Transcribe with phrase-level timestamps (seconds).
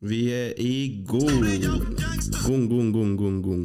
[0.00, 1.42] Vi er i gang.
[2.46, 3.64] Gung, gung, gung, gung, gung.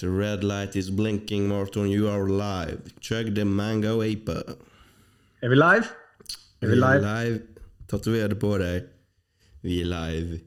[0.00, 1.90] The red light is blinking, Morton.
[1.90, 2.80] You are live.
[3.00, 4.28] Chug the mango ape.
[5.42, 5.84] Er vi live?
[6.62, 7.02] Er vi live?
[7.04, 7.40] live.
[7.90, 8.88] Tatover det på deg.
[9.62, 10.40] Vi er live.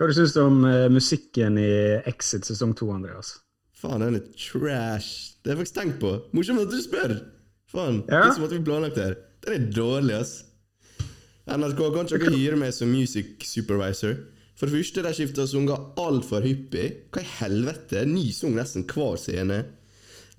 [0.00, 1.68] Hva syns du om uh, musikken i
[2.08, 3.34] Exit sesong to, Andreas?
[3.76, 5.34] Faen, den er trash.
[5.44, 6.14] Det har jeg faktisk tenkt på.
[6.32, 7.18] Morsomt at du spør.
[7.68, 8.22] Faen, Ja.
[8.24, 9.18] det er som at vi planlagt det her.
[9.44, 10.38] Den er dårlig, ass.
[11.50, 14.14] NRK kan ikke hyre meg som music supervisor.
[14.58, 16.86] For det første, de skifter sanger altfor hyppig.
[17.10, 18.04] Hva i helvete?
[18.06, 19.60] Ny sang nesten hver scene.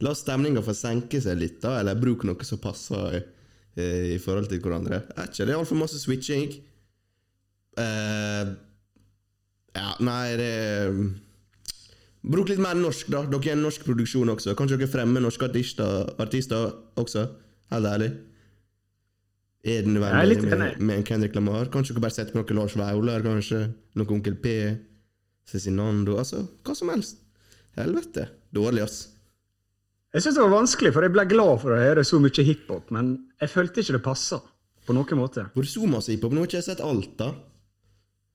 [0.02, 4.50] La stemninga få senke seg litt, da, eller bruk noe som passer eh, i forhold
[4.50, 5.04] til hverandre.
[5.18, 6.56] Er ikke det altfor masse switching?
[7.82, 8.54] Eh,
[9.76, 10.54] ja, nei, det
[12.22, 13.24] Bruk litt mer norsk, da.
[13.26, 14.54] Dere er en norsk produksjon også.
[14.58, 17.26] Kanskje dere fremmer norske artister, artister også?
[17.74, 18.12] Helt ærlig.
[19.62, 21.70] Er det nødvendig med, med en Kendrick Lamar?
[21.74, 23.22] Kanskje dere bare setter på noe Lars Vaular?
[23.26, 23.60] Kanskje
[24.00, 24.54] noe Onkel P?
[25.46, 26.16] Cezinando?
[26.18, 27.22] Altså, hva som helst.
[27.78, 28.28] Helvete.
[28.56, 29.04] Dårlig, ass.
[30.12, 32.90] Jeg syns det var vanskelig, for jeg ble glad for å høre så mye hiphop,
[32.92, 34.42] men jeg følte ikke det passa
[34.88, 35.46] på noen måte.
[35.54, 36.34] Hvor så masse hiphop?
[36.36, 37.30] Nå har ikke jeg sett alt, da.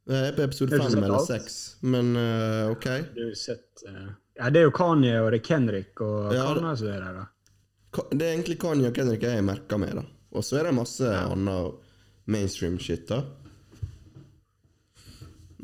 [0.07, 2.87] Jeg er på episode fem eller seks, men uh, ok.
[3.19, 6.77] Jo sett uh, Ja, det er jo Kanye og det er Kendrick og Ja, Kanye
[6.79, 8.05] som er der, da.
[8.13, 10.07] Det er egentlig Kanye og Kendrick jeg merker med, da.
[10.37, 11.73] Og så er det masse annen
[12.29, 13.23] mainstream shit, da.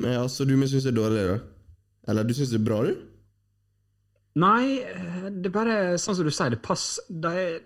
[0.01, 1.35] Men altså, du syns det er dårlig, da?
[2.09, 2.95] Eller du syns det er bra, du?
[4.41, 4.79] Nei,
[5.29, 7.59] det er bare sånn som du sier, det pass det er,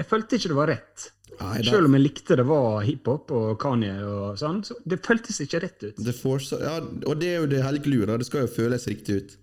[0.00, 1.04] Jeg følte ikke det var rett.
[1.38, 4.98] Nei, det, Selv om jeg likte det var hiphop og Kanye og sånn, så det
[5.06, 5.96] føltes ikke rett ut.
[6.02, 8.10] det forsa- ja, og det er jo det hele clouet.
[8.18, 9.36] Det skal jo føles riktig ut.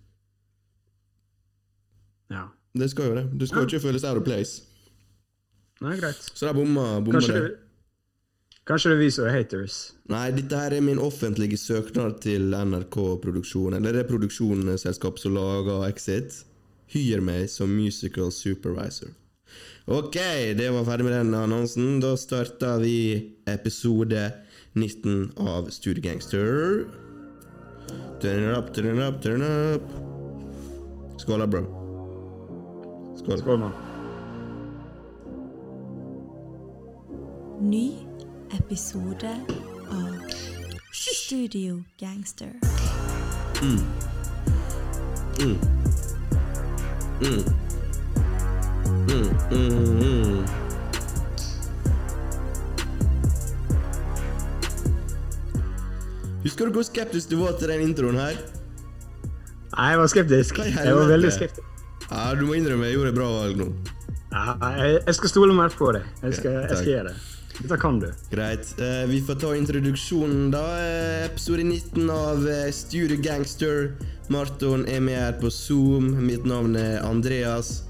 [2.36, 2.48] Ja.
[2.76, 3.26] Det skal jo det.
[3.40, 4.62] Det skal jo ikke føles out of place.
[5.84, 6.20] Nei, greit.
[6.34, 7.52] Så der bomma, bomma Kanskje det.
[8.66, 9.80] kanskje det er vi som er haters.
[10.10, 15.84] Nei, dette her er min offentlige søknad til NRK Produksjon, eller det produksjonsselskapet som lager
[15.90, 16.44] Exit.
[16.94, 19.10] Hyr meg som musical supervisor.
[19.88, 20.16] Ok,
[20.58, 22.00] det var ferdig med den annonsen.
[22.02, 22.96] Da starter vi
[23.48, 24.32] episode
[24.74, 26.86] 19 av Studiegangster.
[28.22, 31.20] Turn it up, turn it up, turn it up.
[31.22, 31.66] Skål bro.
[33.20, 33.38] Skål.
[33.40, 33.95] Skål, mann.
[37.66, 37.94] Ny
[38.54, 39.30] episode
[39.90, 40.14] av
[40.92, 42.52] Studio Gangster.
[43.64, 43.80] Mm.
[45.40, 45.58] mm.
[47.22, 47.44] mm.
[49.52, 50.46] mm
[56.44, 58.38] Husker du hvor skeptisk du var til den introen her?
[59.74, 60.60] Nei, jeg var skeptisk.
[60.62, 61.38] Hva i Jeg var veldig helvete?
[61.40, 62.12] skeptisk.
[62.12, 63.72] Ja, Du må innrømme jeg gjorde et bra valg nå.
[64.36, 64.54] Ja,
[64.84, 66.06] jeg, jeg skal stole mer på deg.
[66.22, 66.78] Jeg skal, jeg takk.
[66.84, 67.35] skal gjøre det.
[67.62, 68.14] Dette kan du.
[68.30, 68.76] Greit.
[68.80, 70.66] Eh, vi får ta introduksjonen, da.
[70.86, 73.96] Eh, episode 19 av eh, Studio Gangster.
[74.28, 76.26] Marton er med her på Zoom.
[76.26, 77.84] Mitt navn er Andreas.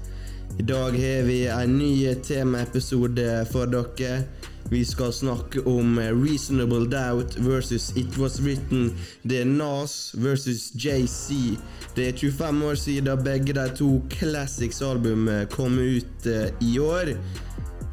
[0.58, 4.26] I dag har vi en ny temaepisode for dere.
[4.70, 8.92] Vi skal snakke om eh, Reasonable Doubt versus It Was Written.
[9.22, 11.58] Det er Nas versus JC.
[11.96, 17.16] Det er 25 år siden begge de to Classics-albumene kom ut i år.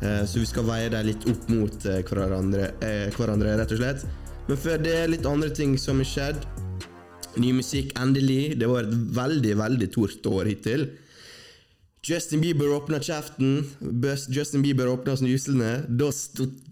[0.04, 3.80] Eh, Så vi skal veie dem litt opp mot eh, hverandre, eh, hverandre, rett og
[3.80, 4.04] slett.
[4.50, 6.42] Men før det litt andre ting som har skjedd.
[7.40, 8.58] Ny musikk, endelig.
[8.60, 10.90] Det var et veldig, veldig tort år hittil.
[12.04, 13.64] Justin Bieber åpna kjeften.
[14.28, 15.86] Justin Bieber åpna snuslene.
[15.88, 16.10] Da,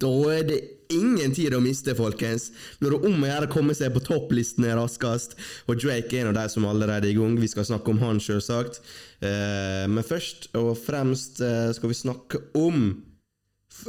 [0.03, 0.58] da er det
[0.91, 2.50] ingen tid å miste, folkens.
[2.81, 5.38] Nå er om å gjøre å komme seg på topplistene raskest.
[5.72, 7.40] Og Drake er en av de som allerede er i gang.
[7.40, 8.81] Vi skal snakke om han, selvsagt.
[9.24, 12.91] Eh, men først og fremst skal vi snakke om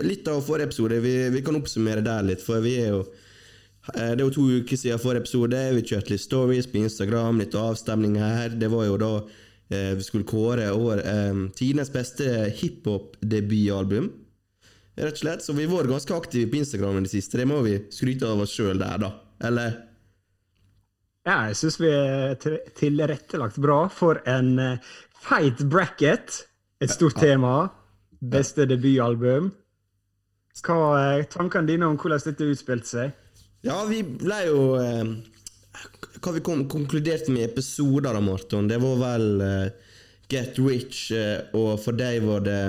[0.01, 1.01] litt av forrige episode.
[1.05, 4.49] Vi, vi kan oppsummere der litt, for vi er jo eh, Det er jo to
[4.63, 5.63] uker siden forrige episode.
[5.77, 8.57] Vi kjørte litt stories på Instagram, litt avstemning her.
[8.57, 14.11] Det var jo da eh, vi skulle kåre år, eh, tidenes beste hiphop-debutalbum.
[14.97, 15.45] Rett og slett.
[15.45, 17.41] Så vi har vært ganske aktive på Instagram i det siste.
[17.41, 19.15] Det må vi skryte av oss sjøl der, da.
[19.43, 19.81] Eller?
[21.23, 22.35] Ja, jeg syns vi er
[22.79, 26.43] tilrettelagt bra for en eh, feit bracket.
[26.83, 27.71] Et stort tema.
[28.33, 29.53] Beste debutalbum.
[30.61, 30.77] Hva
[31.17, 33.15] er tankene dine om hvordan dette utspilte seg?
[33.65, 35.13] Ja, vi ble jo eh,
[36.23, 39.91] Hva vi kom, konkluderte med i episoder, da, Marton, det var vel eh,
[40.33, 42.61] Get Rich, eh, og for deg var det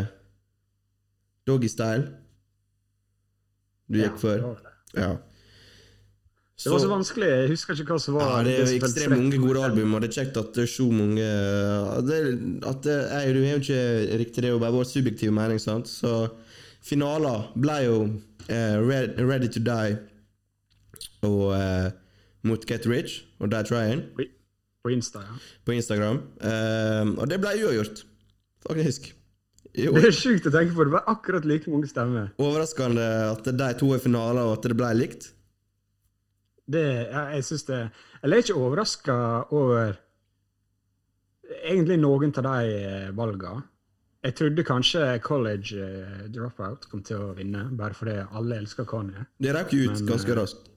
[1.47, 2.07] Doggy Style.
[3.91, 4.39] Du gikk Ja, for?
[4.39, 5.01] det det.
[5.03, 5.11] Ja.
[6.63, 7.27] Det var så vanskelig.
[7.27, 10.11] Jeg husker ikke hva som var Ja, det er ekstremt mange gode album, og det
[10.13, 12.19] er kjekt at det er så mange at det,
[12.69, 15.59] at det, jeg, Du har jo ikke riktig, det er jo bare vår subjektive mening,
[15.59, 15.89] sant?
[15.91, 16.13] Så
[16.83, 17.97] finaler ble jo
[18.51, 18.77] eh,
[19.23, 19.97] Ready to Die
[21.23, 21.89] og eh,
[22.43, 24.03] mot Get Rich og Die Trying
[24.83, 25.37] På, Insta, ja.
[25.63, 26.17] på Instagram.
[26.43, 28.01] Eh, og det ble uavgjort,
[28.67, 29.13] faktisk.
[29.73, 30.83] Jo, Det er sjukt å tenke på.
[30.85, 32.33] Det var akkurat like mange stemmer.
[32.37, 35.29] overraskende at de to er finaler, og at det ble likt.
[36.67, 37.77] Det, ja, jeg syns det
[38.23, 39.15] Eller jeg er ikke overraska
[39.51, 39.97] over
[41.63, 43.63] egentlig noen av de eh, valgene.
[44.23, 49.25] Jeg trodde kanskje College uh, Dropout kom til å vinne, bare fordi alle elsker Kanye.
[49.35, 50.69] Det røk ut Men, ganske eh, raskt.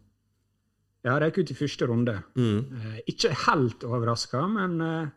[1.07, 2.17] Ja, det gikk ut i første runde.
[2.35, 2.59] Mm.
[2.81, 5.15] Eh, ikke helt overraska, men eh,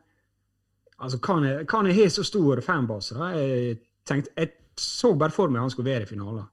[1.01, 3.17] altså, Kanye, har så stor fanbase.
[3.17, 3.31] Da.
[3.33, 6.45] Jeg, tenkte, jeg så bare for meg han skulle være i finalen.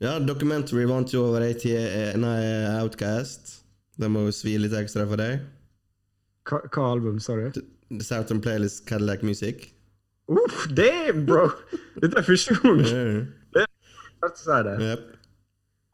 [0.00, 1.68] Ja, Documentary vant jo over AT,
[2.16, 2.40] nei,
[2.78, 3.58] Outcast.
[3.98, 5.42] Det må jo svi litt ekstra for deg.
[6.48, 7.50] Hva, hva album, sa du?
[7.90, 9.74] The Southern Playlist Cadillac Music.
[10.28, 11.46] Uff, damn, bro!
[12.02, 13.20] Dette er første gang Mm.
[13.56, 13.66] jeg
[14.22, 14.74] hørte si det.
[14.82, 15.06] Yep.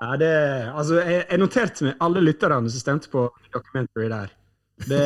[0.03, 0.31] Ja, det,
[0.75, 4.33] altså, jeg, jeg noterte meg alle lytterne som stemte på documentary der.
[4.89, 5.05] Det,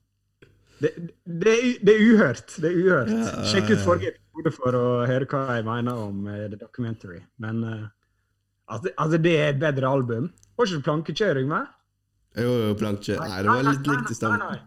[0.82, 0.92] det,
[1.26, 2.54] det, er, det er uhørt.
[2.62, 3.10] Det er uhørt.
[3.50, 7.20] Sjekk ut forrige episode for å høre hva jeg mener om uh, The Documentary.
[7.42, 7.82] Men uh,
[8.70, 10.30] altså, altså, det er et bedre album.
[10.56, 11.74] Var ikke det plankekjøring med?
[12.38, 13.26] Jo, jo, plankekjøring.
[13.34, 14.64] Nei, det var litt likt i stemmen.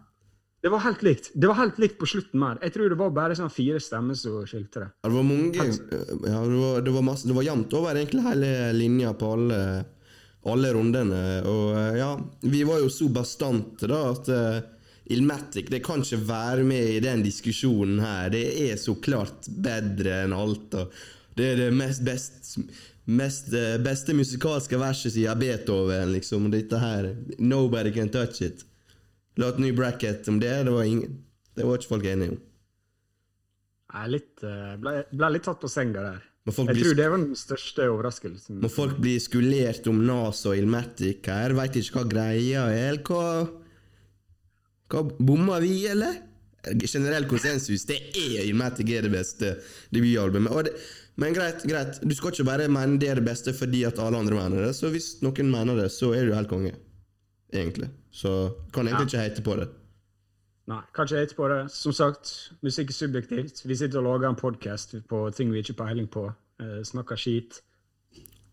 [0.60, 1.30] Det var helt likt.
[1.34, 2.58] Det var helt likt på slutten med.
[2.62, 4.88] Jeg tror det var bare sånn fire stemmer som skilte det.
[5.06, 8.50] Det var mange ja, det, var, det, var masse, det var jevnt over egentlig hele
[8.76, 9.60] linja på alle,
[10.52, 11.22] alle rundene.
[11.48, 12.10] Og eh, ja,
[12.44, 14.60] vi var jo så bastante da at uh,
[15.10, 18.28] Ilmatic det kan ikke være med i den diskusjonen her.
[18.36, 20.76] Det er så klart bedre enn alt.
[20.76, 20.92] Og
[21.40, 22.58] det er det mest, best,
[23.08, 26.52] mest eh, beste musikalske verset siden Beethoven, liksom.
[26.52, 28.66] Dette her Nobody can touch it.
[29.40, 30.52] La et ny bracket om det.
[30.66, 31.20] Det var, ingen,
[31.56, 32.40] det var ikke folk enige om.
[33.90, 36.26] Jeg litt, eh, ble, ble litt tatt på senga der.
[36.50, 38.60] Jeg blir tror det var den største overraskelsen.
[38.62, 43.00] Må folk blir skulert om NAS og Ilmatic her, veit ikke hva greia er.
[43.06, 43.24] Hva
[44.90, 46.16] Hva Bomma vi, eller?
[46.80, 49.52] Generell konsensus, det er Ilmatic er det beste
[49.94, 50.72] debutalbumet.
[51.20, 54.18] Men greit, greit, du skal ikke bare mene det er det beste fordi at alle
[54.18, 54.74] andre mener det.
[54.76, 56.72] Så hvis noen mener det, så er du helt konge.
[57.52, 57.90] Egentlig.
[58.10, 59.68] Så kan egentlig ikke hete på det.
[60.70, 61.60] Nei, kanskje hete på det.
[61.74, 63.64] Som sagt, musikk er subjektivt.
[63.66, 66.28] Vi sitter og lager en podkast på ting vi ikke har peiling på.
[66.62, 67.62] Uh, snakker skit.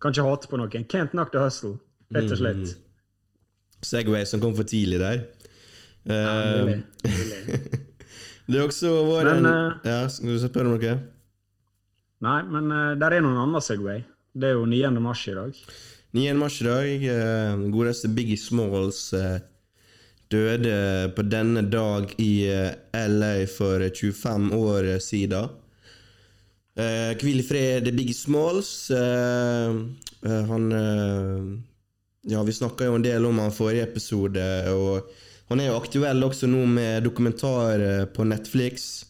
[0.02, 0.86] Kan ikke hate på noen.
[0.90, 1.78] Can't knock the hustle,
[2.14, 2.78] rett og slett.
[3.86, 5.26] Segway som kom for tidlig der.
[5.26, 5.36] Ja,
[6.08, 7.60] Eh, mulig, mulig.
[8.48, 10.94] det er også vår en, eh, Ja, skal du spørre om noe?
[12.24, 14.06] Nei, men uh, der er noen annen Segway.
[14.34, 15.02] Det er jo 9.
[15.04, 15.60] mars i dag.
[16.12, 16.34] 9.
[16.34, 17.04] mars i dag.
[17.06, 19.42] eh, godeste Biggie Smalls eh,
[20.32, 25.50] døde på denne dag i eh, LA for 25 år siden.
[26.78, 28.92] Hvil i fred, Biggie Smalls.
[30.22, 30.68] Han
[32.28, 35.10] Ja, vi snakka jo en del om han forrige episode, og
[35.50, 37.82] han er jo aktuell også nå med dokumentar
[38.14, 39.08] på Netflix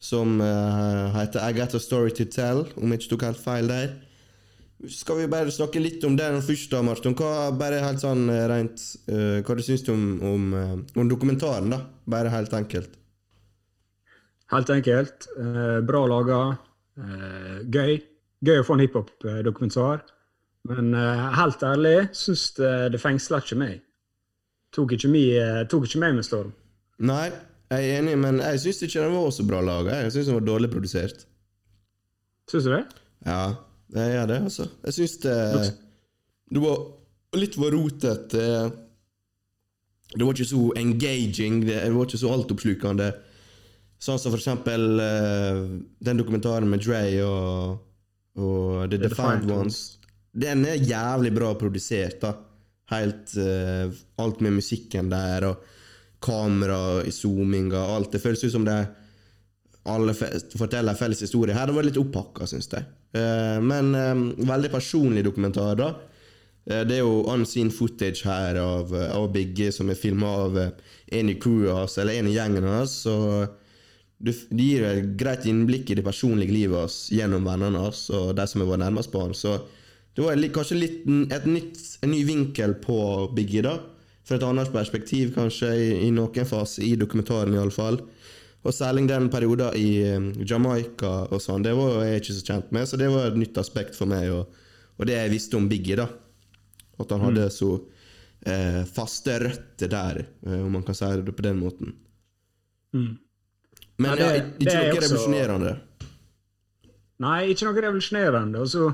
[0.00, 3.92] som heter I Got a Story to Tell, om jeg ikke tok helt feil der.
[4.90, 7.14] Skal vi bare snakke litt om den først, da, Marton?
[7.16, 11.70] Hva, bare helt sånn rent eh, Hva du syns du om, om, eh, om dokumentaren,
[11.72, 11.78] da?
[12.10, 12.98] Bare helt enkelt.
[14.52, 15.28] Helt enkelt.
[15.40, 16.40] eh, bra laga.
[16.98, 17.96] eh, gøy.
[18.44, 20.04] Gøy å få en hiphop-dokumentar.
[20.68, 23.80] Men eh, helt ærlig syns det, det fengsla ikke meg.
[24.74, 25.24] Tok ikke, mi,
[25.70, 26.50] tok ikke meg med storm.
[26.98, 27.28] Nei,
[27.70, 30.00] jeg er enig, men jeg syns ikke den var så bra laga.
[30.02, 31.24] Jeg syns den var dårlig produsert.
[32.50, 32.82] Syns du det?
[33.24, 33.54] Ja,
[34.02, 34.66] jeg gjør det, altså.
[34.86, 35.36] Jeg syns det
[36.54, 36.80] Det var
[37.38, 38.46] litt for rotete.
[40.14, 43.08] Det var ikke så engaging, det var ikke så altoppslukende.
[44.04, 45.60] Sånn som for eksempel eh,
[46.04, 47.78] den dokumentaren med Dre og,
[48.36, 49.78] og The, The Defined Defiant Ones.
[50.34, 52.34] Den er jævlig bra produsert, da.
[52.92, 53.86] Helt uh,
[54.20, 55.62] Alt med musikken der, og
[56.24, 58.12] kamera i zoominga, alt.
[58.12, 58.76] Det føles ut som det
[59.84, 60.14] alle
[60.56, 61.54] forteller felles historie.
[61.54, 62.86] Her det var litt opphakka, syns jeg.
[63.14, 64.14] Eh, men eh,
[64.50, 65.90] veldig personlig dokumentar, da.
[66.66, 71.30] Eh, det er jo unseen footage her av, av Biggie som er filma av en
[71.30, 72.96] i crewet hans, eller en i gjengen hans.
[73.04, 73.14] Så
[74.24, 78.46] det, gir et greit innblikk i det personlige livet hans gjennom vennene hans og de
[78.50, 79.34] som var nærmest på han.
[79.36, 79.60] Så
[80.14, 81.00] det var kanskje litt,
[81.34, 82.98] et nytt, en ny vinkel på
[83.34, 83.78] Biggie, da.
[84.24, 87.98] Fra et annet perspektiv, kanskje, i, i noen fase i dokumentaren, iallfall.
[88.64, 92.70] Og særlig den perioden i eh, Jamaica og sånn, det var jeg ikke så kjent
[92.72, 94.54] med, så det var et nytt aspekt for meg, og,
[94.96, 96.06] og det jeg visste om Biggie, da.
[97.02, 97.68] At han hadde så
[98.46, 101.92] eh, faste røtter der, eh, om man kan si det på den måten.
[102.94, 103.12] Mm.
[103.98, 105.74] Men Ja, det- ja, ikke er noe også- revolusjonerende.
[107.24, 108.60] Nei, ikke noe revolusjonerende.
[108.64, 108.88] Og så,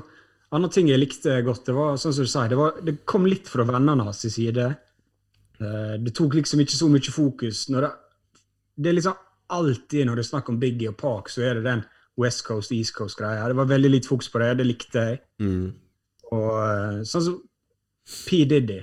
[0.53, 3.25] annen ting jeg likte godt, det var sånn som du sier, det, var, det kom
[3.25, 4.67] litt fra vennene hans side.
[5.61, 7.67] Eh, det tok liksom ikke så mye fokus.
[7.69, 7.91] Når det,
[8.77, 9.15] det er liksom
[9.53, 11.83] alltid når det er snakk om Biggie og Park, så er det den
[12.19, 13.47] West Coast, East Coast-greia.
[13.47, 14.51] Det var veldig litt fokus på det.
[14.59, 15.21] Det likte jeg.
[15.41, 15.71] Mm.
[16.31, 17.39] Og eh, sånn som
[18.27, 18.43] P.
[18.49, 18.81] Diddy.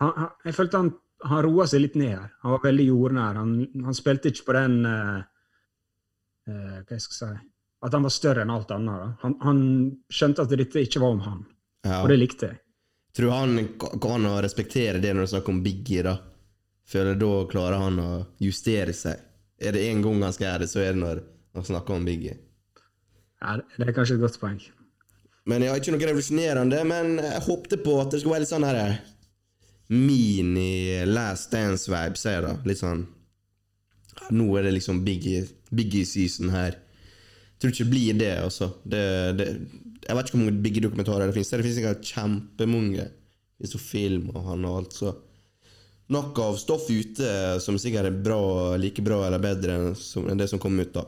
[0.00, 0.90] Han, han, jeg følte han,
[1.28, 2.30] han roa seg litt ned her.
[2.44, 3.38] Han var veldig jordnær.
[3.40, 5.20] Han, han spilte ikke på den uh,
[6.48, 7.30] uh, Hva jeg skal si
[7.84, 9.20] At han var større enn alt annet.
[9.24, 9.62] Han, han
[10.12, 11.46] skjønte at dette ikke var om han,
[11.84, 12.02] Ja.
[12.02, 12.60] og det likte jeg.
[13.16, 16.14] Tror han går kan å respektere det når det er snakk om Biggie, da?
[16.90, 18.10] Føler da klarer han å
[18.42, 19.18] justere seg.
[19.60, 21.22] Er det én gang han skal gjøre det, så er det når
[21.56, 22.36] han snakker om Biggie.
[23.40, 24.60] Ja, det er kanskje et godt poeng.
[25.48, 28.52] Men jeg har ikke noe revolusjonerende, men jeg håpte på at det skulle være litt
[28.52, 28.80] sånn her
[29.90, 32.52] mini Last Dance-vibe, sier jeg da.
[32.68, 33.08] Litt sånn
[34.36, 35.42] Nå er det liksom Biggie,
[35.74, 36.76] Biggie season her.
[36.76, 38.68] Jeg tror ikke det blir det, altså.
[38.84, 39.00] Det,
[39.38, 39.46] det,
[40.04, 41.50] jeg vet ikke hvor mange Biggie-dokumentarer det finnes.
[41.50, 43.08] Det finnes sikkert kjempemange.
[43.08, 45.14] Det finnes jo film og han og alt, så
[46.10, 48.40] Nok av stoff ute som sikkert er bra,
[48.80, 51.04] like bra eller bedre enn det som kom ut, da.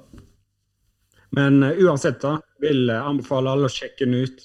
[1.35, 4.45] Men uh, uansett, da, vil jeg anbefale alle å sjekke den ut.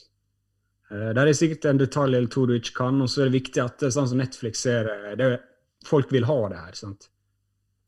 [0.90, 3.38] Uh, der er sikkert en detalj eller to du ikke kan, og så er det
[3.42, 5.30] viktig at sånn som Netflix ser eh, det,
[5.86, 6.74] Folk vil ha det her.
[6.80, 7.10] sant?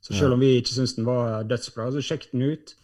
[0.06, 2.76] Så selv om vi ikke syns den var dødsbra, så sjekk den ut.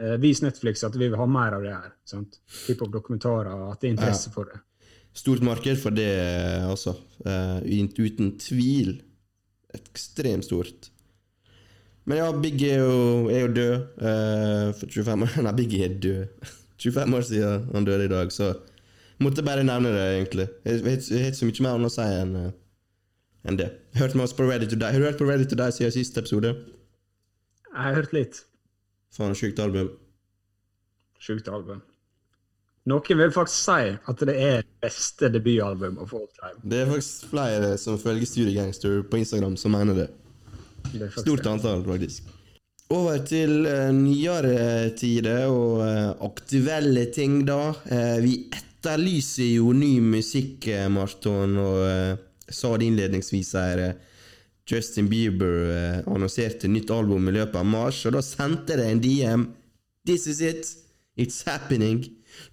[0.00, 1.90] Uh, vis Netflix at vi vil ha mer av det her.
[2.08, 2.38] sant?
[2.68, 4.36] Hiphop-dokumentarer, at det er interesse Ja.
[4.36, 4.62] for det.
[5.16, 6.12] Stort marked for det,
[6.68, 6.92] altså.
[7.24, 9.00] Eh, uten tvil.
[9.76, 10.90] Ekstremt stort.
[12.06, 13.74] Men ja, Biggie er jo, er jo død.
[13.98, 16.52] Uh, for 25 år Nei, Biggie er død.
[16.82, 18.52] 25 år siden han døde i dag, så
[19.18, 20.48] måtte bare nevne det, egentlig.
[20.64, 22.50] Jeg har ikke så mye mer annet å si enn uh,
[23.46, 23.70] en det.
[23.96, 24.92] Hørte oss på Ready to Die.
[24.92, 26.52] Har du hørt på Ready to Die siden siste episode?
[27.72, 28.42] Jeg har hørt litt.
[29.16, 29.90] Faen, sjukt album.
[31.22, 31.82] Sjukt album.
[32.86, 36.60] Noen vil faktisk si at det er beste debutalbum of all time.
[36.62, 40.06] Det er faktisk flere som følger Studio Gangster på Instagram som mener det.
[40.92, 42.28] Det Stort antall, faktisk.
[42.94, 47.72] Over til uh, nyere tider og uh, aktuelle ting, da.
[47.90, 53.82] Uh, vi etterlyser jo ny musikk, Marton, og sa det innledningsvis her.
[54.66, 59.48] Justin Bieber annonserte nytt album i løpet av mars, og da sendte det en DM.
[60.06, 60.70] This is it.
[61.18, 62.04] It's happening.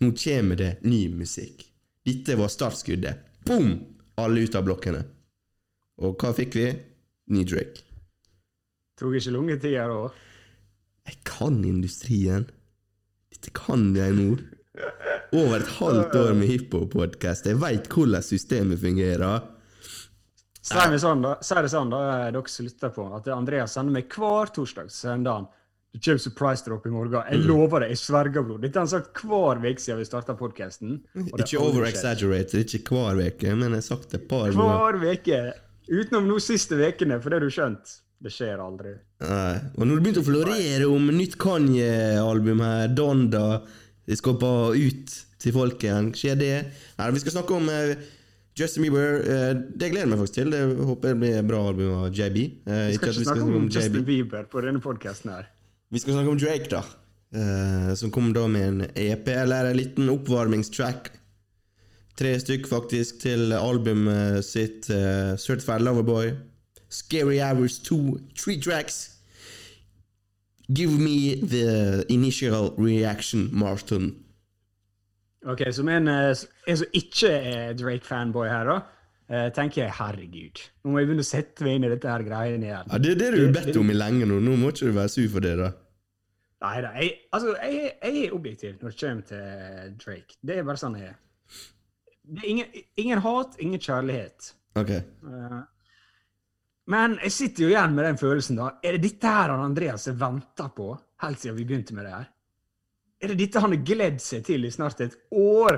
[0.01, 1.65] Nå kommer det ny musikk.
[2.03, 3.29] Dette var startskuddet.
[3.47, 3.75] Boom!
[4.19, 5.01] Alle ut av blokkene.
[6.03, 6.67] Og hva fikk vi?
[7.33, 7.85] Ny Drake.
[8.99, 10.11] Tok ikke lange tider da.
[11.09, 12.45] Jeg kan industrien.
[13.33, 14.35] Dette kan jeg nå.
[15.33, 17.49] Over et halvt år med hiphop-podkast.
[17.49, 19.49] Jeg veit hvordan systemet fungerer.
[20.63, 24.51] Si det sånn, da, sånn, eh, dere som lytter på, at Andreas sender meg hver
[24.55, 24.91] torsdag.
[24.91, 25.47] sender han
[25.93, 27.13] det kommer surprise drop i morgen.
[27.29, 27.47] Jeg Mm.
[27.47, 27.89] lover det.
[27.93, 28.57] Jeg sverger, bror.
[28.61, 31.01] Dette har han sagt hver uke siden vi starta podkasten.
[31.15, 34.97] Ikke over-exaggerate, ikke hver uke, men jeg har sagt det et par ganger.
[34.97, 35.53] Hver uke.
[35.91, 37.99] Utenom nå siste ukene, for det har du skjønt.
[38.23, 38.95] Det skjer aldri.
[39.21, 39.59] Nei.
[39.77, 43.61] Og når det begynte å florere om nytt Kanye-album her, Donda
[44.07, 46.11] Det skal bare ut til folket igjen.
[46.11, 46.65] Skjer det?
[46.99, 47.93] Nei, vi skal snakke om uh,
[48.55, 49.21] Justin Bieber.
[49.23, 50.49] Uh, det gleder jeg meg faktisk til.
[50.51, 52.39] Det håper jeg blir et bra album av JB.
[52.67, 55.47] Uh, Vi skal ikke, ikke snakke om Justin Bieber på denne podkasten her.
[55.93, 56.79] Vi skal snakke om Drake, da.
[57.37, 61.11] Uh, som kom da med en EP, eller en liten oppvarmingstrack.
[62.17, 66.31] Tre stykk, faktisk, til albumet sitt uh, Certified Loverboy.
[66.89, 68.17] Scary Hours 2.
[68.33, 69.19] Three tracks.
[70.73, 74.15] Give me the initial reaction, Martin.
[75.45, 76.35] Ok, Som en, eh,
[76.67, 80.61] en som ikke er Drake-fanboy her, da, tenker jeg herregud.
[80.85, 82.87] Nå må jeg begynne å sette meg inn i dette her greiene igjen.
[82.87, 84.39] Ja, Det er det du har bedt om i lenge nå.
[84.39, 85.73] Nå må ikke du være sur for det, da.
[86.63, 90.37] Nei da, jeg, altså, jeg, jeg er objektiv når det kommer til Drake.
[90.39, 91.17] Det er bare sånn jeg er.
[92.23, 94.53] Det er ingen, ingen hat, ingen kjærlighet.
[94.79, 94.93] Ok.
[95.27, 95.61] Uh,
[96.87, 98.69] Men jeg sitter jo igjen med den følelsen, da.
[98.83, 100.89] Er det dette her han Andreas har venta på
[101.23, 102.29] helt siden vi begynte med det her?
[103.23, 105.77] Er det dette han har gledd seg til i snart et år,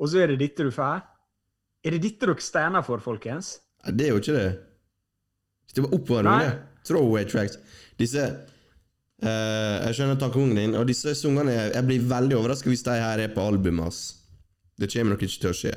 [0.00, 1.04] og så er det dette du får?
[1.84, 3.54] Er det dette dere steiner for, folkens?
[3.84, 4.50] Nei, det er jo ikke det.
[5.72, 6.84] Det var oppvarming, det.
[6.88, 7.56] Throwaway tracks.
[8.00, 8.26] Disse
[9.22, 13.24] eh, Jeg skjønner tankegangen din, og disse sangene Jeg blir veldig overraska hvis de her
[13.26, 14.02] er på albumet hans.
[14.78, 15.74] Det kommer nok ikke til å skje.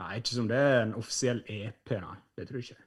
[0.00, 2.16] Nei, ikke som det er en offisiell EP, nei.
[2.38, 2.84] Det tror jeg ikke.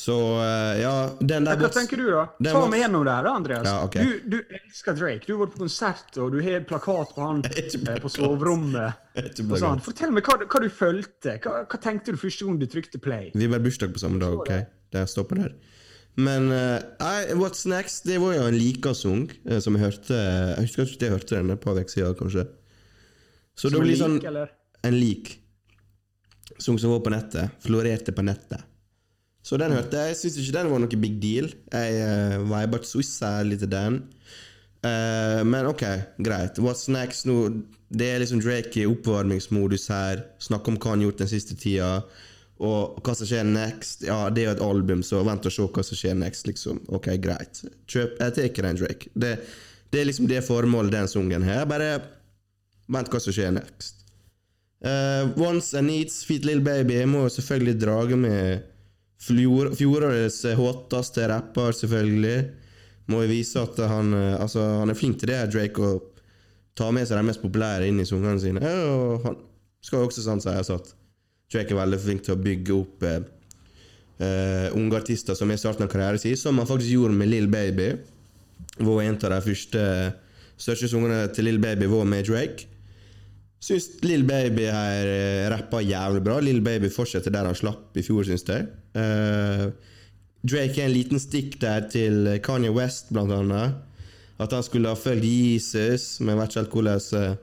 [0.00, 2.22] Så uh, ja, den der Hva boks- tenker du, da?
[2.38, 3.66] Den Ta meg gjennom det her, Andreas.
[3.66, 4.06] Ja, okay.
[4.06, 5.26] du, du elsker Drake.
[5.26, 9.02] Du har vært på konsert, og du har plakat på han eh, på soverommet.
[9.18, 9.58] Plakat.
[9.64, 9.82] sånn.
[9.84, 11.36] Fortell meg hva, hva du følte.
[11.42, 13.32] Hva, hva tenkte du første gang du trykte play?
[13.34, 14.54] Vi var bursdag på samme dag, ok?
[14.94, 15.58] Det stopper der.
[16.18, 16.80] Men uh,
[17.38, 21.04] What's Next det var jo en likasang uh, som jeg hørte Jeg husker ikke at
[21.06, 22.46] jeg hørte den et par uker siden, kanskje.
[23.54, 24.50] Så Som det blir sånn eller?
[24.86, 25.36] en lik
[26.60, 27.56] sang som var på nettet.
[27.64, 28.64] Florerte på nettet.
[29.42, 30.12] Så den hørte jeg.
[30.12, 31.50] Jeg syns ikke den var noe big deal.
[31.72, 34.00] Jeg uh, viba ikke så særlig til den.
[34.84, 35.84] Uh, men ok,
[36.24, 36.60] greit.
[36.60, 37.38] What's next nå?
[37.90, 40.24] Det er liksom Drake i oppvarmingsmodus her.
[40.42, 41.94] Snakke om hva han har gjort den siste tida.
[42.60, 44.04] Og hva som skjer next.
[44.04, 46.82] Ja, det er jo et album, så vent og se hva som skjer next, liksom.
[46.92, 47.62] Ok, greit.
[47.88, 49.12] Kjøp, jeg tar den, Drake.
[49.14, 49.30] Det,
[49.90, 51.64] det er liksom det formålet den sungen har.
[51.70, 51.94] Bare
[52.90, 54.04] vent hva som skjer next.
[54.84, 57.00] Uh, Once and Needs, Feet Little Baby.
[57.00, 58.68] Jeg må jo selvfølgelig drage med
[59.24, 62.38] fjor, fjorårets hotteste rapper, selvfølgelig.
[63.10, 65.98] Må jo vise at han, eh, altså, han er flink til det, her, Drake, å
[66.78, 68.62] ta med seg de mest populære inn i sungene sine.
[68.62, 69.40] Og han
[69.82, 70.92] skal jo også sant si at
[71.50, 73.20] Drake er veldig flink til å bygge opp eh,
[74.22, 77.30] eh, unge artister som er i starten av karrieren sin, som han faktisk gjorde med
[77.32, 77.92] Lill Baby.
[78.80, 79.84] Hvor en av de første
[80.60, 82.68] største sangene til Lill Baby var med Drake.
[83.60, 86.38] Syns Lill Baby her eh, rappa jævlig bra.
[86.40, 88.70] Lill Baby fortsetter der han slapp i fjor, syns jeg.
[88.96, 89.66] Eh,
[90.40, 93.76] Drake er en liten stikk der til Kanye West, blant annet.
[94.40, 97.38] At han skulle ha fulgt Jesus, men jeg vet ikke helt hvordan eh,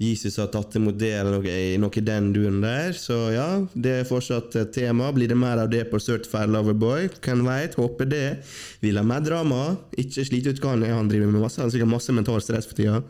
[0.00, 2.94] Jesus har tatt imot det, eller noe, i noe i den duren der.
[2.96, 5.10] Så ja, det er fortsatt et tema.
[5.12, 7.10] Blir det mer av det på Certified Loverboy?
[7.20, 7.76] Hvem veit?
[7.76, 8.24] Håper det.
[8.80, 9.76] Vil ha mer drama.
[10.00, 11.60] Ikke slite ut Kanye, han driver med masse.
[11.60, 13.02] Han sikkert masse mental stress for tida.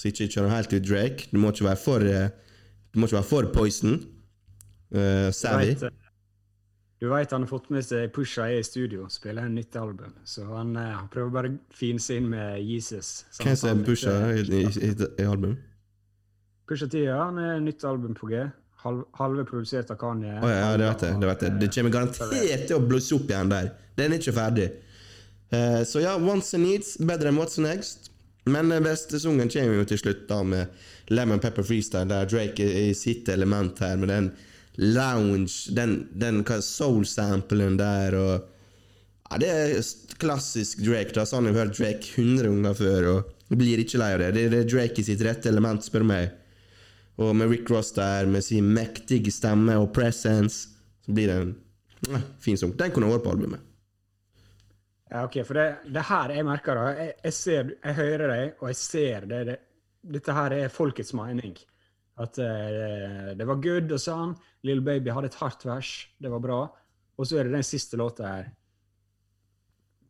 [0.00, 1.28] Så ikke kjør helt ut Drake.
[1.28, 2.30] Du må ikke være for eh,
[2.94, 4.00] Du må ikke være for poison.
[4.90, 5.76] Uh, savvy.
[5.76, 5.92] eh,
[7.00, 10.16] du vet han har fått med seg Pusha E i studio, spiller en nytt album.
[10.24, 13.26] Så han, uh, prøver bare å finse inn med Jesus.
[13.38, 15.60] Hvem er Pusha i, i, i, i album?
[16.70, 17.16] Pusha T, ja.
[17.24, 18.44] Han er nytt album på G.
[18.84, 20.36] Halv, halve produsert av Kanye.
[20.38, 21.16] Oh, ja, det vet jeg.
[21.18, 21.56] Det, vet jeg.
[21.58, 23.72] det kommer garantert til å blusse opp igjen der.
[23.98, 24.68] Den er ikke ferdig.
[25.50, 28.12] Uh, så ja, Once and Needs, bedre enn What's Next.
[28.48, 32.64] Men den beste sangen kommer jo til slutt da med Lemon Pepper Freestyle, der Drake
[32.64, 34.30] er i sitt element her, med den
[34.80, 38.46] lounge, den, den soul-samplen der, og
[39.30, 39.90] ja, Det er
[40.22, 41.12] klassisk Drake.
[41.14, 44.30] da, Sånn har vi hørt Drake 100 ganger før, og blir ikke lei av det.
[44.38, 46.39] Det, er Drake i sitt rette element, spør meg.
[47.20, 50.70] Og med Rick Ross der, med sin mektige stemme og presence,
[51.04, 51.50] så blir det en
[52.14, 52.72] eh, fin sang.
[52.78, 53.66] Den kunne vært på albumet.
[55.10, 58.52] Ja, ok, for det, det her jeg merker da, jeg, jeg, ser, jeg hører deg,
[58.60, 59.58] og jeg ser det, det
[60.00, 61.58] Dette her er folkets mening.
[62.24, 64.30] At uh, det var good og sånn.
[64.64, 65.90] Little Baby hadde et hardt vers.
[66.16, 66.60] Det var bra.
[67.20, 68.48] Og så er det den siste låta her.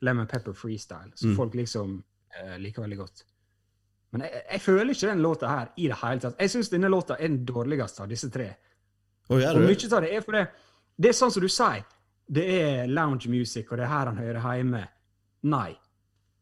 [0.07, 1.11] Lemon Pepper Freestyle.
[1.18, 3.25] Som folk liksom uh, liker veldig godt.
[4.11, 6.38] Men jeg, jeg føler ikke den låta her i det hele tatt.
[6.40, 8.49] Jeg syns denne låta er den dårligste av disse tre.
[9.31, 10.46] Oh, Og mye av det er fordi
[11.01, 11.85] Det er sånn som du sier.
[12.31, 14.83] Det er lounge music, og det er her han hører hjemme.
[15.51, 15.70] Nei.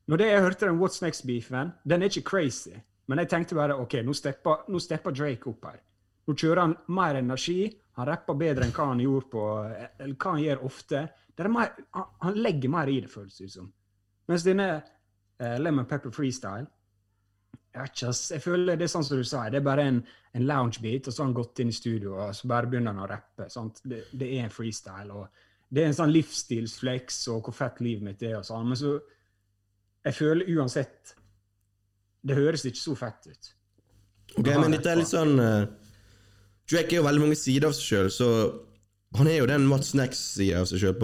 [0.08, 2.74] Når det jeg hørte den What's Next Beef-en, den er ikke crazy.
[3.08, 5.78] Men jeg tenkte bare OK, nå stepper, nå stepper Drake opp her.
[6.28, 7.68] Nå kjører han mer energi.
[8.00, 11.04] Han rapper bedre enn hva han gjorde på Eller hva han gjør ofte.
[11.36, 13.70] Det er mer, han, han legger mer i det, føles det ut som.
[14.28, 16.66] Mens denne uh, Lemon Pepper Freestyle
[17.74, 19.98] jeg, jeg føler det er sånn som du sa, det er bare en,
[20.36, 23.04] en lounge-beat, og så har han gått inn i studio og så bare begynner han
[23.04, 23.48] å rappe.
[23.84, 25.12] Det, det er en freestyle.
[25.12, 28.38] og Det er en sånn livsstilsflex og hvor fett livet mitt er.
[28.40, 28.98] og sånn, Men så
[30.06, 31.14] Jeg føler uansett
[32.22, 33.50] Det høres ikke så fett ut.
[34.38, 35.66] Ok, men dette er litt sånn uh,
[36.68, 38.28] Drake er jo veldig mange sider av seg sjøl, så
[39.16, 40.98] han er jo den What's Next-sida av seg sjøl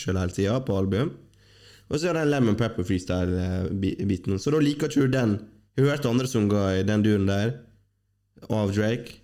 [0.00, 1.12] selv hele tida på album.
[1.90, 4.38] Og så er den Lemon Pepper Freestyle-biten.
[4.38, 5.32] Så da liker ikke du den.
[5.74, 7.56] Har du hørt andre sanger i den duren der?
[8.48, 9.16] Av Drake?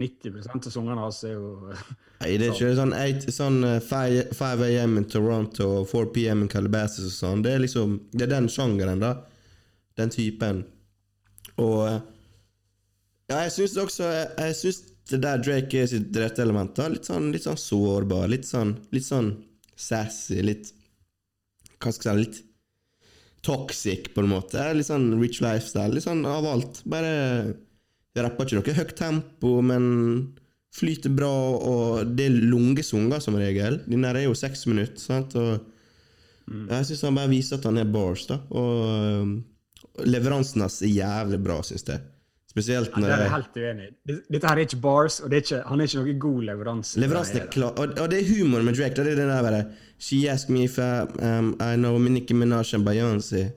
[0.00, 3.84] 90% av sangene hans er jo Nei, det er ikke sånn, 8, sånn eh,
[4.34, 7.44] 5 AM i Toronto og 4 PM i Calabasas og sånn.
[7.44, 9.12] Det er liksom Det er den sjangeren, da.
[9.98, 10.64] Den typen.
[11.62, 12.00] Og eh,
[13.30, 14.80] Ja, jeg syns også Jeg, jeg syns
[15.12, 16.74] det der Drake er sitt rette element.
[16.74, 18.26] da Litt sånn, litt sånn sårbar.
[18.32, 19.34] Litt sånn, litt sånn
[19.76, 20.40] sassy.
[20.42, 20.72] Litt
[21.82, 22.42] Hva skal jeg si Litt
[23.44, 24.62] toxic, på en måte.
[24.72, 25.92] Litt sånn rich lifestyle.
[25.92, 26.80] Litt sånn av alt.
[26.88, 27.12] Bare
[28.14, 29.86] Jeg rapper ikke noe høyt tempo, men
[30.74, 33.80] flyter bra, og det er lange sanger som regel.
[33.90, 35.66] Den her er jo seks minutter, sant, og
[36.46, 38.38] jeg syns han bare viser at han er bars, da.
[38.54, 39.34] Og um,
[40.06, 42.02] leveransen hans er jævlig bra, syns jeg.
[42.54, 44.16] Spesielt Det når er jeg helt uenig i.
[44.30, 47.00] Dette her er ikke bars, og det er ikke, han er ikke noe god leveranse.
[47.02, 48.94] Leveransen er klar, og, og det er humor med Drake.
[48.94, 49.62] Det er det der bare
[49.98, 53.48] She asked me if I, um, I know Nicki Minaj and Beyoncé.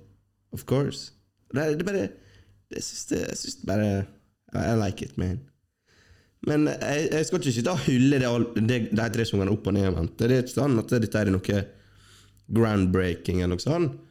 [0.52, 1.12] Of course.
[1.54, 2.08] Det er, bare
[2.74, 3.92] Jeg syns det, bare
[4.56, 5.40] I, like it, man.
[6.48, 9.92] Men jeg, jeg skal ikke og hylle det, det, de tre sangene opp og ned.
[9.94, 10.10] Man.
[10.18, 11.64] Det er ikke sånn at dette er noe
[12.50, 14.02] groundbreaking eller noe sånt.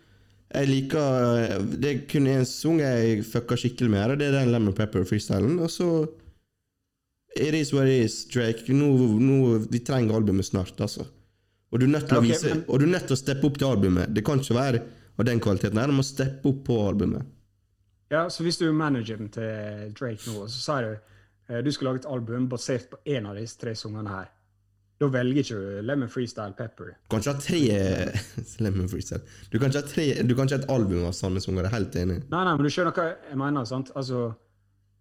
[0.54, 4.52] Jeg liker Det er kun én sang jeg fucka skikkelig med, og det er den
[4.54, 5.58] Lemon Pepper-freestylen.
[5.60, 5.88] Og så
[7.36, 8.64] It is what it is, Drake.
[8.72, 8.86] Nå,
[9.20, 11.04] nå, vi trenger albumet snart, altså.
[11.70, 13.20] Og du er nødt til å vise vise men- Og du er nødt til å
[13.20, 14.14] steppe opp til albumet.
[14.14, 14.80] Det kan ikke være
[15.18, 15.86] av den kvaliteten her.
[15.86, 17.26] Du må steppe opp på albumet.
[18.10, 21.88] Ja, så hvis du er manageren til Drake nå, så sier du eh, du skal
[21.88, 24.28] lage et album basert på én av disse tre sangene her,
[24.96, 26.94] da velger ikke du Lemon Freestyle Pepper.
[27.04, 27.60] Du kan ikke ha tre
[28.64, 29.22] Lemon Freestyle.
[29.52, 31.68] Du kan ikke ha, tre, du kan ikke ha et album av sånne som går
[31.72, 32.22] helt enig.
[32.32, 33.92] Nei, nei, men du skjønner hva jeg mener, sant?
[33.98, 34.30] Altså,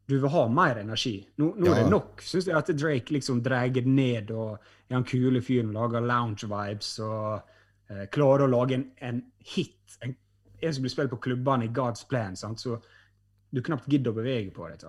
[0.05, 1.15] du vil ha mer energi.
[1.41, 5.07] Nå, nå er det nok, syns jeg, at Drake liksom drar ned og er han
[5.07, 7.39] kule fyren, lager lounge-vibes og
[7.89, 9.23] eh, klarer å lage en, en
[9.55, 9.97] hit.
[10.05, 10.13] En,
[10.59, 12.61] en som blir spilt på klubbene i God's Plan, sant?
[12.61, 12.77] så
[13.55, 14.83] du knapt gidder å bevege på deg.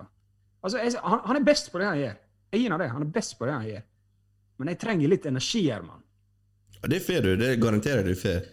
[0.61, 2.17] Altså, jeg, han, han er best på det han gjør.
[2.51, 2.91] Jeg gir ham det.
[2.91, 3.85] Han er best på det han gjør.
[4.57, 6.03] Men jeg trenger litt energi her, mann.
[6.81, 7.35] Ja, Det får du.
[7.37, 8.45] Det garanterer du får.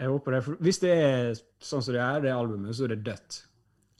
[0.00, 0.40] Jeg håper det.
[0.46, 3.42] For hvis det er sånn som det er, det albumet, så er det dødt.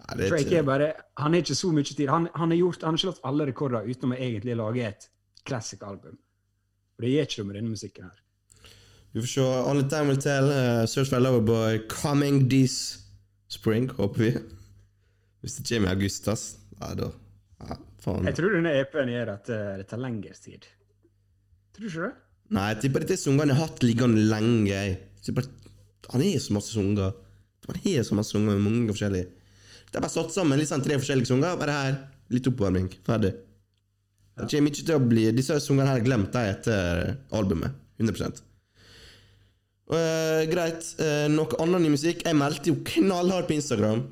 [0.00, 2.08] Ja, det er Drake ikke- er bare Han har ikke så mye tid.
[2.08, 5.08] Han, han har gjort, han har slått alle rekorder utenom å egentlig lage et
[5.44, 6.16] classic-album.
[6.16, 8.16] Og det gjør ikke det med denne musikken her.
[9.12, 9.40] Vi får se.
[9.42, 10.44] Only time will tell.
[10.48, 13.04] Uh, Search for a Loverboy coming this
[13.48, 14.30] spring, håper vi.
[15.42, 16.56] Hvis det kommer i august, ass.
[16.80, 17.10] Ja, da
[17.60, 18.28] ja, faen.
[18.28, 20.68] Jeg tror denne EP-en gjør at eh, det tar lengre tid.
[21.76, 22.12] Tror du ikke det?
[22.50, 24.70] Nei, jeg tipper dette er sanger jeg har hatt liggende lenge.
[24.70, 24.96] jeg.
[25.20, 25.50] Jeg tipper
[26.10, 27.12] Han har så masse sanger.
[27.68, 29.30] Han har så masse sanger med mange forskjellige.
[29.90, 31.56] Det er bare satt sammen sånn tre forskjellige sanger.
[31.60, 31.98] Bare her.
[32.30, 32.90] Litt oppvarming.
[33.06, 33.32] Ferdig.
[34.40, 37.76] Det kommer ikke til å bli Disse sangene her glemt de etter albumet.
[38.00, 38.46] 100
[39.90, 40.86] Uh, greit.
[41.02, 42.20] Uh, noe annet ny musikk.
[42.22, 44.04] Jeg meldte jo knallhardt på Instagram.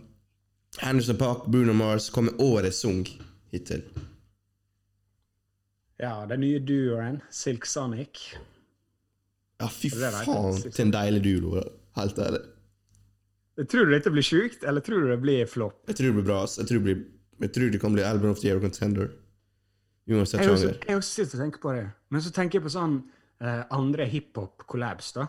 [0.83, 3.05] Henderson Park, Bruno Mars kom med årets sang
[3.53, 3.83] hittil.
[5.99, 8.21] Ja, den nye duoen, Silk Sonic.
[9.59, 11.63] Ja, fy faen, til en deilig duo.
[11.99, 12.45] Helt ærlig.
[13.67, 15.81] Tror du dette blir sjukt, eller tror du det blir flopp?
[15.91, 16.43] Jeg tror det blir bra.
[16.47, 16.59] ass.
[16.61, 17.01] Jeg tror det, blir,
[17.43, 19.09] jeg tror det kan bli Album of the Year Contender.
[20.09, 20.85] Uansett Jeg har også, sjanger.
[20.89, 21.87] jeg også sittet og tenker på det.
[22.15, 22.95] Men så tenker jeg på sånn
[23.43, 25.27] eh, andre hiphop-collabs, da.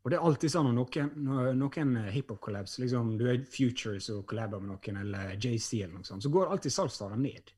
[0.00, 1.10] Og det er alltid sånn noen,
[1.60, 6.24] noen hiphop-collabs, liksom du er Futures og collaber med noen, eller JC eller noe sånt,
[6.24, 7.52] så går alltid salgstallene ned.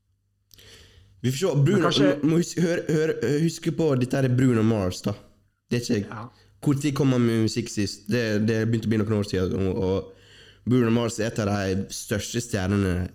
[1.23, 1.53] Vi får se.
[1.63, 3.13] Bruno, kanskje- må huske, hør, hør,
[3.45, 5.13] huske på dette her er Bruno Mars, da.
[5.71, 6.29] Det er ikke Ja.
[6.63, 8.05] Hvor tid kom han med musikk sist?
[8.07, 9.67] Det, det begynte å bli noen år siden.
[9.75, 10.13] Og,
[10.65, 13.09] Bruno Mars er et av de største stjernene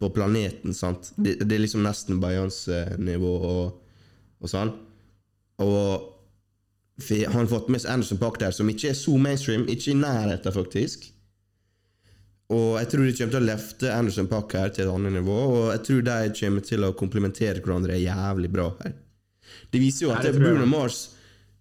[0.00, 0.74] på planeten.
[0.74, 1.12] sant?
[1.16, 3.76] Det, det er liksom nesten Beyoncé-nivå og,
[4.42, 4.72] og sånn.
[5.62, 6.08] Og
[7.02, 9.66] fi- han har fått med seg Anderson Park der, som ikke er så mainstream.
[9.70, 11.08] Ikke i nærheten, faktisk.
[12.52, 15.36] Og jeg tror de kommer til å løfte Anderson Park her til et annet nivå.
[15.54, 18.94] Og jeg tror de kommer til å komplementere hverandre jævlig bra her.
[19.72, 20.34] Det viser jo at Nei.
[20.36, 20.98] Bruno Mars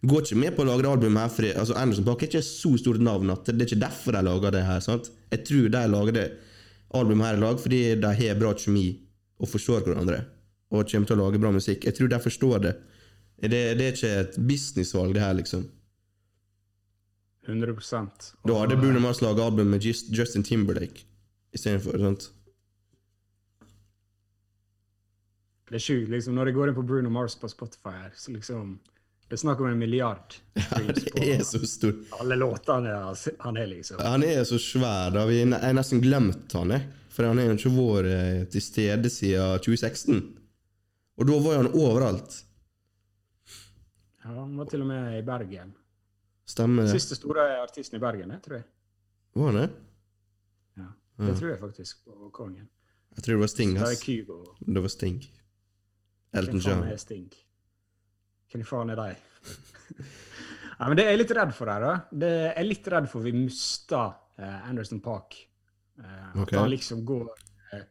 [0.07, 2.41] går ikke med på å lage det albumet her fordi altså Anderson Park er ikke
[2.43, 4.79] så stort navn at det er ikke derfor de lager det her.
[4.83, 5.11] sant?
[5.31, 6.27] Jeg tror de lager det
[6.97, 8.85] albumet her i lag fordi de har bra kjemi
[9.41, 10.23] og forstår hverandre.
[10.71, 11.85] Og kommer til å lage bra musikk.
[11.87, 12.73] Jeg tror de forstår det.
[13.41, 15.63] Det, det er ikke et businessvalg, det her, liksom.
[17.47, 21.07] 100% Da hadde Og, Bruno Mars laga album med Just, Justin Timberlake
[21.53, 21.97] istedenfor.
[25.71, 26.35] Det er sjukt, liksom.
[26.35, 28.79] Når jeg går inn på Bruno Mars på Spotify her, så liksom
[29.31, 31.93] Det er snakk om en milliard Ja, Det er så stor.
[32.19, 32.93] alle låtene
[33.39, 34.01] han er, liksom.
[34.03, 35.11] Han er så svær.
[35.15, 36.87] da Vi har nesten glemt han, jeg.
[37.11, 40.21] For han har jo ikke vært eh, til stede siden 2016.
[41.17, 42.43] Og da var han overalt.
[44.23, 45.73] Ja, han var til og med i Bergen.
[46.45, 46.93] Stemmer det?
[46.93, 48.67] Siste store artisten i Bergen, det tror jeg.
[49.33, 49.69] Var han det?
[50.77, 50.87] Ja,
[51.25, 52.67] det tror jeg faktisk på Kongen.
[53.15, 53.73] Jeg tror det var Sting.
[53.75, 54.03] Det ass.
[54.03, 54.41] Kygo.
[54.59, 55.21] Det var Sting.
[56.31, 57.29] Elton Hvem faen er Sting?
[58.51, 59.07] Hvem faen er de?
[60.79, 61.93] ja, men det er jeg litt redd for her, da.
[62.11, 65.39] Det jeg er litt redd for vi mister uh, Anderson Park.
[65.99, 66.43] Uh, okay.
[66.43, 67.81] At han liksom går uh,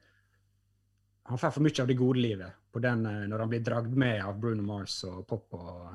[1.31, 3.99] Han får for mye av det gode livet på den, uh, når han blir dragd
[3.99, 5.91] med av Bruno Mars og pop og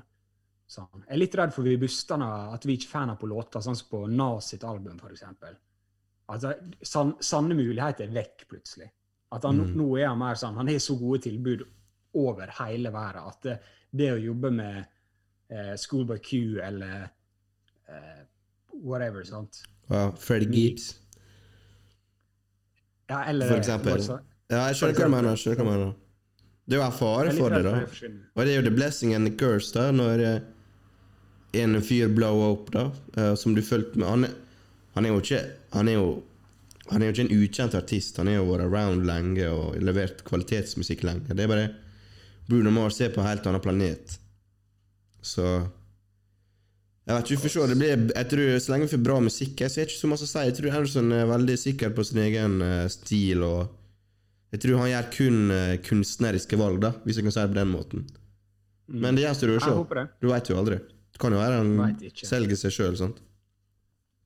[0.67, 1.04] sånn.
[1.06, 3.78] Jeg er litt redd for vi bustene, at vi ikke får han på låter, sånn
[3.78, 5.56] som på Nas sitt album, eksempel.
[6.34, 8.89] Altså, san, sanne muligheter er vekk, plutselig.
[9.32, 9.75] At han, Mm.
[9.78, 11.63] Nå er han mer sånn Han har så gode tilbud
[12.15, 13.56] over hele verden at det,
[13.91, 14.78] det å jobbe med
[15.49, 17.10] eh, Schoolboy Q eller
[17.89, 18.21] eh,
[18.84, 20.99] whatever, sant Ja, Fred Gibbs.
[23.10, 24.01] ja, eller, For eksempel.
[24.49, 25.93] Ja, jeg skjønner hva du mener.
[26.65, 27.73] Det er jo en fare for det, da.
[28.36, 30.39] Og det er jo the blessing and the curse, da, når eh,
[31.61, 34.27] en fyr blow opp, da, eh, som du fulgte med Han
[34.95, 35.43] han er jo ikke
[35.75, 36.07] Han er jo
[36.85, 38.17] han er jo ikke en ukjent artist.
[38.21, 41.33] Han har jo vært around lenge og levert kvalitetsmusikk lenge.
[41.33, 41.71] Det er bare
[42.45, 44.19] Bruno Mars er på en helt annen planet.
[45.25, 45.41] Så
[47.05, 47.65] Jeg vet ikke, for.
[47.69, 50.25] Det blir, jeg tror Så lenge vi får bra musikk Jeg ser ikke så masse
[50.25, 50.45] å si.
[50.45, 53.73] Jeg tror Anderson er veldig sikker på sin egen eh, stil, og
[54.53, 57.59] jeg tror han gjør kun eh, kunstneriske valg, da, hvis jeg kan si det på
[57.63, 58.05] den måten.
[58.93, 60.05] Men det gjenstår å se.
[60.21, 60.77] Du veit jo aldri.
[61.15, 61.93] Det kan jo være han
[62.28, 63.21] selger seg sjøl, sant.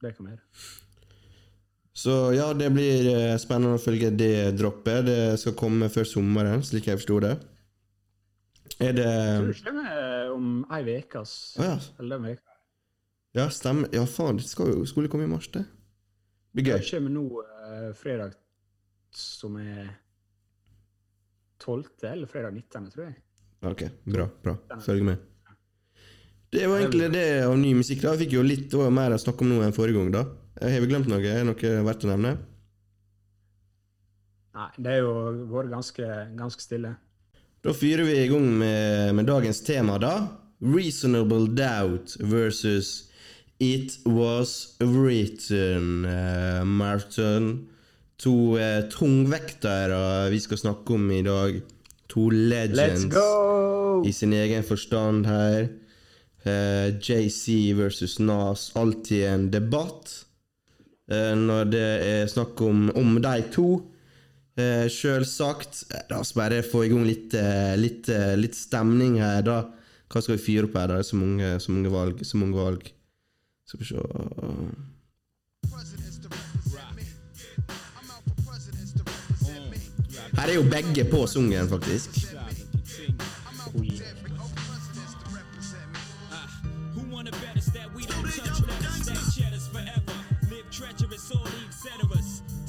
[0.01, 0.41] Det kan gjøre.
[1.99, 5.05] Så ja, det blir eh, spennende å følge det droppet.
[5.05, 7.35] Det skal komme før sommeren, slik jeg forsto det.
[8.79, 11.21] Er det Jeg tror det kommer om ei uke.
[11.59, 11.75] Å ja.
[11.99, 12.37] Eller.
[13.37, 13.91] Ja, stemmer.
[13.93, 15.65] Ja, faen, det skal jo skulle komme i mars, det.
[15.67, 16.91] Det blir Det gøy.
[16.95, 18.33] kommer nå uh, fredag
[19.13, 19.91] som er
[21.59, 21.83] 12.
[22.07, 23.19] eller fredag 19., tror jeg.
[23.67, 24.29] Ok, bra.
[24.41, 24.55] bra.
[24.81, 25.27] Følg med.
[26.49, 28.01] Det var egentlig det av ny musikk.
[28.01, 28.13] da.
[28.15, 30.11] Jeg fikk jo litt mer å snakke om nå enn forrige gang.
[30.11, 30.25] da.
[30.61, 31.21] Jeg Har vi glemt noe?
[31.21, 32.37] Er det noe verdt å nevne?
[34.59, 35.13] Nei, det er jo
[35.47, 36.95] vært ganske, ganske stille.
[37.63, 40.27] Da fyrer vi i gang med, med dagens tema, da.
[40.59, 43.09] Reasonable doubt versus
[43.59, 46.05] It was written.
[46.05, 47.67] Uh, Martin.
[48.23, 51.61] To uh, tungvektere vi skal snakke om i dag.
[52.09, 54.01] To legends Let's go!
[54.03, 55.69] i sin egen forstand her.
[56.43, 58.71] Eh, JC versus Nas.
[58.75, 60.25] Alltid en debatt
[61.11, 63.69] eh, når det er snakk om, om de to.
[64.59, 65.83] Eh, Sjølsagt.
[65.91, 69.59] Eh, La oss bare få i gang litt, eh, litt, eh, litt stemning her, da.
[70.09, 70.87] Hva skal vi fyre opp her?
[70.87, 72.23] Det er så mange, så mange valg.
[72.25, 72.87] Så mange valg.
[73.69, 73.99] Skal vi se
[80.39, 82.28] Her er jo begge på sungen, faktisk.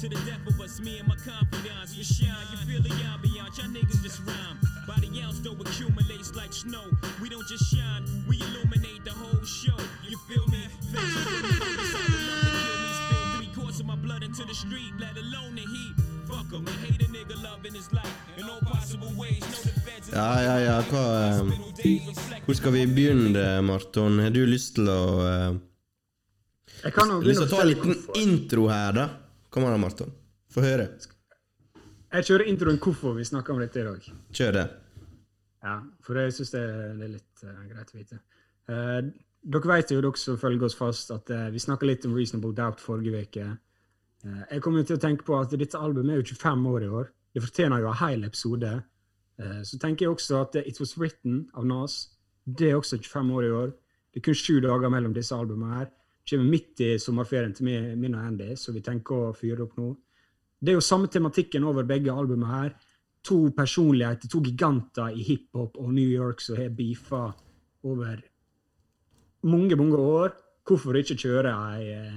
[0.01, 2.33] To the death of us, me and my confidants, we shine.
[2.49, 4.57] You feel the ambiance, y'all niggas just rhyme.
[4.87, 6.89] By the ounce, though, accumulates like snow.
[7.21, 9.77] We don't just shine, we illuminate the whole show.
[10.09, 10.65] You feel me?
[13.71, 15.95] Of my blood into the street, let alone the heat.
[16.27, 18.11] Fuck 'em, hate a nigga loving his life.
[18.37, 21.03] In all possible ways, know the feds Ja, ja, ja, hva
[21.85, 24.19] eh, Hvor skal vi begynne, Marton?
[24.19, 25.55] Har du lyst til å eh,
[26.83, 29.20] Jeg kan jo lyst til begynne å ta en liten intro her, da?
[29.51, 30.11] Kom an, Marton.
[30.51, 30.87] Få høre.
[32.11, 34.07] Jeg kjører introen hvorfor vi snakker om dette i dag.
[34.35, 34.67] Kjør det.
[35.61, 36.61] Ja, for jeg syns det,
[36.99, 38.19] det er litt uh, greit å vite.
[38.71, 39.11] Uh,
[39.53, 42.55] dere vet jo, dere som følger oss fast, at uh, vi snakka litt om Reasonable
[42.57, 43.49] Doubt forrige uke.
[44.21, 47.07] Jeg kommer til å tenke på at dette albumet er jo 25 år i år.
[47.33, 48.73] Det fortjener jo en hel episode.
[49.65, 51.95] Så tenker jeg også at It Was Written av Nas
[52.45, 53.73] det er også 25 år i år.
[54.13, 55.89] Det er kun sju dager mellom disse albumene her.
[56.31, 59.89] Kommer midt i sommerferien til min og Andy, så vi tenker å fyre opp nå.
[60.61, 62.75] Det er jo samme tematikken over begge albumene her.
[63.27, 67.25] To personligheter, to giganter i hiphop og New York som har beefa
[67.83, 68.21] over
[69.43, 70.31] mange, mange år.
[70.67, 72.15] Hvorfor ikke kjøre ei eh,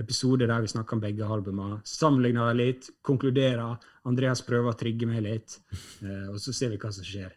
[0.00, 1.78] episode der vi snakker om begge albumene?
[1.86, 3.78] Sammenligner dem litt, konkluderer.
[4.08, 5.60] Andreas prøver å trigge meg litt,
[6.02, 7.30] eh, og så ser vi hva som skjer.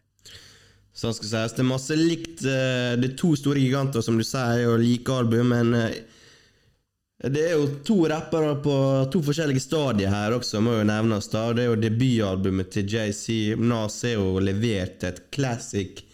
[0.96, 1.54] Sånn skal sies.
[1.54, 5.12] Det er masse likt eh, Det er to store giganter, som du sier, og like
[5.12, 5.76] album, men
[7.32, 8.74] det er jo to rappere på
[9.12, 11.28] to forskjellige stadier her også, må jo nevnes.
[11.32, 11.48] da.
[11.56, 13.56] Det er jo debutalbumet til JC.
[13.58, 16.04] Nas er jo levert et classic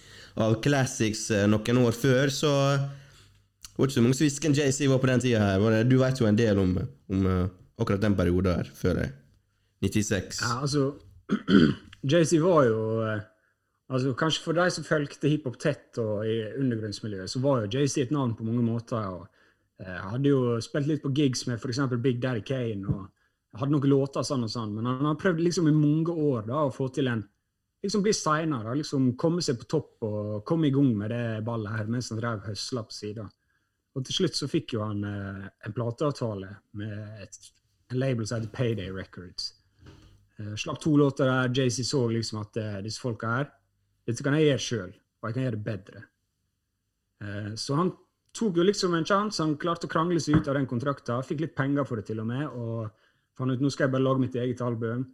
[0.41, 4.55] av classics eh, noen år før, så det var ikke så mange som visste hvem
[4.57, 5.83] JC var på den tida her.
[5.89, 6.77] Du vet jo en del om,
[7.13, 7.43] om eh,
[7.81, 9.13] akkurat den perioden her, før jeg.
[9.83, 10.41] 96.
[10.45, 10.93] Ja, altså
[12.13, 13.25] JC var jo eh,
[13.93, 18.07] altså Kanskje for de som fulgte hiphop tett og i undergrunnsmiljøet, så var jo JC
[18.07, 19.03] et navn på mange måter.
[19.11, 19.29] og
[19.83, 21.83] eh, Hadde jo spilt litt på gigs med f.eks.
[21.99, 22.87] Big Daddy Kane.
[22.89, 26.47] og Hadde noen låter sånn og sånn, men han har prøvd liksom i mange år
[26.49, 27.27] da å få til en
[27.83, 31.75] liksom bli signa, liksom komme seg på topp og komme i gang med det ballet
[31.75, 33.27] her mens han drev høsla på sida.
[33.93, 37.41] Og til slutt så fikk jo han eh, en plateavtale med et,
[37.93, 39.51] en label som heter Payday Records.
[40.39, 43.51] Eh, slapp to låter der JC så liksom at eh, disse folka her
[44.07, 46.01] Dette kan jeg gjøre sjøl, og jeg kan gjøre det bedre.
[47.23, 47.93] Eh, så han
[48.37, 49.43] tok jo liksom en sjanse.
[49.43, 51.25] Han klarte å krangle seg ut av den kontrakten.
[51.27, 52.47] Fikk litt penger for det, til og med.
[52.49, 52.89] Og
[53.39, 55.07] fant ut nå skal jeg bare lage mitt eget album.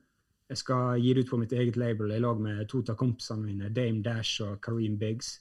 [0.49, 3.45] Jeg skal gi det ut på mitt eget label i lag med to av kompisene
[3.45, 5.35] mine, Dame Dash og Kareem Biggs.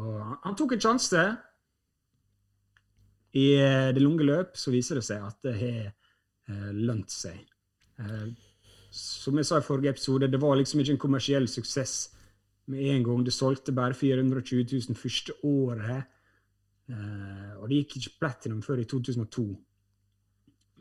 [0.00, 1.24] Og han, han tok en sjanse.
[3.36, 7.42] I eh, det lange løp så viser det seg at det har eh, lønt seg.
[8.00, 8.30] Eh,
[8.90, 11.98] som jeg sa i forrige episode, det var liksom ikke en kommersiell suksess
[12.72, 13.26] med en gang.
[13.26, 16.08] Det solgte bare 420 000 første året.
[16.90, 19.46] Eh, og det gikk ikke platinum før i 2002.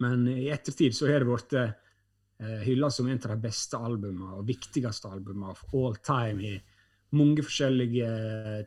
[0.04, 4.38] Men i ettertid så har det blitt uh, hylla som en av de beste albumene
[4.38, 6.54] og viktigste albumene of all time i
[7.19, 8.12] mange forskjellige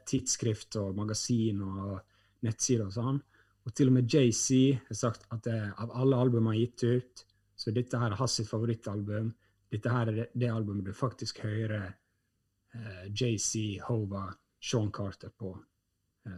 [0.05, 1.63] tidsskrift og magasin.
[1.65, 2.03] og
[2.47, 3.21] nettsider og sånn.
[3.63, 6.85] Og til og med JC har sagt at det, av alle album han har gitt
[6.85, 7.25] ut,
[7.55, 9.31] så dette her er hans favorittalbum.
[9.73, 14.27] Dette her er det, det albumet du faktisk hører uh, JC, Hova,
[14.63, 15.72] Sean Carter på, eh,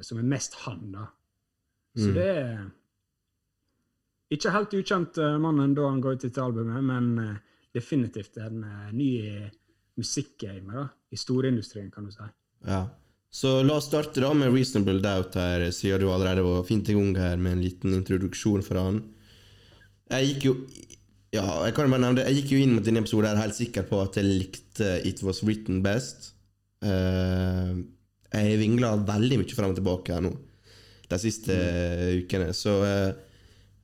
[0.01, 1.07] som er mest han, da.
[1.97, 2.15] Så Mm.
[2.15, 2.71] det er
[4.35, 7.37] ikke helt ukjent eh, mannen da han ga ut dette albumet, men eh,
[7.77, 9.11] definitivt en eh, ny
[10.01, 12.27] musikkgame da, i storindustrien, kan du si.
[12.67, 12.85] Ja.
[13.35, 16.95] Så la oss starte da med Reasonable Doubt her, siden du allerede var fint i
[16.95, 19.01] gang her med en liten introduksjon for han.
[20.11, 20.55] Jeg gikk jo
[21.35, 22.29] ja, jeg kan bare nevne det.
[22.31, 25.19] Jeg gikk jo inn mot denne episoden her helt sikker på at jeg likte It
[25.27, 26.29] Was Written Best.
[26.87, 27.73] Eh,
[28.35, 30.35] jeg vingla veldig mye frem og tilbake her nå
[31.11, 31.55] de siste
[32.21, 33.09] ukene, så eh,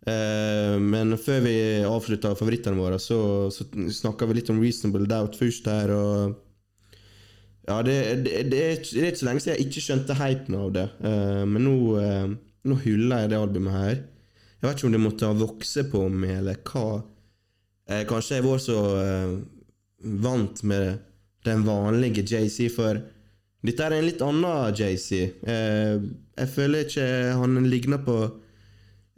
[0.09, 5.39] eh, Men før vi avslutter favorittene våre, så, så snakka vi litt om Reasonable Doubt
[5.39, 6.39] først her, og
[7.69, 10.57] ja, det, det, det, er, det er ikke så lenge siden jeg ikke skjønte hypen
[10.59, 12.33] av det, uh, men nå, uh,
[12.67, 14.01] nå hyller jeg det albumet her.
[14.59, 16.87] Jeg vet ikke om det måtte ha vokst på meg, eller hva.
[17.89, 18.81] Eh, kanskje jeg var så
[20.25, 20.99] vant med
[21.47, 23.01] den vanlige JC, for
[23.67, 25.11] dette er en litt annen JC.
[25.45, 25.97] Eh,
[26.41, 28.17] jeg føler ikke han ligner på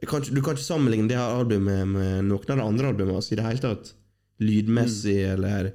[0.09, 3.31] kan, Du kan ikke sammenligne det her albumet med noen av de andre albumene hans
[3.31, 3.93] i det hele tatt.
[4.43, 5.69] Lydmessig eller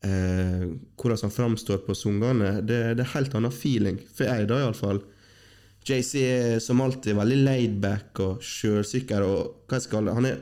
[0.00, 0.64] eh,
[0.96, 2.54] hvordan han framstår på sangene.
[2.64, 5.02] Det, det er helt annen feeling, for jeg da iallfall.
[5.84, 10.08] JC er som alltid veldig laidback og sjølsikker og hva jeg skal.
[10.16, 10.40] Han er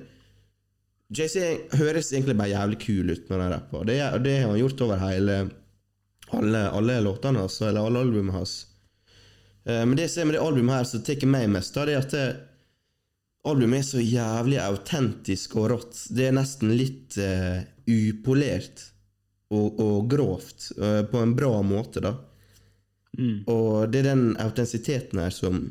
[1.10, 3.88] JC høres egentlig bare jævlig kul ut når han rapper.
[3.88, 5.40] Det, det har han gjort over hele
[6.36, 8.54] alle, alle låtene hans, eller alle albumene hans.
[9.64, 11.96] Eh, Men det jeg ser med det albumet her som tar meg mest, da, det
[11.96, 12.28] er at det,
[13.50, 16.00] albumet er så jævlig autentisk og rått.
[16.12, 18.82] Det er nesten litt uh, upolert
[19.50, 22.16] og, og grovt, uh, på en bra måte, da.
[23.50, 25.62] Og det er den autentisiteten her som,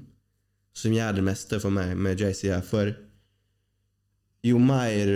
[0.75, 2.65] som gjør det meste for meg med JC her.
[2.65, 2.91] For
[4.45, 5.09] jo mer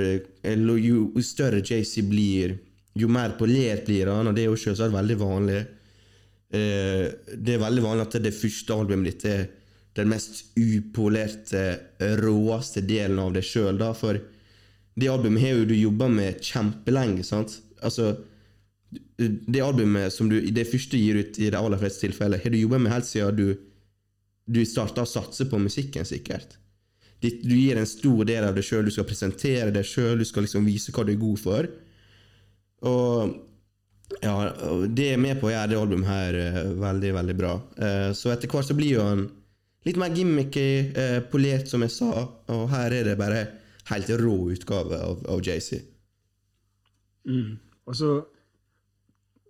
[0.43, 2.57] eller jo større JC blir,
[2.99, 5.59] jo mer polert blir han, og det er jo selvsagt veldig vanlig.
[6.53, 9.47] Eh, det er veldig vanlig at det første albumet ditt er
[9.97, 11.63] den mest upolerte,
[12.21, 14.17] råeste delen av deg sjøl, da, for
[14.93, 17.59] det albumet har jo du jobba med kjempelenge, sant?
[17.85, 18.13] Altså,
[19.17, 22.59] det albumet som du det første gir ut i de aller fleste tilfeller, har du
[22.59, 23.47] jobba med helt siden du,
[24.45, 26.57] du starta å satse på musikken, sikkert.
[27.23, 30.45] Du gir en stor del av deg sjøl, du skal presentere deg sjøl, du skal
[30.45, 31.69] liksom vise hva du er god for.
[32.89, 33.33] Og
[34.21, 34.33] ja,
[34.87, 37.53] det er med på å gjøre det albumet her eh, veldig, veldig bra.
[37.77, 39.23] Eh, så etter hvert så blir jo han
[39.87, 43.41] litt mer gimmicky, eh, polert, som jeg sa, og her er det bare
[43.89, 45.81] helt rå utgave av, av JC.
[47.27, 47.57] Mm.
[47.87, 48.11] Og så,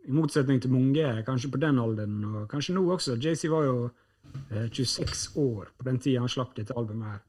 [0.07, 3.77] i motsetning til mange, kanskje på den alderen, og kanskje nå også JC var jo
[4.49, 7.21] eh, 26 år på den tida han slapp dette albumet her.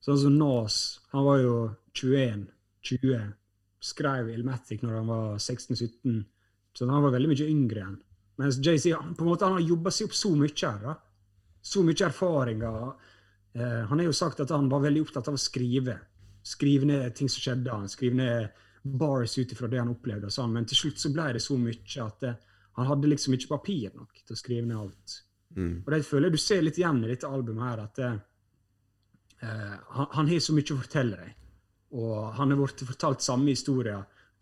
[0.00, 1.56] Sånn som Nas, han var jo
[1.98, 3.34] 21-20,
[3.80, 6.22] skrev Ilmatic når han var 16-17,
[6.76, 7.98] så han var veldig mye yngre igjen.
[8.40, 10.78] Mens JC han, på en måte, han har jobba seg opp så mye her.
[10.84, 10.94] da.
[11.60, 12.92] Så mye erfaringer.
[13.52, 15.98] Eh, han har jo sagt at han var veldig opptatt av å skrive.
[16.46, 17.74] Skrive ned ting som skjedde.
[17.74, 20.30] Han skrive ned bars ut ifra det han opplevde.
[20.30, 22.36] sånn, Men til slutt så ble det så mye at det,
[22.78, 25.18] han hadde liksom ikke papir nok til å skrive ned alt.
[25.84, 28.16] Og det føler jeg du ser litt igjen i dette albumet her, at eh,
[29.42, 31.36] eh, han, han har så mye å fortelle deg.
[31.98, 33.98] Og han har blitt fortalt samme historie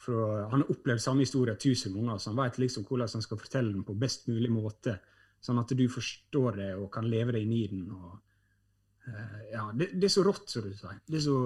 [0.08, 3.72] Han har opplevd samme historie tusen ganger, så han vet liksom hvordan han skal fortelle
[3.74, 4.94] den på best mulig måte,
[5.42, 7.88] sånn at du forstår det og kan leve deg inn i den.
[7.92, 11.00] og eh, ja, det, det er så rått, som du sier.
[11.04, 11.40] Det er så,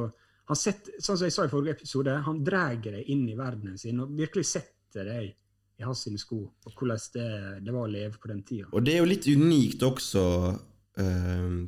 [0.52, 3.80] han setter, sånn som jeg sa i forrige episode, han drar deg inn i verdenen
[3.80, 7.28] sin og virkelig setter deg i hans sko, og hvordan det,
[7.64, 8.68] det var å leve på den tida.
[8.70, 10.26] Og det er jo litt unikt også
[10.92, 11.64] Uh,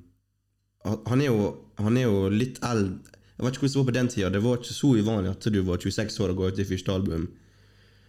[0.85, 1.45] han, er jo,
[1.81, 4.31] han er jo litt eldre Jeg vet ikke hvordan det var på den tida.
[4.31, 6.95] Det var ikke så uvanlig at du var 26 år og ga ut ditt første
[6.95, 7.27] album.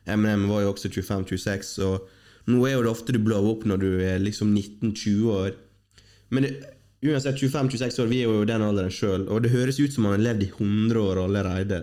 [0.05, 3.81] Eminem var jo også 25-26, og nå er jo det ofte du blower opp når
[3.81, 5.55] du er liksom 19-20 år.
[6.29, 6.51] Men det,
[7.05, 10.19] uansett, 25-26 år, vi er jo den alderen sjøl, og det høres ut som han
[10.19, 11.81] har levd i 100 år allerede.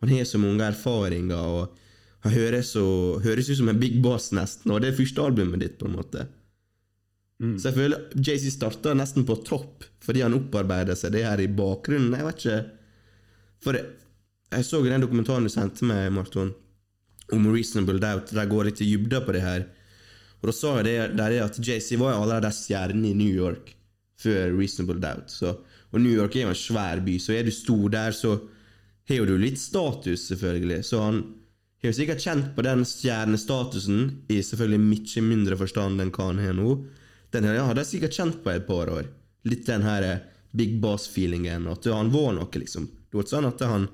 [0.00, 1.76] Han har så mange erfaringer, og
[2.24, 2.86] han høres, så,
[3.24, 5.98] høres ut som en big boss, nesten, og det er første albumet ditt, på en
[5.98, 6.24] måte.
[7.36, 11.50] Så jeg føler JC starta nesten på topp fordi han opparbeider seg det her i
[11.52, 12.14] bakgrunnen.
[12.16, 12.60] Jeg vet ikke
[13.64, 13.90] For jeg,
[14.54, 16.54] jeg så den dokumentaren du sendte meg, Marton,
[17.34, 18.32] om Reasonable Doubt.
[18.32, 19.66] Der går litt i dybda på det her.
[20.40, 23.72] Og da sa jeg det det at JC var allerede stjernen i New York
[24.20, 25.32] før Reasonable Doubt.
[25.32, 25.56] Så,
[25.92, 28.36] og New York er jo en svær by, så er du stor der, så
[29.08, 30.84] har du litt status, selvfølgelig.
[30.86, 31.20] Så han
[31.84, 36.56] har sikkert kjent på den stjernestatusen i selvfølgelig mye mindre forstand enn hva han har
[36.56, 36.78] nå.
[37.34, 39.08] Den her, ja, hadde jeg sikkert kjent på i et par år.
[39.48, 41.66] Litt den her eh, big boss-feelingen.
[41.72, 42.88] At han var noe, liksom.
[43.10, 43.88] Det var sånn at han,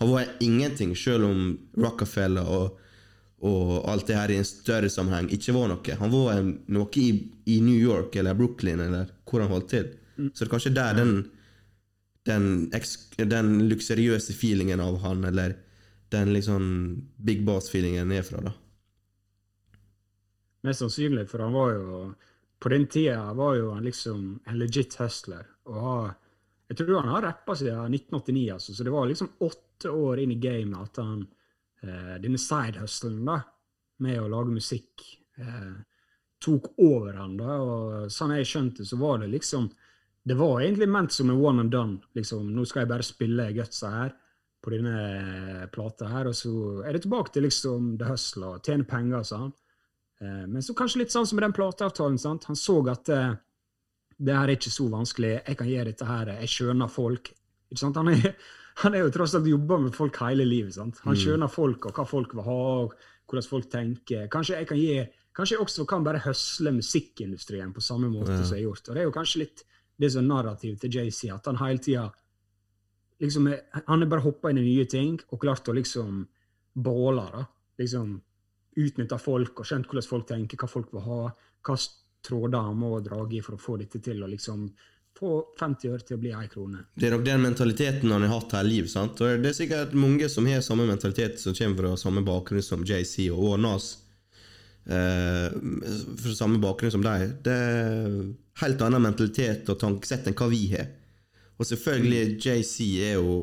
[0.00, 1.44] han var ingenting, selv om
[1.78, 2.80] Rockefeller og,
[3.42, 5.98] og alt det her i en større sammenheng ikke var noe.
[6.00, 7.10] Han var en, noe i,
[7.50, 9.92] i New York eller Brooklyn eller hvor han holdt til.
[10.32, 11.14] Så det er kanskje der den
[12.22, 12.70] den,
[13.16, 15.56] den luksuriøse feelingen av han, eller
[16.12, 16.66] den liksom
[17.16, 18.52] big boss-feelingen er fra, da.
[20.62, 22.02] Mest sannsynlig, for han var jo
[22.62, 25.48] På den tida var jo han liksom en legit hustler.
[25.66, 26.12] Og
[26.70, 30.34] jeg tror han har rappa siden 1989, altså, så det var liksom åtte år inn
[30.36, 31.24] i gamet at han
[31.82, 33.40] eh, Denne side-hustlen, da,
[34.06, 35.02] med å lage musikk,
[35.42, 35.74] eh,
[36.42, 37.58] tok over han, da.
[37.60, 39.70] Og sånn jeg skjønte, så var det liksom
[40.22, 41.98] Det var egentlig ment som en one and done.
[42.14, 44.14] liksom, Nå skal jeg bare spille gutsa her
[44.62, 49.26] på denne plata her, og så er det tilbake til liksom Hustle og tjene penger,
[49.26, 49.52] sa han.
[50.22, 52.18] Eh, Men så kanskje litt sånn som med den plateavtalen.
[52.18, 52.44] sant?
[52.50, 53.34] Han så at uh,
[54.22, 57.32] det her er ikke så vanskelig, jeg kan gjøre dette her, jeg skjønner folk.
[57.82, 58.36] Han er,
[58.84, 60.74] han er jo tross alt jobba med folk hele livet.
[60.76, 61.00] sant?
[61.04, 62.94] Han skjønner folk og hva folk vil ha, og
[63.26, 64.28] hvordan folk tenker.
[64.30, 64.96] Kanskje jeg kan gi,
[65.34, 68.88] kanskje jeg også kan bare høsle musikkindustrien på samme måte som jeg har gjort.
[68.88, 69.64] Og det er jo kanskje litt
[69.98, 72.10] det som er narrativet til JC, at han hele tida
[73.20, 76.26] liksom, er- Han er bare hoppa inn i nye ting og klart å liksom
[76.74, 77.44] båle, da.
[77.78, 78.20] Liksom
[78.76, 81.20] utnytta folk og skjønt hvordan folk tenker, hva folk vil ha,
[81.66, 81.76] hva
[82.22, 84.66] tråder han må dra i for å få dette til, og liksom
[85.18, 86.86] få 50 øre til å bli ei krone.
[86.96, 88.90] Det er nok den mentaliteten han har hatt hele livet.
[88.90, 89.20] sant?
[89.20, 92.86] Og det er sikkert mange som har samme mentalitet, som kommer fra samme bakgrunn som
[92.86, 93.92] JC og Nas.
[94.82, 95.52] Eh,
[96.18, 97.36] fra samme bakgrunn som deg.
[97.44, 98.16] Det er
[98.64, 100.88] helt annen mentalitet og tankesett enn hva vi har.
[101.60, 103.36] Og selvfølgelig, JC er jo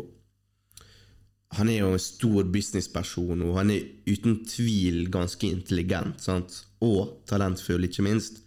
[1.58, 6.22] Han er jo en stor businessperson, og han er uten tvil ganske intelligent.
[6.22, 6.60] sant?
[6.86, 8.43] Og talentfull, ikke minst.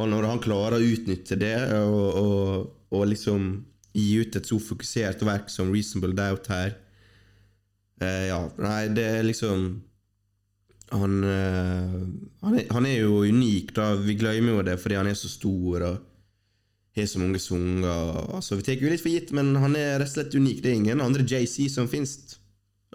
[0.00, 3.50] Og når han klarer å utnytte det og, og, og liksom
[3.92, 6.70] gi ut et så fokusert verk som Reasonable Doubt her
[8.00, 9.66] eh, Ja, nei, det er liksom
[10.92, 12.00] han, eh,
[12.44, 13.92] han, er, han er jo unik, da.
[14.00, 16.00] Vi glemmer jo det fordi han er så stor og
[16.96, 17.88] har så mange sanger.
[18.36, 20.62] Altså, vi tar jo litt for gitt, men han er rett og slett unik.
[20.62, 22.18] Det er ingen andre JC som finnes.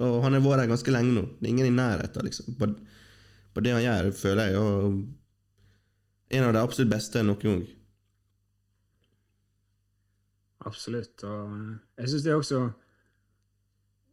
[0.06, 1.24] Og han har vært her ganske lenge nå.
[1.40, 2.54] Det er ingen i nærheten, liksom.
[2.60, 2.70] På,
[3.54, 4.62] på det han gjør, føler jeg.
[4.62, 7.64] Og en av de absolutt beste noen gang.
[10.68, 11.24] Absolutt.
[11.24, 11.56] Og
[11.98, 12.68] jeg syns det er også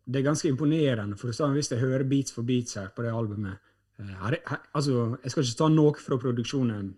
[0.04, 3.56] Det er ganske imponerende, for hvis jeg hører beats for beats her på det albumet
[3.98, 6.90] eh, her, her, altså, Jeg skal ikke ta noe fra produksjonen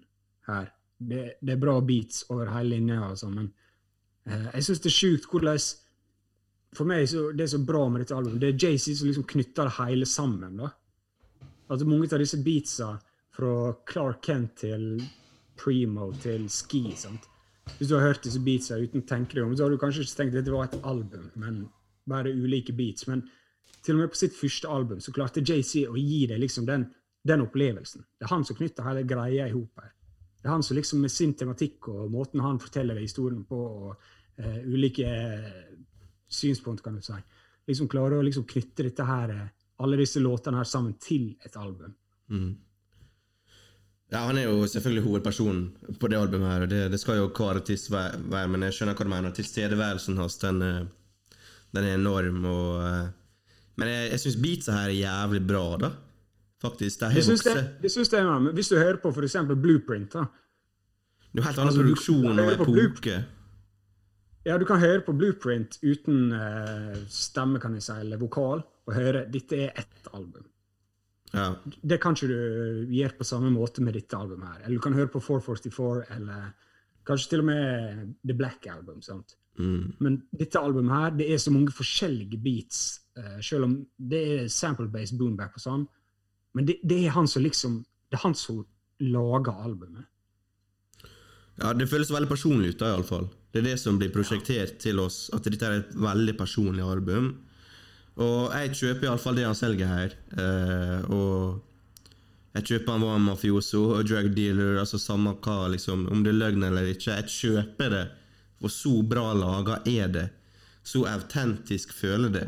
[0.48, 0.72] her.
[0.96, 3.50] Det, det er bra beats over hele linja, altså, men
[4.30, 5.60] uh, jeg syns det er sjukt hvordan
[6.76, 8.40] For meg så, det er så bra med dette albumet.
[8.40, 10.58] Det er JC som liksom knytter det hele sammen.
[10.60, 10.70] da.
[11.68, 12.90] Altså Mange av disse beatsa,
[13.36, 14.84] fra Clark Kent til
[15.56, 17.26] Primo til Ski sant?
[17.78, 20.04] Hvis du har hørt disse beatsa uten å tenke deg om, så har du kanskje
[20.04, 21.64] ikke tenkt at dette var et album, men
[22.08, 23.08] bare ulike beats.
[23.10, 23.24] Men
[23.82, 26.86] til og med på sitt første album så klarte JC å gi deg liksom den,
[27.26, 28.06] den opplevelsen.
[28.18, 29.92] Det er han som knytter hele greia i hop her.
[30.40, 33.96] Det er han som liksom med sin tematikk og måten han forteller historien på, og
[34.42, 35.64] uh, ulike eh,
[36.28, 37.16] synspunkt, kan du si,
[37.66, 39.48] liksom klarer å liksom knytte dette her, eh,
[39.82, 41.96] alle disse låtene her sammen til et album.
[44.12, 47.30] Ja, Han er jo selvfølgelig hovedpersonen på det albumet, her, og det, det skal jo
[47.34, 49.34] hver artist være, være, men jeg skjønner hva du mener.
[49.34, 50.62] Tilstedeværelsen hans, den,
[51.74, 52.44] den er enorm.
[52.46, 53.10] Og,
[53.82, 55.90] men jeg, jeg syns beatsa her er jævlig bra, da.
[56.70, 57.00] Faktisk.
[57.00, 57.82] De har vokst.
[57.82, 58.24] det syns jeg.
[58.26, 59.36] Men Hvis du hører på f.eks.
[59.54, 60.26] Blueprint, da,
[61.32, 63.16] Det er jo helt annen Altså, du- produksjon og epoke.
[64.46, 68.94] Ja, du kan høre på Blueprint uten uh, stemme, kan jeg si, eller vokal, og
[68.94, 70.44] høre dette er ett album.
[71.34, 71.48] Ja.
[71.82, 74.60] Det kan ikke du gjøre på samme måte med dette albumet her.
[74.64, 76.52] Eller du kan høre på 444, eller
[77.06, 79.02] kanskje til og med The Black Album.
[79.02, 79.34] sant?
[79.58, 79.96] Mm.
[80.04, 84.48] Men dette albumet her, det er så mange forskjellige beats, uh, selv om det er
[84.52, 85.88] sample-based boomback og sånn.
[86.56, 88.62] Men det, det er han som liksom Det er han som
[89.02, 90.06] lager albumet.
[91.60, 93.26] ja, det føles veldig personlig ut, da, iallfall.
[93.52, 97.30] Det er det som blir prosjektert til oss, at dette er et veldig personlig album.
[98.16, 100.14] Og jeg kjøper iallfall det han selger her.
[100.40, 101.62] Eh, og
[102.56, 106.32] jeg kjøper han var en mafioso og drug dealer, altså samme hva, liksom, om det
[106.32, 107.18] er løgn eller ikke.
[107.18, 108.04] Jeg kjøper det,
[108.62, 110.28] for så bra laga er det.
[110.86, 112.46] Så autentisk føler det.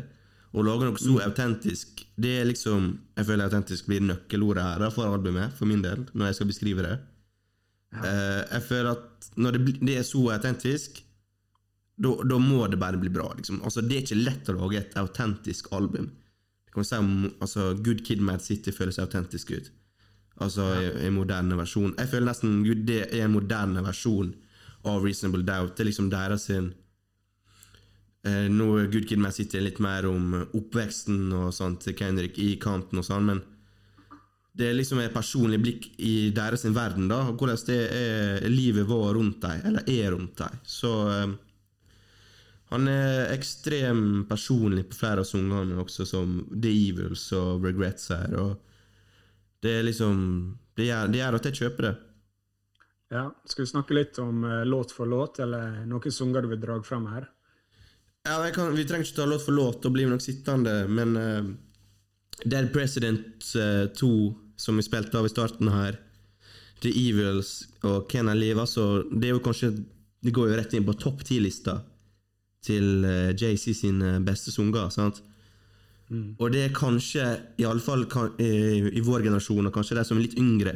[0.49, 2.87] Å lage noe så autentisk, det er liksom
[3.19, 6.85] Jeg føler autentisk blir nøkkelordet her for albumet, for min del, når jeg skal beskrive
[6.85, 6.95] det.
[7.99, 11.03] Eh, jeg føler at når det, det er så autentisk,
[11.99, 13.27] da må det bare bli bra.
[13.35, 13.59] Liksom.
[13.67, 16.07] Altså, det er ikke lett å lage et autentisk album.
[16.65, 19.71] Det kan si om altså, Good Kid Mad City føles autentisk ut.
[20.39, 21.91] Altså i, i moderne versjon.
[21.97, 24.31] Jeg føler nesten Gud, det er en moderne versjon
[24.87, 25.75] av Reasonable Doubt.
[25.75, 26.71] Det er liksom deres sin
[28.27, 32.57] Nå er Good Kid Man City litt mer om oppveksten og sånt til Kendrick i
[32.59, 33.39] kanten og sånn, men
[34.59, 38.87] det er liksom et personlig blikk i deres verden, da, og hvordan det er, livet
[38.89, 40.57] var rundt dem, eller er rundt dem.
[40.67, 41.37] Så eh,
[42.73, 48.35] han er ekstrem personlig på flere av sangene også, som The Evils og Regrets her,
[48.35, 50.19] og det er liksom
[50.79, 51.95] det gjør at jeg kjøper det.
[53.11, 56.61] Ja, Skal vi snakke litt om eh, låt for låt, eller noen sanger du vil
[56.61, 57.25] dra fram her?
[58.27, 61.15] Ja, kan, Vi trenger ikke ta låt for låt, da blir vi nok sittende, men
[61.17, 61.51] uh,
[62.43, 64.11] Dead President uh, 2,
[64.59, 65.97] som vi spilte av i starten her,
[66.83, 69.73] The Evils og Can I Live, altså, det er jo kanskje
[70.23, 71.77] Det går jo rett inn på topp ti-lista
[72.63, 75.21] til uh, JC sine beste sanger, sant?
[76.09, 77.23] Og det er kanskje,
[77.61, 78.07] iallfall
[78.41, 78.49] i,
[78.97, 80.73] i vår generasjon, og kanskje de som er litt yngre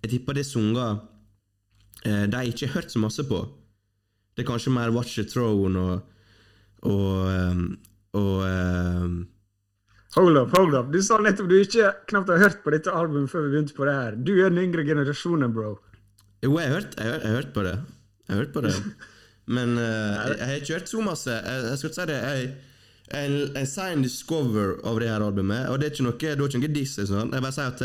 [0.00, 0.94] Jeg tipper det er sanger
[2.08, 3.42] eh, de ikke har hørt så masse på.
[4.34, 6.11] Det er kanskje mer Watch the Throne og
[6.82, 7.66] og, ehm,
[8.18, 9.20] og ehm,
[10.12, 10.90] Hold up, hold up.
[10.92, 13.86] Du sa nettopp du ikke knapt har hørt på dette albumet før vi begynte på
[13.88, 14.16] det her.
[14.20, 15.70] Du er den yngre generasjonen, bro.
[16.44, 17.72] Jo, jeg har hørt, jeg, har- jeg hørt på det.
[18.28, 18.74] Jeg har hørt på det.
[19.46, 21.30] Men uh, jeg, jeg har ikke hørt så masse.
[21.38, 22.18] Jeg, jeg skal si det.
[22.26, 22.50] Jeg,
[23.22, 26.44] en, en sign discover av det her albumet, og det er ikke noe, det er
[26.50, 26.94] ikke noe diss.
[27.08, 27.32] Sånn.
[27.32, 27.82] Jeg bare sier at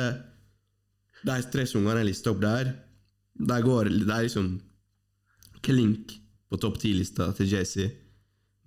[1.32, 2.74] de tre sangene jeg lista opp der,
[3.38, 4.52] de går De er liksom
[5.64, 6.18] klink
[6.52, 7.88] på topp ti-lista til JC.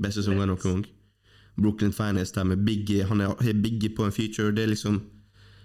[0.01, 0.85] Beste sanger noen gang.
[1.61, 3.05] Brooklyn Finest der med Biggie.
[3.05, 4.53] Han er- har Biggie på en feature.
[4.53, 5.01] Det er liksom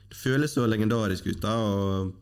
[0.10, 1.50] Det føles så legendarisk ut, da.
[1.58, 2.14] og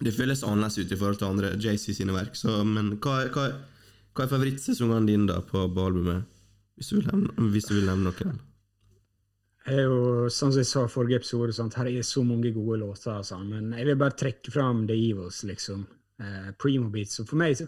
[0.00, 2.36] det føles annerledes ut i forhold til andre JC sine verk.
[2.36, 3.48] Så, men hva, hva,
[4.14, 6.22] hva er favorittsesongene dine da på, på albumet?
[6.76, 8.38] Hvis du vil nevne, du vil nevne noen.
[9.66, 11.74] Jeg er jo, som jeg sa i forrige episode, sant?
[11.78, 13.38] her er så mange gode låter, altså.
[13.44, 15.84] men jeg vil bare trekke fram The Evils, liksom.
[16.20, 17.20] Eh, Primo Beats.
[17.20, 17.66] Og for meg, så,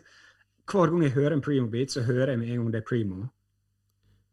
[0.70, 2.88] hver gang jeg hører en Primo Beat, så hører jeg med en gang det er
[2.88, 3.26] Primo.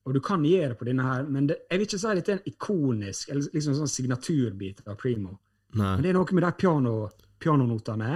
[0.05, 2.39] Og du kan gjøre på denne her, men det, jeg vil ikke si dette er
[2.39, 5.35] en ikonisk, eller liksom sånn signaturbit av Primo.
[5.77, 5.91] Nei.
[5.93, 6.93] Men det er noe med de piano,
[7.41, 8.15] pianonotene.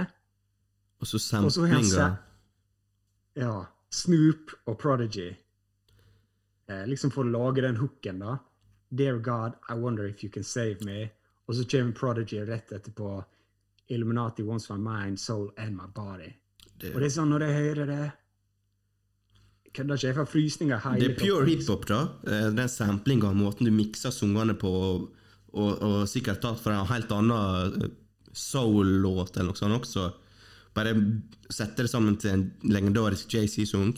[1.00, 2.08] Og så samplinga.
[3.38, 3.54] Ja.
[3.92, 5.28] Snoop og Prodigy.
[6.66, 8.38] Eh, liksom for å lage den hooken, da.
[8.90, 11.10] Dear God, I wonder if you can save me.
[11.46, 13.24] Og så kommer Prodigy rett etterpå.
[13.88, 16.32] Illuminati wants my mind, soul and my body.
[16.80, 18.06] Det, Og det er sånn når jeg hører det
[19.76, 22.00] Kødder ikke, jeg får frysninger hele det er pure hiphop, da.
[22.26, 25.06] Eh, Den samplinga, måten du mikser sangene på, og,
[25.52, 27.90] og, og sikkert tatt fra en helt annen eh,
[28.36, 30.06] soul-låt eller noe sånt også.
[30.76, 30.92] Bare
[31.52, 33.94] sette det sammen til en legendarisk JC-sang.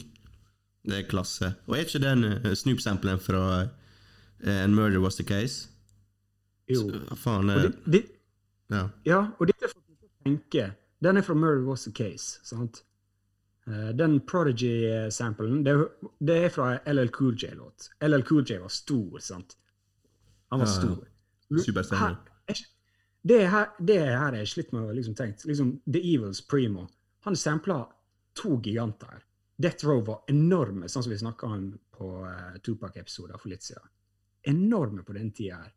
[0.89, 1.53] Det er klasse.
[1.67, 3.43] Og er ikke den eh, Snoop-samplen fra
[4.47, 5.69] And Murder Was The Case?
[6.71, 6.85] Jo.
[6.85, 8.05] Så, faen Og det, det,
[8.71, 8.85] Ja.
[9.09, 10.67] Ja, og dette får meg til å tenke.
[11.03, 12.39] Den er fra Murder Was The Case.
[12.47, 12.83] sant?
[13.69, 15.75] Eh, Den Prodigy-samplen, det,
[16.25, 17.91] det er fra LL Cool J-låt.
[18.01, 19.57] LL Cool J var stor, sant?
[20.51, 21.07] Han var stor.
[21.99, 22.17] Her-
[22.49, 22.67] jeg-
[23.27, 25.45] Det her, det her har jeg slitt med å liksom tenke.
[25.45, 26.87] Liksom, The Evils Primo.
[27.27, 27.87] Han sampla
[28.35, 29.07] to giganter.
[29.11, 29.23] her.
[29.61, 33.83] Death Row var enorme, sånn som vi snakka om på uh, Tupac-episoder for litt siden.
[34.47, 35.73] Enorme på den tida her.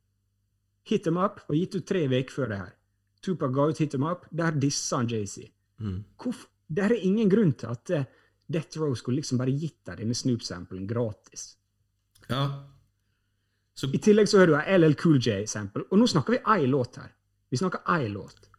[0.85, 2.73] Hit Em Up var gitt ut tre uker før det her.
[3.21, 5.49] Tupac ga ut Hit Em Up, der dissa han Jay-Z.
[5.81, 6.03] Mm.
[6.17, 8.05] Hvorf- Det er ingen grunn til at eh,
[8.51, 11.55] Death Row skulle liksom bare gitt deg denne Snoop-samplen gratis.
[12.29, 12.45] ja.
[13.73, 16.97] Så I tillegg så hører du LL Cool J-sample, og nå snakker vi ei låt
[16.99, 17.07] her.
[17.49, 18.49] Vi snakker ei låt.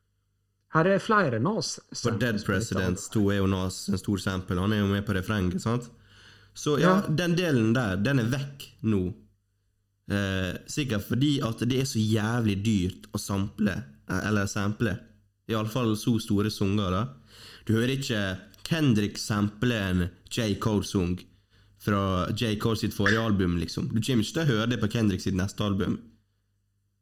[0.72, 1.74] Her er flere Nas.
[2.00, 4.56] For Dead Presidents 2 er jo Nas en stor sample.
[4.58, 5.90] Han er jo med på refrenget, sant?
[6.56, 7.12] Så ja, Ja.
[7.12, 9.02] den delen der, den er vekk nå.
[10.10, 13.76] Eh, sikkert fordi at det er så jævlig dyrt å sample,
[14.08, 14.96] eh, eller sample.
[15.48, 17.04] Iallfall så store sanger, da.
[17.66, 18.22] Du hører ikke
[18.66, 20.54] Kendrick sample en J.
[20.62, 21.18] Cole-sang
[21.82, 22.56] fra J.
[22.62, 23.90] Cole sitt forrige album, liksom.
[23.90, 25.98] Du kommer ikke til å høre det på Kendrick sitt neste album.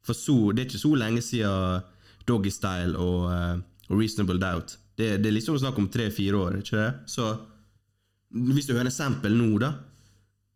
[0.07, 1.85] For så, det er ikke så lenge siden
[2.29, 4.79] Doggy Style og, uh, og Reasonable Doubt.
[4.97, 6.91] Det, det er liksom snakk om tre-fire år, ikke det?
[7.13, 7.29] Så
[8.31, 9.75] hvis du hører en sample nå, da,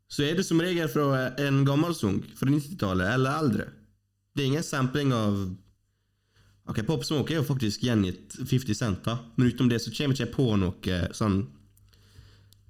[0.08, 3.68] så er det som regel fra en gammel sang fra 90-tallet eller eldre.
[4.34, 5.38] Det er ingen sampling av
[6.66, 10.14] Ok, Pop Smoke er jo faktisk gjengitt 50 Cent, da, men utenom det så kommer
[10.16, 11.42] ikke jeg på noe sånn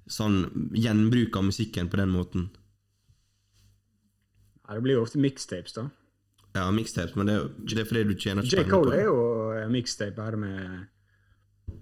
[0.05, 0.35] Sånn
[0.77, 2.43] gjenbruk av musikken på den måten.
[4.67, 5.87] Ja, det blir jo ofte mixtapes, da.
[6.55, 8.67] Ja, mixtapes, men det, er- det er fordi du tjener ikke J.
[8.67, 9.15] på Cole er jo
[9.73, 10.85] mixtape bare med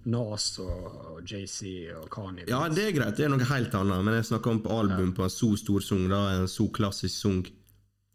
[0.08, 2.48] Nas og JC og Kanye.
[2.48, 5.12] Ja, det er greit, det er noe helt annet, men jeg snakker om på album
[5.16, 7.44] på en så stor sang, da, en så klassisk sang.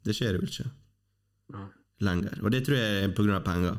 [0.04, 0.70] Det skjer jo ikke
[1.52, 1.66] Ja.
[2.04, 3.78] Lenger, og det tror jeg er av penger.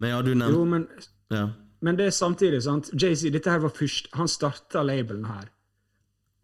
[0.00, 0.86] Men ja, du Jo, nevnte men,
[1.32, 1.44] ja.
[1.80, 2.90] men det er samtidig, sant.
[2.92, 5.48] Jay-Z, dette her var først Han starta labelen her.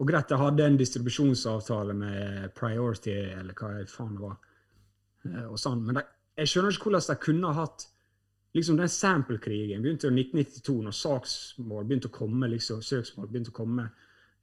[0.01, 4.39] Og greit, jeg hadde en distribusjonsavtale med Priority, eller hva faen det var.
[5.29, 5.85] eh, Og sånn.
[5.87, 6.07] Men det,
[6.39, 7.89] jeg skjønner ikke hvordan de kunne ha hatt
[8.53, 13.55] liksom Den sample-krigen begynte i 1992, når saksmål begynte å komme, liksom, søksmål begynte å
[13.57, 13.87] komme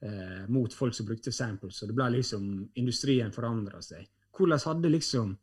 [0.02, 1.82] eh, mot folk som brukte samples.
[1.84, 2.48] Og det ble liksom
[2.82, 4.08] Industrien forandra seg.
[4.34, 5.36] Hvordan hadde liksom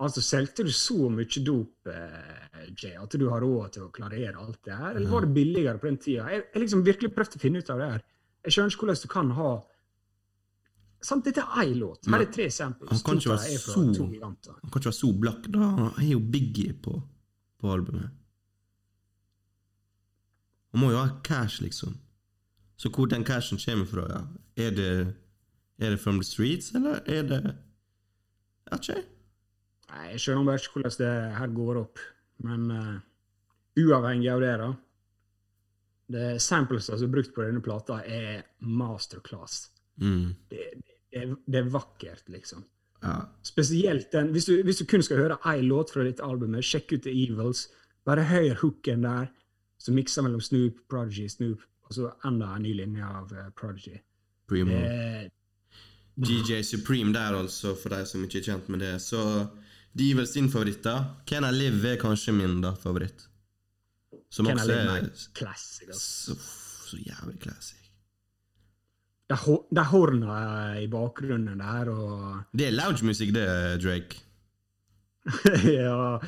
[0.00, 4.34] Altså, Solgte du så mye dop, eh, Jay, at du har råd til å klarere
[4.36, 4.96] alt det her?
[4.96, 6.24] Eller var det billigere på den tida?
[6.30, 8.02] Jeg jeg liksom virkelig prøvd å finne ut av det her.
[8.44, 9.52] Jeg skjønner ikke hvordan du kan ha
[11.04, 12.06] Sant, dette er én låt.
[12.08, 12.88] Her er tre samples.
[12.90, 13.82] Han kan ikke To være dem er fra så-
[14.62, 15.50] Han kan ikke være så blakk.
[15.52, 17.02] da Han er jo Biggie på,
[17.60, 18.10] på albumet.
[20.72, 21.98] Han må jo ha cash, liksom.
[22.76, 24.22] Så hvor den cashen kommer fra, ja.
[24.56, 25.14] Er det,
[25.78, 29.04] er det from the streets, eller er det Jeg vet ikke.
[29.90, 32.02] Nei, Jeg skjønner bare ikke hvordan det her går opp.
[32.44, 32.96] Men uh,
[33.80, 34.72] uavhengig av det, da
[36.14, 39.70] det Samples som er brukt på denne plata, er masterclass.
[40.02, 40.34] Mm.
[40.50, 42.64] Det, det, er- det er vakkert, liksom.
[43.04, 43.14] Ja.
[43.44, 46.92] Spesielt den Hvis du, hvis du kun skal høre én låt fra dette albumet, sjekk
[46.96, 47.66] ut The Evils.
[48.04, 49.30] Bare hør hooken der,
[49.80, 53.96] som mikser mellom Snoop, Prodigy, Snoop, og så enda en ny linje av uh, Prodigy.
[54.48, 54.76] Primo.
[54.76, 55.30] Det,
[56.16, 58.94] DJ Supreme der, altså, for de som ikke er kjent med det.
[59.02, 59.20] Så
[59.94, 60.96] de er vel sin favoritt, da.
[61.26, 63.28] Can I Live er kanskje min da, favoritt.
[64.30, 66.04] Som Can I også Live er classic, ass.
[66.26, 66.36] så,
[66.90, 67.80] så jævlig classic.
[69.24, 70.34] Det er det er horna
[70.82, 73.46] i bakgrunnen der, og Det er lounge-musikk, det,
[73.82, 74.20] Drake.
[75.78, 76.18] ja.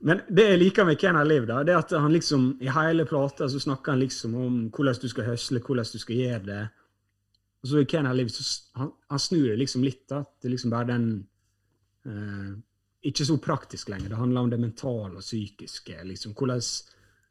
[0.00, 2.70] Men det jeg liker med Can I Live, da, det er at han liksom i
[2.74, 6.44] hele plata så snakker han liksom om hvordan du skal høsle, hvordan du skal gjøre
[6.46, 6.62] det.
[7.62, 8.46] Og så i Can I Live så
[8.78, 10.06] han, han snur det liksom litt.
[10.10, 11.06] da, Det er liksom bare den
[12.06, 12.50] eh,
[13.06, 14.08] Ikke så praktisk lenger.
[14.10, 16.04] Det handler om det mentale og psykiske.
[16.04, 16.62] liksom Hvordan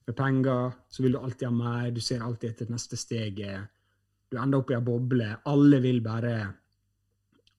[0.07, 1.91] med penger så vil du alltid ha mer.
[1.91, 3.67] Du ser alltid etter neste steget.
[4.31, 5.27] Du ender opp i ei boble.
[5.45, 6.37] Alle vil bare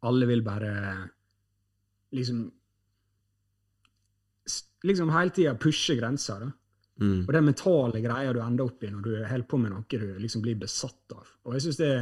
[0.09, 0.73] Alle vil bare
[2.13, 2.53] liksom
[4.87, 6.41] liksom hele tida pushe grenser.
[6.41, 6.51] da.
[7.01, 7.27] Mm.
[7.27, 10.19] Og den mentale greia du ender opp i når du holder på med noe du
[10.19, 11.27] liksom blir besatt av.
[11.45, 11.93] Og jeg synes det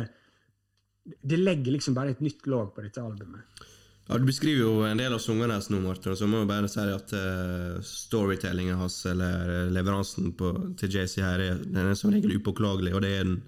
[1.07, 3.66] det legger liksom bare et nytt lag på dette albumet.
[4.09, 6.50] Ja, Du beskriver jo en del av sangene hans nå, Martin, og så må jeg
[6.50, 11.98] bare si at uh, storytellingen hans, eller leveransen på, til JC her, er, den er
[11.98, 13.40] som regel upåklagelig, og det er den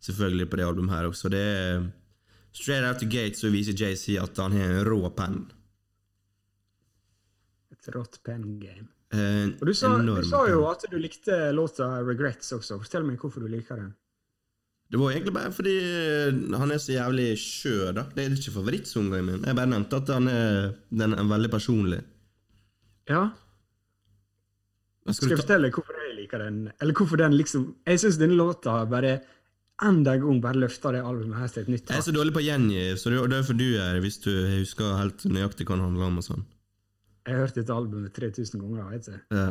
[0.00, 1.32] selvfølgelig på det albumet her også.
[1.32, 1.88] Det er
[2.52, 5.44] Straight out the gate så viser JC at han har en rå penn.
[7.70, 8.88] Et rått pen game.
[9.14, 12.78] Eh, Og du sa, du sa jo at du likte låta 'Regrets' også.
[12.82, 13.94] Fortell meg hvorfor du liker den.
[14.90, 18.02] Det var egentlig bare fordi eh, han er så jævlig skjør, da.
[18.14, 19.44] Det er ikke favorittsangen min.
[19.46, 22.00] Jeg bare nevnte at han er, den er veldig personlig.
[23.10, 23.28] Ja,
[25.10, 26.58] Skal jeg fortelle hvorfor jeg liker den?
[26.80, 29.14] Eller hvorfor den liksom Jeg syns denne låta bare
[29.82, 32.34] enda en gang bare løfter det albumet her til et nytt Jeg er så dårlig
[32.36, 35.78] på å gjengi, så det er derfor du er hvis du husker helt nøyaktig hva
[35.78, 36.18] den handler om.
[36.20, 36.44] og sånn.
[37.26, 38.90] Jeg har hørt dette albumet 3000 ganger.
[38.90, 39.36] vet du.
[39.38, 39.46] Ja.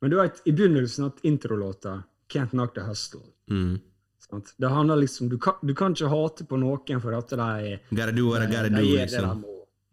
[0.00, 3.80] Men du vet, i begynnelsen av introlåta 'Can't Knock The Hustle' Mm.
[4.24, 4.54] Sant?
[4.56, 8.12] Det handler liksom, du kan, du kan ikke hate på noen for at de Gotta
[8.12, 9.44] do what I gotta de do, liksom.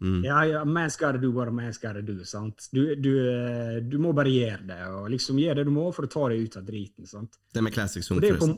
[0.02, 0.24] Mm.
[0.26, 2.24] Ja, ja, man's gotta do what a man's gotta do.
[2.26, 2.70] sant?
[2.72, 6.08] Du, du, eh, du må bare gjøre det, og liksom gjøre det du må for
[6.08, 7.08] å ta deg ut av driten.
[7.08, 7.38] sant?
[7.54, 8.58] Det med classic på, forresten.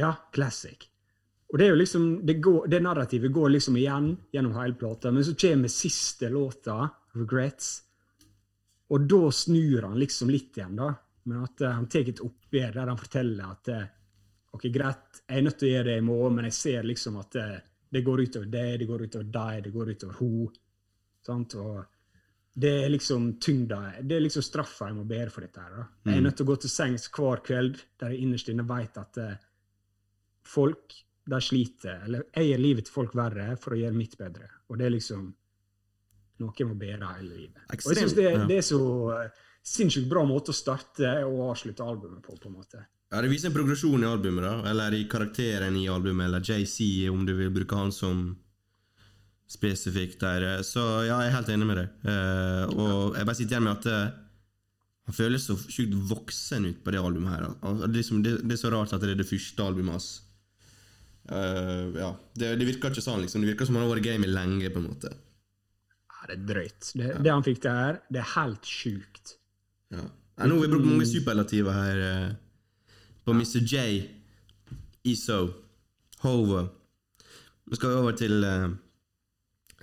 [0.00, 0.88] ja, classic.
[1.52, 5.12] Og det er jo liksom, det, går, det narrativet går liksom igjen gjennom hele plata,
[5.12, 7.82] men så kommer siste låta, 'Regrets',
[8.88, 10.92] og da snur han liksom litt igjen, da.
[11.28, 13.88] Men at uh, han tar et oppgjør der han forteller at eh,
[14.58, 17.20] ok, greit, jeg er nødt til å gjøre det i morgen, men jeg ser liksom
[17.22, 17.50] at det,
[17.94, 20.58] det går utover deg, det går utover deg, det går utover.
[21.28, 21.56] Sant?
[21.62, 21.78] Og
[22.58, 25.74] det er liksom tyngda, det er liksom straffa jeg må bære for dette her.
[25.76, 25.84] da.
[26.10, 28.98] Jeg er nødt til å gå til sengs hver kveld der jeg innerst inne vet
[28.98, 29.34] at uh,
[30.48, 30.96] folk
[31.28, 34.48] de sliter, eller jeg gjør livet til folk verre for å gjøre mitt bedre.
[34.72, 35.28] Og det er liksom
[36.38, 37.62] noe jeg må bære hele livet.
[37.68, 38.82] Og jeg synes det, det er så
[39.12, 42.82] uh, sinnssykt bra måte å starte og avslutte albumet på, på en måte.
[43.08, 44.70] Ja, Det viser en progresjon i albumet, da.
[44.70, 48.36] Eller i karakteren i albumet, eller JC, om du vil bruke han som
[49.48, 50.62] spesifikt der.
[50.66, 51.92] Så ja, jeg er helt enig med deg.
[52.04, 54.16] Uh, og jeg bare sitter igjen med at uh,
[55.08, 57.46] han føles så sjukt voksen ut på det albumet her.
[57.64, 60.10] Det, er liksom, det, det er så rart at det er det første albumet hans.
[61.28, 63.40] Uh, ja, det, det virker ikke sånn, liksom.
[63.40, 65.14] Det virker som han har vært i gamet lenge, på en måte.
[66.12, 66.90] Ja, det er drøyt.
[66.92, 69.38] Det, det han fikk her, det er helt sjukt.
[69.96, 70.04] Ja.
[70.44, 72.36] Nå har vi brukt mange superlativer her
[73.28, 73.60] på Mr.
[73.60, 74.08] J,
[75.02, 75.50] Iso,
[76.18, 76.62] Hove.
[77.68, 78.70] Nå skal vi over til, eh,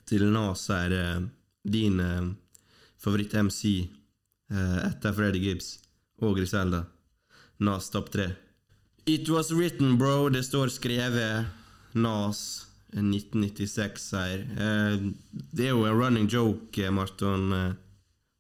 [0.10, 0.92] til Nas her.
[0.92, 1.22] eh,
[1.64, 2.32] din eh,
[2.98, 3.90] favoritt-MC.
[4.50, 5.80] etter Freddy Gibbs
[6.22, 6.86] og Griselda.
[7.60, 8.36] Nas topp tre.
[9.06, 10.30] It was written, bro.
[10.30, 11.46] Det står skrevet.
[11.94, 12.66] Nas.
[12.94, 14.40] 1996-seier.
[14.58, 14.98] Eh,
[15.52, 17.76] det er jo en running joke, Marton.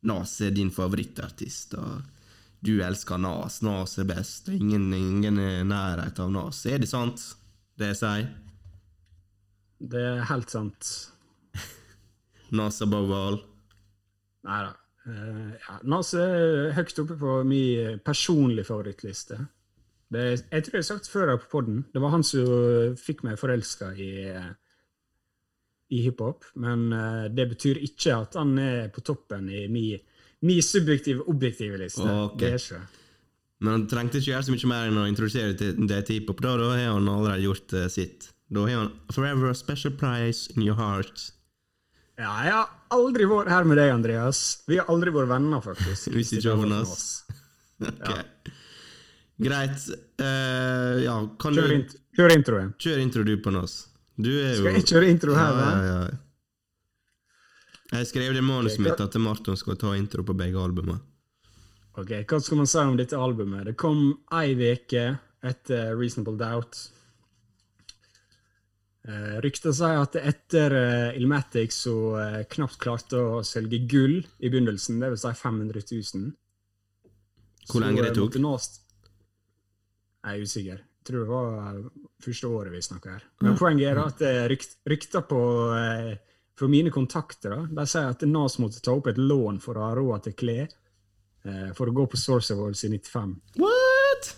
[0.03, 1.73] Nas er din favorittartist.
[1.73, 2.01] og
[2.66, 3.59] Du elsker Nas.
[3.61, 4.47] Nas er best.
[4.49, 6.63] og Ingen, ingen er i nærheten av Nas.
[6.66, 7.22] Er det sant,
[7.78, 8.32] det jeg sier?
[9.86, 10.89] Det er helt sant.
[12.57, 13.38] Nas above all.
[14.49, 14.74] Nei da.
[15.05, 19.38] Uh, ja, Nas er høyt oppe på min personlige favorittliste.
[20.09, 21.84] Det, jeg tror jeg har sagt før her på podden.
[21.93, 24.09] Det var han som fikk meg forelska i,
[25.93, 26.49] i hiphop.
[26.57, 30.01] Men uh, det betyr ikke at han er på toppen i min,
[30.45, 32.05] min subjektive, objektive liste.
[32.05, 32.39] Okay.
[32.39, 32.81] Det er ikke.
[33.63, 36.43] Men han trengte ikke gjøre så mye mer enn å introdusere det til hiphop.
[36.43, 38.29] Da, da har han allerede gjort uh, sitt.
[38.53, 41.31] Da har han 'Forever a special price in your heart'.
[42.19, 44.41] Ja, jeg har aldri vært her med deg, Andreas.
[44.69, 46.11] Vi har aldri vært venner, faktisk.
[46.15, 46.61] Hvis ikke Jonas.
[46.61, 47.25] over var Nas.
[47.89, 48.51] Ok.
[49.45, 49.89] Greit.
[50.21, 52.69] Uh, ja, kan Kjør, du int kjør introen.
[52.79, 53.73] Kjør intro du på Nas.
[54.15, 56.21] Du er jo Skal jeg kjøre intro her, ja, ja, ja.
[57.95, 60.99] Jeg skrev det i manuset mitt at Marton skal ta intro på begge albumene.
[61.95, 63.69] Ok, Hva skal man si om dette albumet?
[63.69, 65.05] Det kom ei uke
[65.45, 66.81] etter Reasonable Doubt.
[69.05, 74.49] Uh, Rykter sier at etter uh, Ilmatic så uh, knapt klarte å selge gull i
[74.49, 76.33] begynnelsen, det vil si 500 000.
[77.69, 78.37] Hvor lenge det eh, tok?
[80.25, 80.81] Jeg er usikker.
[80.81, 81.89] Jeg tror det var eh,
[82.25, 83.25] første året vi snakker her.
[83.45, 85.41] Men poenget er at uh, rykt, rykter på
[85.77, 86.13] eh,
[86.59, 89.89] fra mine kontakter da, de sier at Nas måtte ta opp et lån for å
[89.89, 93.35] ha råd til klær eh, for å gå på Source Awards i 95.
[93.59, 94.31] What?!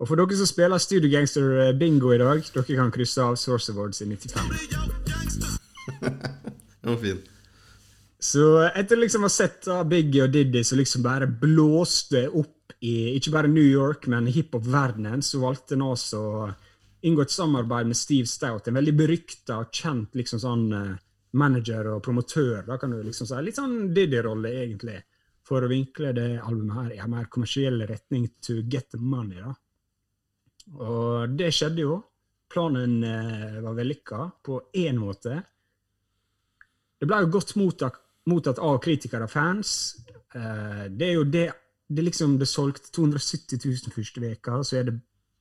[0.00, 3.36] Og for dere som spiller Studio Gangster eh, Bingo i dag, dere kan krysse av
[3.40, 4.54] Source Awards i 95.
[6.00, 7.20] Den var fin.
[8.20, 12.74] Så etter liksom å ha sett da, Biggie og Diddy som liksom bare blåste opp
[12.84, 16.50] i ikke bare New York, men hiphop-verdenen, så valgte Nas å
[17.06, 20.98] inngå et samarbeid med Steve Stout, en veldig berykta og kjent liksom sånn eh,
[21.40, 23.40] manager og promotør, da kan du liksom si.
[23.44, 24.98] Litt sånn Diddy-rolle, egentlig,
[25.46, 29.40] for å vinkle det albumet her i en mer kommersiell retning to get the money,
[29.40, 29.54] da.
[30.80, 31.96] Og det skjedde jo.
[32.50, 35.38] Planen eh, var vellykka på én måte.
[37.00, 37.98] Det ble jo godt mottatt,
[38.30, 39.72] mottatt av kritikere og fans.
[40.34, 41.48] Eh, det er jo det
[41.90, 44.92] Det liksom, det solgte 270 000 første veka, så er det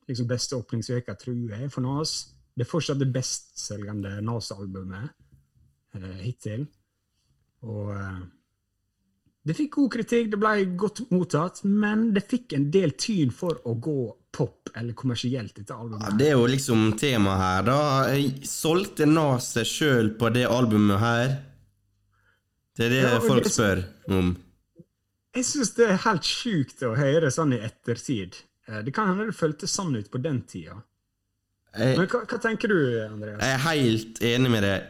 [0.10, 2.18] liksom beste åpningsveka, tror jeg, for Nas.
[2.55, 5.10] Det er fortsatt det bestselgende Nas-albumet
[5.95, 6.66] eh, hittil.
[7.64, 8.20] Og eh,
[9.47, 13.62] det fikk god kritikk, det ble godt mottatt, men det fikk en del tyn for
[13.66, 13.95] å gå
[14.36, 16.18] pop eller kommersielt, dette Ja, albumet.
[16.20, 17.80] det er jo liksom temaet her, da.
[18.45, 21.32] Solgte Nas seg sjøl på det albumet her?
[22.78, 23.82] Det er det Ja, folk det- spør
[24.20, 24.36] om.
[25.36, 28.36] Jeg syns det er helt sjukt å høre sånn i ettertid.
[28.70, 30.78] Eh, Det kan hende det føltes sånn ut på den tida.
[31.78, 33.41] Men hva, hva tenker du, Andreas?
[33.43, 34.88] jeg er helt enig med deg.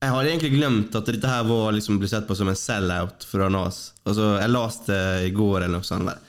[0.00, 3.24] Jeg hadde egentlig glemt at dette her var liksom ble sett på som en sell-out
[3.28, 3.92] fra Nas.
[4.08, 6.04] Altså, Jeg leste det i går eller noe sånt.
[6.08, 6.20] bare,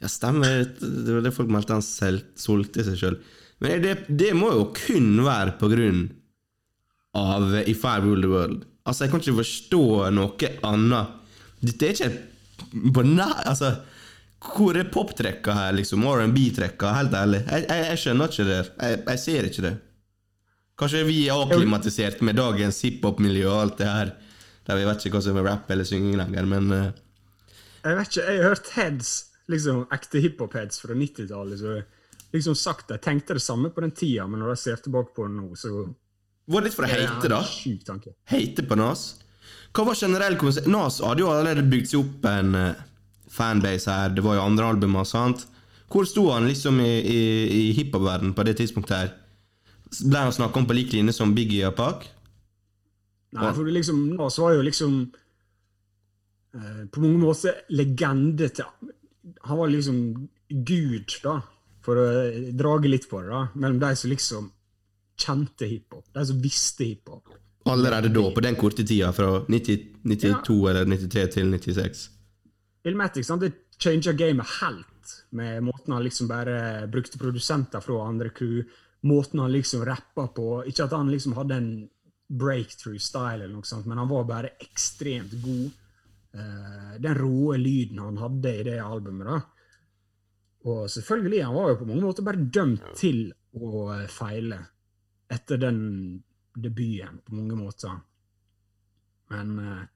[0.00, 0.64] Ja, stemmer.
[0.78, 3.16] Det var det folk meldte han solgte seg sjøl.
[3.58, 6.04] Men det, det må jo kun være på grunn
[7.18, 8.64] av If I Rule the World.
[8.86, 9.82] Altså, jeg kan ikke forstå
[10.14, 11.16] noe annet.
[11.60, 13.72] Dette er ikke på nær Altså,
[14.38, 16.04] hvor er poptrekka her, liksom?
[16.06, 16.92] R&B-trekka?
[16.94, 17.42] Helt ærlig.
[17.48, 18.58] Jeg, jeg, jeg skjønner ikke det.
[18.78, 19.74] Jeg, jeg ser ikke det.
[20.78, 24.12] Kanskje vi er akklimatisert med dagens hiphop-miljø og alt det her.
[24.68, 26.90] Der vi vet ikke hva som er rap eller synging lenger, men uh...
[27.82, 29.12] Jeg vet ikke, jeg har hørt heads,
[29.50, 31.78] liksom ekte hiphop-heads fra 90-tallet, så
[32.34, 35.26] liksom sagt Jeg tenkte det samme på den tida, men når jeg ser tilbake på
[35.26, 35.72] det nå, så
[36.46, 37.40] Var det litt for å hate, da?
[38.30, 39.08] Hate på Nas?
[39.74, 40.68] Hva var generell konsert...
[40.70, 42.84] Nas hadde jo allerede bygd seg opp en eh,
[43.30, 44.12] fanbase her.
[44.14, 45.46] Det var jo andre albumer, sant?
[45.88, 49.14] Hvor sto han liksom i, i, i hiphop-verdenen på det tidspunktet her?
[50.04, 52.04] Ble han snakka om på lik linje som Biggie og Pac?
[53.36, 54.98] Nei, for du liksom, Nas var jo liksom
[56.56, 58.64] eh, på mange måter legende til
[59.44, 59.98] Han var liksom
[60.48, 61.34] gud, da,
[61.84, 64.46] for å eh, drage litt på det, da, mellom de som liksom
[65.18, 67.34] kjente hiphop, de som visste hiphop.
[67.68, 72.06] Allerede da, på den korte tida, fra 90, 92 eller 93 til 96.
[72.88, 73.44] Illmatic sant?
[73.44, 78.64] det changa gamet helt, med måten han liksom bare brukte produsenter fra andre crew,
[79.06, 80.48] måten han liksom rappa på.
[80.66, 81.70] Ikke at han liksom hadde en
[82.28, 85.70] breakthrough style, eller noe sånt, men han var bare ekstremt god.
[86.34, 89.30] Eh, den råe lyden han hadde i det albumet.
[89.30, 89.38] da.
[90.68, 94.58] Og selvfølgelig, han var jo på mange måter bare dømt til å eh, feile
[95.30, 95.80] etter den
[96.58, 97.94] debuten, på mange måter.
[99.32, 99.86] Men eh,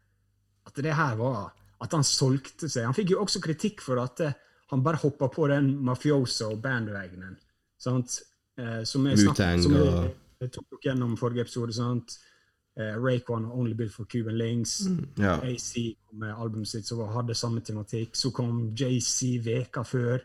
[0.68, 1.50] at det her var
[1.82, 2.84] at han solgte seg.
[2.86, 4.34] Han fikk jo også kritikk for at eh,
[4.72, 7.36] han bare hoppa på den mafioso-bandwagonen.
[7.78, 8.20] sant?
[8.58, 11.72] Eh, som jeg snakket- som jeg, jeg tok opp gjennom forrige episode.
[11.74, 12.18] sant?
[12.76, 14.86] Eh, Raycon, Only Built for Cuban Links.
[15.18, 15.40] Ja.
[15.42, 18.14] AC kom med albumet sitt som hadde samme tematikk.
[18.16, 20.20] Så kom JC veka før.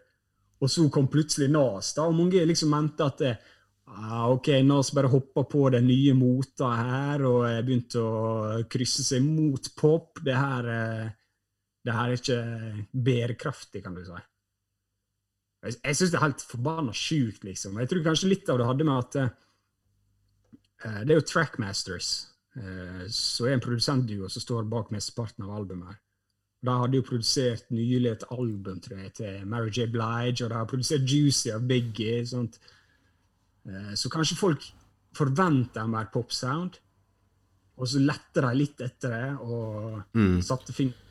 [0.62, 1.94] Og så kom plutselig Nas.
[1.94, 3.36] da, og Mange liksom mente at eh,
[3.88, 9.04] ah, ok, Nas bare hoppa på den nye mota her og eh, begynte å krysse
[9.04, 10.20] seg mot pop.
[10.24, 11.10] Det her, eh,
[11.88, 14.24] det her er ikke bærekraftig, kan du si.
[15.64, 17.78] Jeg, jeg syns det er helt forbanna sjukt, liksom.
[17.82, 22.10] Jeg tror kanskje litt av det hadde med at eh, det er jo Trackmasters,
[22.60, 25.94] uh, som er en produsentduo som står bak mesteparten av albumet.
[25.94, 26.02] her.
[26.68, 29.88] De hadde jo produsert nylig et album tror jeg, til Mary J.
[29.94, 32.20] Blige, og de har produsert Juicy av Biggie.
[32.26, 32.58] Sånt.
[34.00, 34.66] Så kanskje folk
[35.16, 36.80] forventer en mer popsound,
[37.78, 41.07] og så lette de litt etter det og satte fingeren.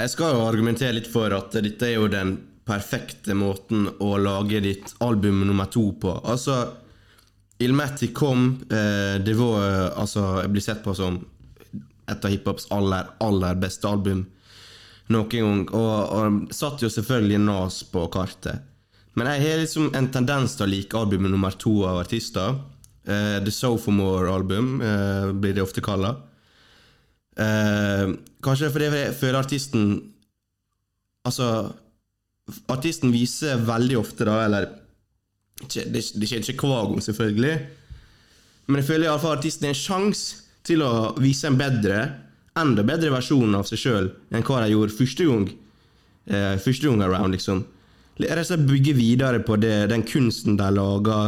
[0.00, 4.62] Jeg skal jo argumentere litt for at dette er jo den perfekte måten å lage
[4.64, 6.14] ditt album nummer to på.
[6.24, 6.62] Altså,
[7.60, 11.18] Ilmatic kom, eh, det var altså, jeg blir sett på som
[12.08, 14.24] et av hiphops aller, aller beste album
[15.10, 18.64] noen gang, og, og satt jo selvfølgelig Nas på kartet.
[19.18, 22.56] Men jeg har liksom en tendens til å like albumet nummer to av artister.
[23.04, 26.14] Eh, The Sophomore-album eh, blir det ofte kalla.
[27.38, 29.84] Eh, kanskje fordi jeg føler artisten
[31.28, 31.70] Altså
[32.72, 34.66] Artisten viser veldig ofte, da, eller
[35.62, 37.52] Det, det skjer ikke hver gang, selvfølgelig,
[38.66, 41.98] men jeg føler iallfall artisten har en sjanse til å vise en bedre,
[42.58, 45.44] enda bedre versjon av seg sjøl enn hva de gjorde første gang.
[46.30, 47.64] Eh, første gang around, liksom.
[48.20, 51.18] Rett og bygge videre på det, den kunsten de laga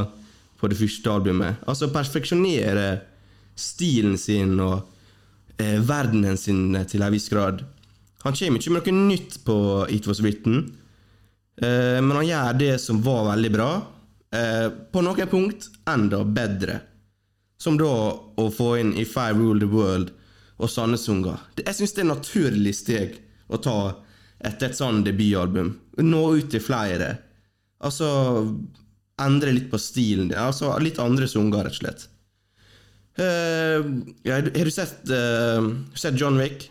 [0.61, 1.61] på det første albumet.
[1.67, 2.89] Altså perfeksjonere
[3.59, 4.92] stilen sin og
[5.63, 7.63] eh, verdenen sin eh, til en viss grad.
[8.25, 9.57] Han kommer ikke med noe nytt på
[9.91, 10.61] It Was Written,
[11.63, 13.71] eh, men han gjør det som var veldig bra,
[14.35, 16.81] eh, på noen punkt enda bedre.
[17.63, 17.89] Som da
[18.43, 20.11] å få inn If I Rule The World
[20.59, 21.39] og Sandnesunga.
[21.57, 23.19] Det- Jeg syns det er et naturlig steg
[23.51, 23.77] å ta
[24.45, 25.77] etter et sånn debutalbum.
[25.99, 27.19] Nå ut til flere.
[27.81, 28.09] Altså
[29.19, 30.33] endre litt på stilen.
[30.35, 32.07] Altså litt andre sanger, rett og slett.
[33.19, 33.83] Eh,
[34.25, 36.71] ja, har du sett, eh, sett John Wick?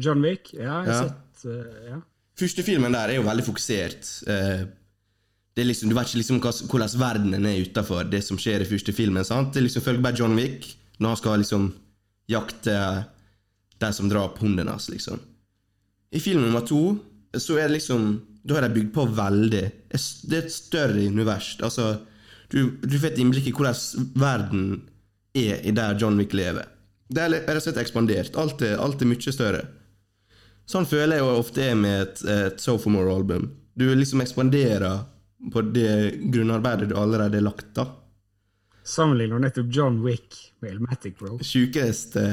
[0.00, 1.08] John Wick, ja, jeg har Ja.
[1.08, 2.00] sett eh, ja.
[2.40, 4.06] Første filmen der er jo veldig fokusert.
[5.56, 8.94] Det liksom, du vet ikke liksom hvordan verdenen er utafor det som skjer i første
[8.96, 9.24] filmen.
[9.24, 9.52] sant?
[9.52, 11.74] Det er liksom følger bare John Wick når han skal liksom
[12.30, 13.04] jakte
[13.80, 15.20] de som drap hunden hans, liksom.
[16.12, 16.98] I film nummer to
[17.36, 19.50] så er det liksom Da har de bygd på veldig
[19.90, 21.58] Det er et større univers.
[21.60, 22.00] Altså,
[22.50, 24.64] du, du får et innblikk i hvordan verden
[25.38, 26.66] er i der John Wick lever.
[27.10, 28.36] Det er rett og slett ekspandert.
[28.38, 29.64] Alt er, alt er mye større.
[30.70, 33.48] Sånn føler jeg jo ofte er med et, et Sophomore-album.
[33.74, 35.00] Du liksom ekspanderer
[35.50, 37.72] på det grunnarbeidet du allerede har lagt.
[37.74, 37.88] da.
[38.86, 41.38] Sammenligner nettopp John Wick med Elmatic, bro.
[41.42, 42.26] Sjukeste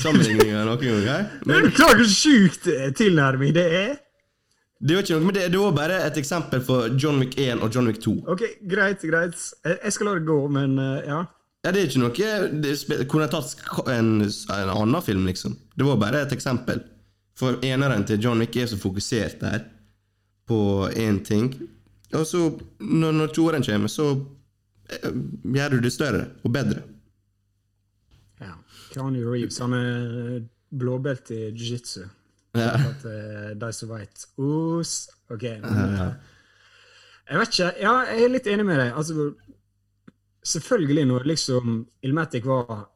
[0.00, 1.04] sammenligninga noen gang.
[1.08, 1.28] her.
[1.48, 3.92] Men Beklager hvor sjukt tilnærming det er!
[4.82, 7.60] Det var ikke noe, men det, det var bare et eksempel for John Wick 1
[7.62, 8.16] og John Wick 2.
[8.32, 9.38] Ok, greit, greit.
[9.68, 11.20] Jeg skal la det gå, men eh, ja.
[11.62, 12.72] Ja, det er ikke noe det
[13.06, 13.52] Kunne jeg tatt
[13.92, 15.54] en, en annen film, liksom.
[15.78, 16.80] Det var bare et eksempel.
[17.38, 19.68] For eneren til John Wick er så fokusert der
[20.50, 20.58] på
[20.98, 21.52] én ting.
[22.18, 22.40] Og så,
[22.82, 24.08] når, når toeren kommer, så
[24.90, 25.14] eh,
[25.54, 26.82] gjør du det større og bedre.
[28.42, 28.56] ja.
[28.92, 30.42] Keanu Reeves han er
[30.74, 32.02] blåbelte i jiu-jitsu.
[32.52, 32.74] Ja.
[32.76, 34.94] At eh, de som veit Os.
[35.32, 35.46] Ok.
[35.62, 36.14] Men, eh,
[37.30, 37.72] jeg vet ikke.
[37.80, 38.92] Ja, jeg er litt enig med deg.
[38.98, 39.30] Altså,
[40.52, 42.88] selvfølgelig når liksom Ilmatic var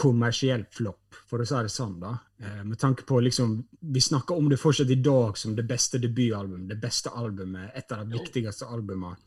[0.00, 2.14] kommersiell flopp, for å si det sånn, da.
[2.40, 3.58] Eh, med tanke på liksom
[3.92, 7.92] Vi snakker om det fortsatt i dag som det beste debutalbumet, det beste albumet, et
[7.92, 9.18] av de viktigste albumene.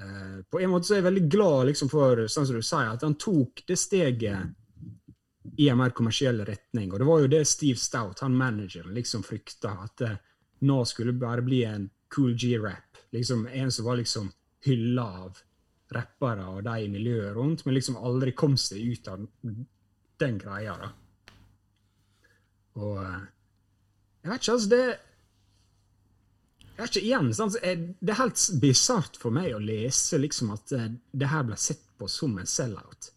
[0.00, 2.88] Eh, på en måte så er jeg veldig glad liksom for sånn som du sier,
[2.92, 4.54] at han tok det steget
[5.56, 6.92] i en mer kommersiell retning.
[6.92, 9.76] Og det var jo det Steve Stout, han manageren, liksom frykta.
[9.86, 10.18] At eh,
[10.68, 13.00] nå skulle det bare bli en cool G-rap.
[13.10, 14.30] Liksom En som var liksom
[14.64, 15.38] hylla av
[15.90, 19.24] rappere og de i miljøet rundt, men liksom aldri kom seg ut av
[20.20, 20.90] den greia, da.
[22.80, 23.22] Og eh,
[24.20, 24.84] Jeg vet ikke, altså det
[26.80, 27.56] jeg vet ikke, igjen, sant?
[27.60, 31.82] Det er helt bisart for meg å lese liksom at eh, det her ble sett
[32.00, 33.10] på som en sell-out.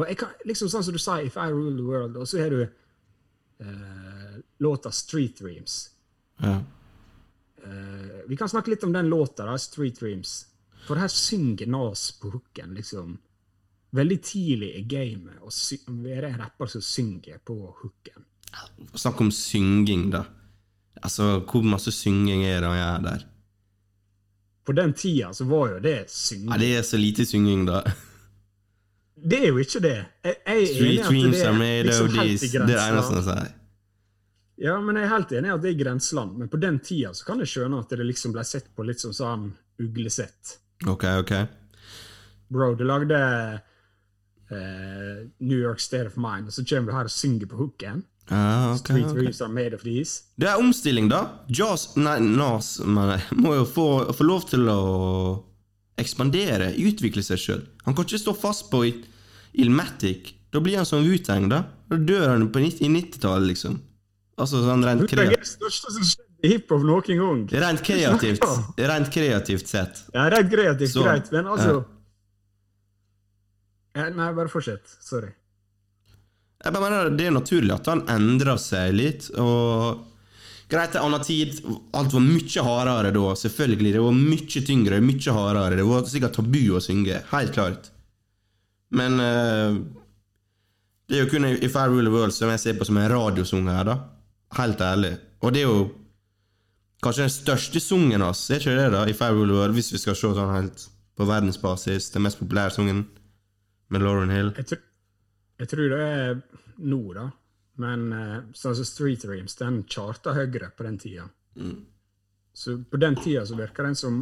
[0.00, 2.40] Og jeg kan, liksom sånn som du sa, If I Rule the World, og så
[2.40, 5.90] har du uh, låta Street Dreams.
[6.40, 6.60] Ja.
[7.60, 10.46] Uh, vi kan snakke litt om den låta, da, Street Dreams.
[10.86, 13.18] For her synger Nas på hooken, liksom.
[13.90, 15.50] Veldig tidlig i gamet å
[16.00, 18.24] være en rapper som synger på hooken.
[18.94, 20.24] Snakk om synging, da.
[21.02, 23.26] Altså, hvor masse synging er det han gjør der?
[24.66, 26.52] På den tida så var jo det synging.
[26.52, 27.82] Ja, det er så lite synging, da.
[29.14, 29.96] Det er jo ikke det.
[30.24, 32.52] Jeg, jeg er Street dreams are made of these.
[32.52, 33.56] Det er eneste han sier.
[34.60, 36.36] Ja, men jeg er helt enig i at det er grenseland.
[36.36, 39.00] Men på den tida så kan jeg skjønne at det liksom ble sett på litt
[39.00, 39.48] som sånn
[39.80, 40.58] uglesett.
[40.88, 41.32] Ok, ok.
[42.52, 43.20] Bro, du lagde
[44.52, 48.04] eh, New York State of Mind, og så kommer du her og synger på hooken.
[48.30, 49.16] Ja, okay, Street ok.
[49.16, 50.22] dreams are made of these.
[50.36, 51.22] Det er omstilling, da.
[51.48, 54.80] Jazz Nei, Nas mener jeg må jo få, få lov til å
[56.00, 57.62] ekspandere, utvikle seg sjøl.
[57.86, 58.82] Han kan ikke stå fast på
[59.52, 60.34] Ilmatic.
[60.50, 61.62] Da blir han som Wu-Tang, da.
[61.90, 63.78] Da dør han på 90 i 90-tallet, liksom.
[64.40, 67.40] Altså sånn rent, kreativt, hiphop noen gang.
[67.60, 68.44] rent kreativt
[68.78, 70.04] Rent kreativt sett.
[70.14, 71.82] Ja, rent kreativt, Så, greit, men altså ja.
[74.00, 74.96] ja, Nei, bare fortsett.
[75.04, 75.34] Sorry.
[76.60, 79.28] Jeg bare mener Det er naturlig at han endrer seg litt.
[79.40, 80.06] Og
[80.70, 81.56] Greit, er annen tid.
[81.98, 83.30] Alt var mye hardere da.
[83.38, 83.94] Selvfølgelig.
[83.96, 85.78] Det var mye tyngre, mye hardere.
[85.80, 87.22] Det var sikkert tabu å synge.
[87.32, 87.90] Helt klart.
[88.94, 89.80] Men uh,
[91.10, 93.10] det er jo kun i Fair Rule of World som jeg ser på som en
[93.10, 93.96] radiosang her, da.
[94.58, 95.16] Helt ærlig.
[95.42, 95.88] Og det er jo
[97.02, 99.02] kanskje den største sangen hans, er ikke det, da?
[99.08, 100.86] I Fair Rule of World, hvis vi skal se sånn helt
[101.18, 102.12] på verdensbasis.
[102.14, 103.04] Den mest populære sangen
[103.90, 104.54] med Lauren Hill.
[104.58, 104.82] Jeg,
[105.58, 106.40] jeg tror det er
[106.78, 107.26] nå, da.
[107.80, 111.28] Men eh, sånn som Street Dreams, den charta høyere på den tida.
[112.52, 114.20] Så på den tida så virker den som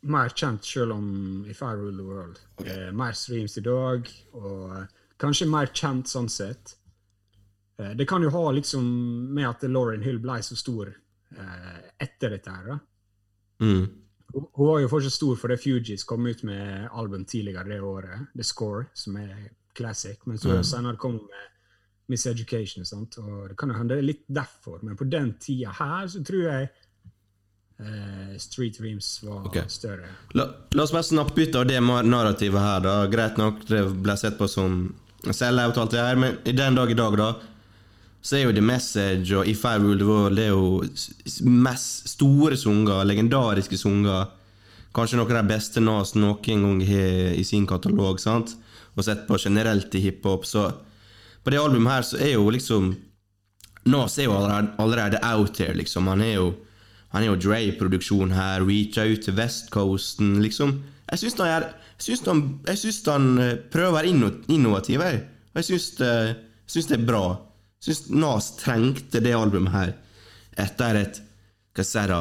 [0.00, 2.40] mer kjent, selv om If I Rule the World.
[2.58, 2.86] Okay.
[2.86, 4.84] Eh, mer streams i dag, og eh,
[5.18, 6.76] kanskje mer kjent sånn sett.
[7.78, 8.84] Eh, det kan jo ha liksom
[9.34, 12.78] med at Lauren Hill ble så stor eh, etter dette her, da.
[13.64, 13.88] Mm.
[14.28, 18.26] Hun hun var jo fortsatt stor fordi Fugees kom ut med album tidligere det året,
[18.36, 21.54] The Score, som er classic, men så senere kom hun med
[22.08, 23.18] Miss Education, sant?
[23.20, 26.22] og det kan jo hende det er litt derfor, men på den tida her så
[26.24, 26.68] tror jeg
[27.84, 29.68] eh, Street Dreams var okay.
[29.68, 30.08] større.
[30.38, 32.96] La, la oss bare snappe ut av det narrativet her, da.
[33.12, 34.80] Greit nok, det ble sett på som
[35.28, 37.32] sellout alt det her, men i den dag i dag, da,
[38.24, 42.08] så er jo The Message og If I Rule the World det er jo mest
[42.14, 44.32] store sanger, legendariske sanger.
[44.96, 48.56] Kanskje noen av de beste Nas noen gang har i sin katalog, sant?
[48.96, 50.70] Og sett på generelt i hiphop, så
[51.48, 52.90] på det albumet her så er jo liksom
[53.88, 56.10] Nas er jo allerede, allerede out there, liksom.
[56.12, 56.48] Han er jo
[57.08, 60.74] Han er jo Dre-produksjon her, reacha ut til vestcoasten, liksom.
[61.08, 65.22] Jeg syns han, han, han eh, prøver å være inno, innovativ, jeg.
[65.54, 66.10] Og jeg syns det,
[66.90, 67.22] det er bra.
[67.80, 69.94] Jeg syns Nas trengte det albumet her
[70.60, 71.22] etter et
[71.72, 72.20] Hva skal jeg si, da?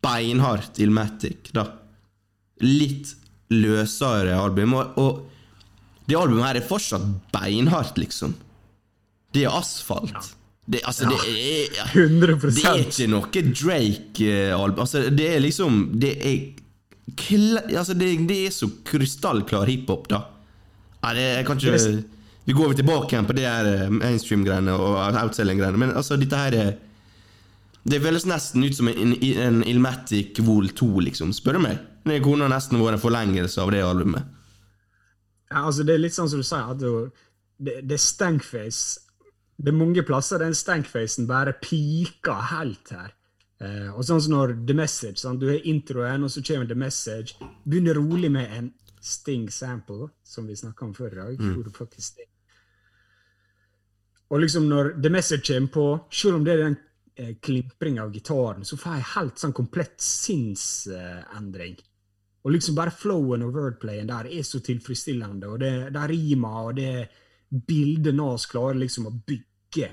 [0.00, 1.66] Beinhardt Ilmatic, da.
[2.64, 3.12] Litt
[3.52, 4.78] løsere album.
[4.80, 5.39] Og, og
[6.10, 8.34] det albumet her er fortsatt beinhardt, liksom.
[9.30, 10.34] Det er asfalt.
[10.70, 11.18] Det, altså, det
[11.80, 14.82] er 100% Det er ikke noe Drake-album.
[14.84, 16.34] Altså, det er liksom Det er
[17.78, 20.24] altså, det, det er så krystallklar hiphop, da.
[21.00, 22.04] Nei, det, jeg kan ikke
[22.46, 26.38] Vi går vel tilbake igjen på det her eh, mainstream-greiene og outselling-greiene, men altså, dette
[26.38, 26.70] her er
[27.82, 31.80] Det føles nesten ut som en, en Ilmatic Vol 2, liksom, spør du meg.
[32.06, 34.38] Det kunne nesten vært en forlengelse av det albumet.
[35.50, 37.10] Ja, altså Det er litt sånn som du sier, at du,
[37.58, 39.00] det, det er stankface.
[39.60, 43.10] Det er mange plasser den stankfacen bare piker helt her.
[43.60, 45.42] Eh, og sånn som når The Message sant?
[45.42, 47.50] Du har introen, og så kommer The Message.
[47.68, 48.70] Begynner rolig med en
[49.00, 51.38] Sting sample, som vi snakka om før i dag.
[51.40, 51.62] Mm.
[54.30, 56.76] Og liksom når The Message kommer på, selv om det er den
[57.16, 61.78] eh, klimpringa av gitaren, så får jeg helt sånn komplett sinnsendring.
[62.44, 66.52] Og liksom bare flowen og wordplayen der er så tilfredsstillende, og det, det er rima,
[66.64, 66.92] og det
[67.50, 69.90] bildet Nas klarer liksom å bygge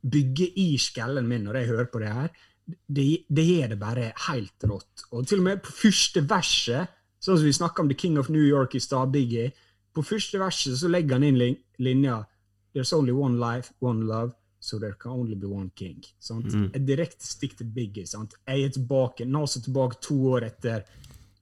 [0.00, 2.28] Bygge i skallen min når jeg hører på det her.
[2.64, 5.02] Det, det gjør det bare helt rått.
[5.12, 8.30] Og til og med på første verset, sånn som vi snakka om The King of
[8.32, 9.50] New York i stad, Biggie,
[9.92, 12.22] på første verset så legger han inn lin linja
[12.72, 16.00] There's only one life, one love, so there can only be one king.
[16.22, 16.46] Sant?
[16.72, 18.06] Et direkte stikk til Biggie.
[18.06, 18.36] Sant?
[18.46, 20.84] Jeg er tilbake, Nas er tilbake to år etter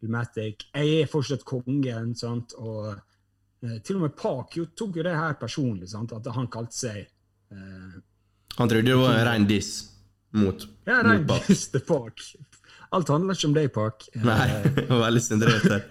[0.05, 0.69] Ilmatic.
[0.75, 2.55] Jeg er fortsatt kongen, sant?
[2.59, 6.15] og eh, til og med Park jo, tok jo det her personlig, sant?
[6.15, 7.99] at han kalte seg eh,
[8.59, 9.73] Han trodde det var rein diss
[10.37, 11.83] mot, Ja, mot nei, til.
[11.89, 12.25] Park.
[12.95, 14.09] Alt handler ikke om deg, Park.
[14.29, 15.87] Nei, det var veldig sendrert der.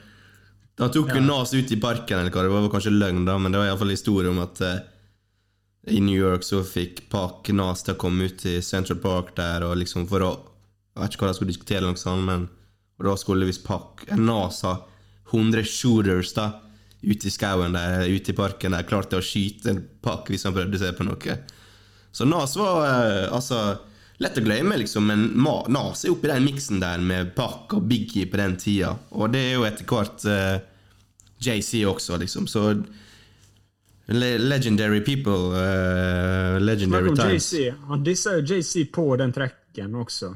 [0.78, 3.24] Han tok jo Nas ut i parken, eller hva det var, det var kanskje løgn,
[3.26, 4.80] da, men det var iallfall historie om at eh,
[5.98, 9.66] i New York så fikk Park Nas til å komme ut til Central Park der,
[9.66, 10.32] og liksom for å
[10.98, 12.46] Jeg vet ikke hva de skulle diskutere, eller noe sånt, men
[12.98, 14.78] og da skulle visst pakke Nas ha
[15.32, 16.48] 100 shooters da
[17.02, 20.48] ute i skauen der, ute i parken der, klart til å skyte en pakk hvis
[20.48, 21.38] han prøvde seg på noe.
[22.12, 23.60] Så Nas var eh, altså
[24.24, 25.28] lett å glemme, liksom, men
[25.70, 28.96] Nas er oppi den miksen der med Park og Biggie på den tida.
[29.14, 30.56] Og det er jo etter hvert eh,
[31.44, 32.48] JC også, liksom.
[32.50, 32.72] Så
[34.08, 35.54] le legendary people.
[35.60, 37.54] eh, legendary times.
[37.54, 37.76] JC.
[37.92, 40.34] Han dissa jo JC på den trekken også.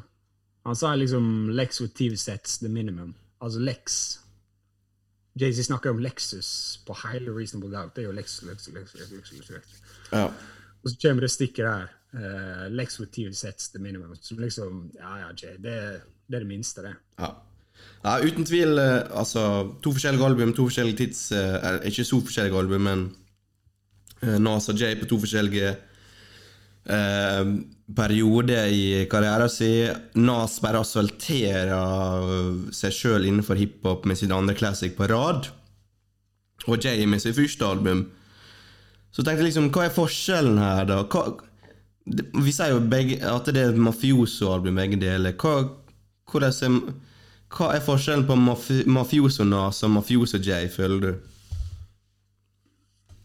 [0.63, 3.15] Han sa liksom Lex with TV sets the minimum.
[3.41, 4.17] Altså Lex.
[5.39, 7.95] JC snakker om Lexus på hele Reasonable Doubt.
[7.95, 9.81] Det er jo Lexus, Lexus, Lexus, Lexus, Lexus.
[10.11, 10.25] Ja.
[10.83, 11.87] Og så kommer det stikket der.
[12.11, 14.15] Uh, Lex with TV sets the minimum.
[14.21, 16.93] Som liksom Ja, ja, Jay, det, det er det minste, det.
[17.19, 17.29] Ja.
[18.03, 18.77] ja, uten tvil.
[18.77, 21.31] eh, Altså, to forskjellige album, to forskjellige tids...
[21.31, 23.15] er ikke så forskjellige album, men
[24.23, 25.75] uh, NASA Jay på to forskjellige
[26.85, 27.51] eh,
[27.95, 30.01] periode i karrieren sin.
[30.21, 31.73] Nas bare asfalterer
[32.75, 35.51] seg sjøl innenfor hiphop med sin andre classic på rad.
[36.69, 38.05] Og Jay med sitt første album.
[39.11, 41.01] Så tenkte jeg liksom, hva er forskjellen her, da?
[41.11, 41.25] Hva,
[42.05, 45.35] det, vi sier jo begge, at det er et mafioso-album, begge deler.
[45.41, 45.57] Hva,
[46.47, 46.77] er,
[47.51, 51.11] hva er forskjellen på mafi, mafioso-Nas og mafioso-Jay, føler du?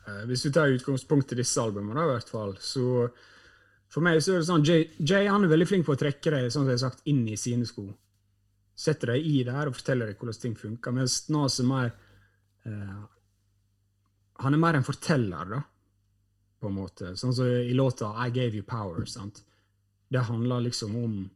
[0.09, 3.07] Eh, Hvis vi tar utgangspunkt i disse albumene, i hvert fall, så
[3.93, 6.33] For meg så er det sånn Jay, Jay han er veldig flink på å trekke
[6.35, 7.87] deg sånn som jeg har sagt, inn i sine sko.
[8.77, 10.93] Setter deg i det her og forteller deg hvordan ting funker.
[10.93, 11.93] Mens Nas er mer
[12.67, 12.99] eh,
[14.45, 15.63] Han er mer en forteller, da,
[16.61, 17.15] på en måte.
[17.17, 19.07] Sånn som i låta 'I Gave You Power'.
[19.09, 19.45] sant?
[20.09, 21.31] Det handler liksom om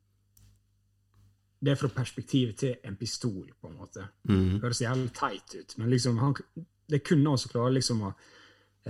[1.62, 4.08] Det er fra perspektivet til en pistol, på en måte.
[4.24, 4.60] Mhm.
[4.62, 6.34] Høres jævlig teit ut, men liksom han,
[6.88, 8.14] det er kun klare liksom å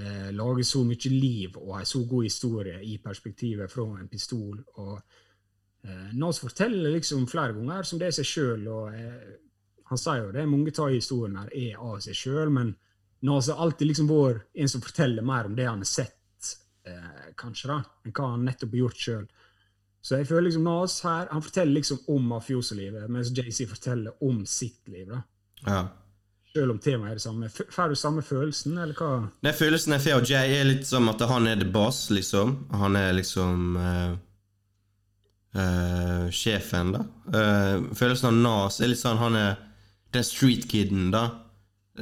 [0.00, 4.58] eh, lage så mye liv og en så god historie i perspektivet fra en pistol.
[4.76, 4.96] og
[5.84, 9.36] eh, Nas forteller liksom flere ganger som det er seg sjøl, eh,
[9.90, 12.74] han sier jo det, mange av historiene her er av seg sjøl, men
[13.26, 16.54] Nas har alltid liksom vært en som forteller mer om det han har sett,
[16.88, 19.26] eh, kanskje, da, enn hva han nettopp har gjort sjøl.
[20.00, 24.44] Så jeg føler liksom Nas her, han forteller liksom om mafiosolivet, mens JC forteller om
[24.48, 25.10] sitt liv.
[25.10, 25.20] da.
[25.66, 25.82] Ja.
[26.50, 27.48] Selv om temaet er det samme.
[27.50, 29.10] Får du samme følelsen, eller hva?
[29.46, 32.56] Nei, følelsen jeg får av Jay, er litt som at han er the boss, liksom.
[32.80, 34.16] Han er liksom uh,
[35.54, 37.04] uh, sjefen, da.
[37.30, 39.60] Uh, følelsen av Nas er litt sånn Han er
[40.16, 41.28] den street-kiden, da.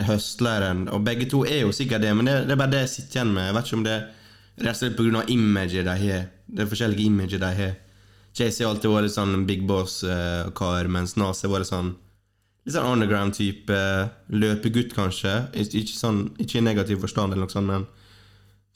[0.08, 0.86] Høstleren.
[0.96, 3.20] Og begge to er jo sikkert det, men det, det er bare det jeg sitter
[3.20, 3.50] igjen med.
[3.50, 4.08] Jeg vet ikke om det er
[4.64, 6.28] rett og slett av imaget de har.
[6.48, 7.78] Det er forskjellige imager de har.
[8.38, 11.96] Jay-Z har alltid vært litt sånn big boss-kar, mens Nas har vært sånn
[12.68, 13.76] Litt sånn underground-type.
[14.36, 15.30] Løpegutt, kanskje.
[15.56, 17.86] Ikke, sånn, ikke i negativ forstand, eller noe sånt, men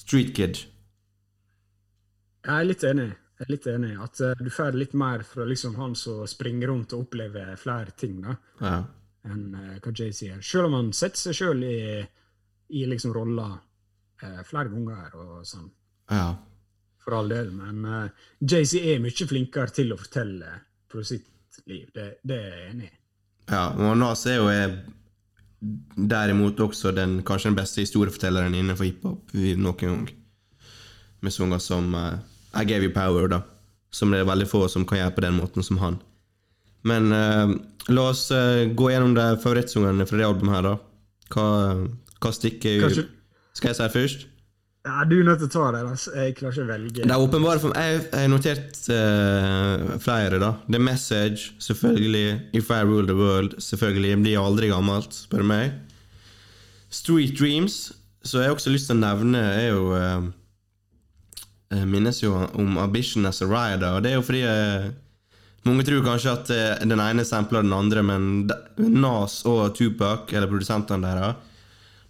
[0.01, 0.63] street kid.
[2.43, 3.11] Jeg er litt enig.
[3.13, 3.91] Jeg er litt enig.
[4.03, 7.93] At eh, du får litt mer fra liksom han som springer rundt og opplever flere
[7.99, 8.79] ting, da, Ja.
[9.29, 10.41] enn eh, hva Jay sier.
[10.41, 11.77] Selv om han setter seg sjøl i,
[12.73, 13.59] i liksom roller
[14.23, 15.69] eh, flere ganger og sånn,
[16.11, 16.31] ja.
[17.05, 17.53] for all del.
[17.61, 20.57] Men uh, Jay-Z er mye flinkere til å fortelle
[20.89, 21.29] fra sitt
[21.67, 21.93] liv.
[21.95, 22.99] Det, det er jeg enig i.
[23.51, 24.77] Ja, og Nas er jo er
[25.97, 30.07] derimot også den, kanskje den beste historiefortelleren innenfor hiphop noen gang.
[31.23, 32.19] Med sanger som uh,
[32.59, 33.43] I Gave You Power, da.
[33.93, 36.01] Som det er veldig få som kan gjøre på den måten som han.
[36.83, 37.53] Men uh,
[37.93, 40.75] la oss uh, gå gjennom de favorittsangene fra det albumet her, da.
[41.33, 41.47] Hva,
[42.19, 43.05] hva stikker ut?
[43.55, 44.27] Skal jeg si først?
[44.83, 45.81] Ja, du er nødt til å ta det.
[45.93, 46.13] Altså.
[46.19, 47.05] Jeg klarer ikke å velge.
[47.07, 48.01] Det er åpenbare for meg.
[48.09, 50.51] Jeg har notert uh, flere, da.
[50.67, 52.41] The Message, selvfølgelig.
[52.59, 54.19] If I Rule the World, selvfølgelig.
[54.25, 55.77] Blir aldri gammelt, spør du meg.
[56.93, 57.93] Street Dreams,
[58.27, 60.27] så jeg har også lyst til å nevne, er jo uh,
[61.73, 64.91] Jeg minnes jo om Ambition as a Rider, og det er jo fordi eh,
[65.65, 70.51] mange tror kanskje at eh, den ene sampler den andre, men Nas og Tupac, eller
[70.51, 71.49] produsentene deres,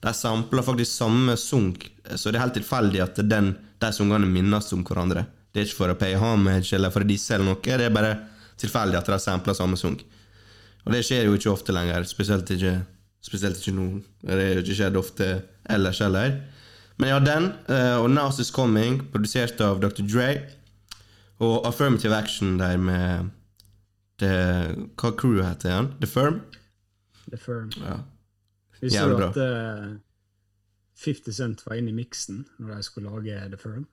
[0.02, 1.76] de sampler faktisk samme sang,
[2.14, 5.26] så det er helt tilfeldig at den, de sangene minnes om hverandre.
[5.52, 7.94] Det er ikke for å pay homage eller for å disse eller noe, det er
[7.94, 8.16] bare
[8.58, 9.98] tilfeldig at de sampler samme sang.
[10.82, 12.80] Og det skjer jo ikke ofte lenger, spesielt ikke,
[13.22, 13.86] spesielt ikke nå.
[14.24, 15.28] Det har jo ikke skjedd ofte
[15.70, 16.40] ellers heller.
[16.98, 20.02] Men ja, den, eh, og Now Is Coming, produsert av Dr.
[20.02, 20.32] Dre,
[21.42, 23.30] og Affirmative Action der med
[24.22, 24.34] det,
[24.98, 25.92] Hva crewet heter han?
[26.02, 26.42] The Firm?
[27.30, 27.70] The Firm.
[27.82, 28.02] Ja.
[28.82, 29.92] Visste du at uh,
[31.04, 33.86] 50 Cent var inne i miksen når de skulle lage The Firm?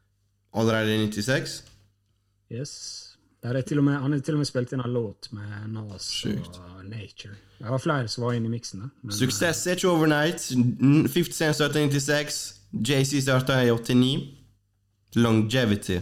[0.58, 1.64] Allerede i 96?
[2.52, 2.74] Yes.
[3.44, 5.68] Der er til og med, han har til og med spilt inn en låt med
[5.72, 6.58] Nas Sykt.
[6.60, 7.38] og Nature.
[7.60, 8.82] Det var flere som var inne i miksen.
[8.82, 9.12] da.
[9.16, 10.50] Suksess er ikke overnight.
[11.14, 12.40] 50 Cent starta i 96.
[12.74, 14.28] JC starta i 89.
[15.16, 16.00] Longevity.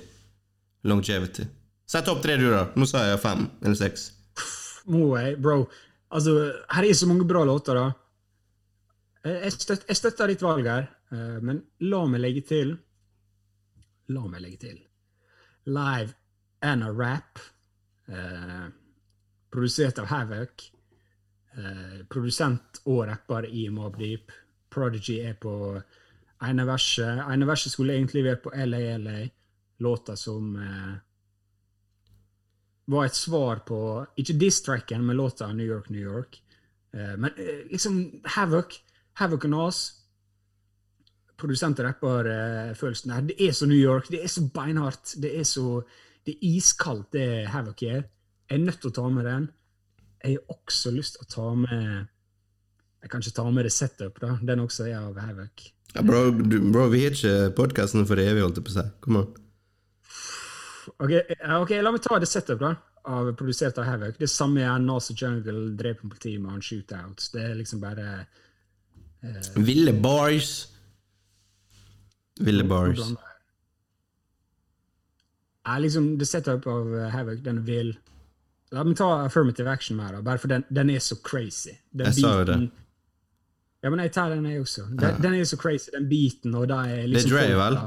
[0.83, 1.45] Longevity.
[1.87, 2.65] Si topp tre, du, da.
[2.75, 4.09] Nå sa jeg fem eller seks.
[4.37, 5.65] eh, må jeg, bro
[6.11, 7.91] Altså, her er så mange bra låter, da.
[9.25, 12.77] Eh, Jeg, støt, jeg støtter ditt valg her, eh, men la meg legge til
[14.07, 14.77] La meg legge til
[15.67, 16.13] live
[16.63, 17.41] and a rap.
[18.07, 18.67] Eh,
[19.51, 20.69] produsert av Havoc.
[22.07, 24.31] Produsent og rapper i Mob Deep.
[24.69, 25.51] Prodigy er på
[26.45, 27.19] ene verset.
[27.25, 29.17] Ene verset skulle egentlig vært på LA LA,
[29.83, 30.53] låta som
[32.85, 33.79] var et svar på
[34.21, 36.39] Ikke diss-tracken, men låta New York, New York.
[36.93, 37.31] Men
[37.71, 38.77] liksom Havoc,
[39.17, 39.85] Havoc og Nas
[41.37, 43.25] Produsent og rapper eh, her.
[43.27, 45.13] Det er så New York, det er så beinhardt.
[45.21, 45.83] Det er så
[46.27, 48.03] det er iskaldt, det Havoc er.
[48.49, 49.45] Jeg er nødt til å ta med den.
[50.23, 52.07] Jeg har også lyst til å ta med
[53.03, 54.33] Jeg kan ikke ta med det setup, da.
[54.43, 55.67] Den også er av Havoc.
[55.93, 58.85] Ja, bro, du, bro, vi har ikke podkasten for evig, holdt jeg på å si.
[59.05, 59.29] Kom an.
[60.97, 61.13] Ok,
[61.61, 62.73] ok, La meg ta det setup, da.
[63.07, 64.17] Av produsert av Havoc.
[64.19, 67.29] Det samme er Nas Jungle dreper politiet med han shootouts.
[67.31, 68.25] Det er liksom bare
[69.55, 70.67] Ville bars.
[72.39, 72.99] Ville bars.
[75.65, 77.97] Ja, liksom, det setup av uh, Havoc, den vil
[78.71, 81.71] La meg ta affirmative action med, her, bare for den, den er så crazy.
[81.95, 82.57] Den Jeg sa jo det.
[83.83, 84.83] Ja, men jeg tar den, jeg også.
[84.91, 87.77] Den, den er så crazy, den beaten, og det er liksom Det er Dre, vel?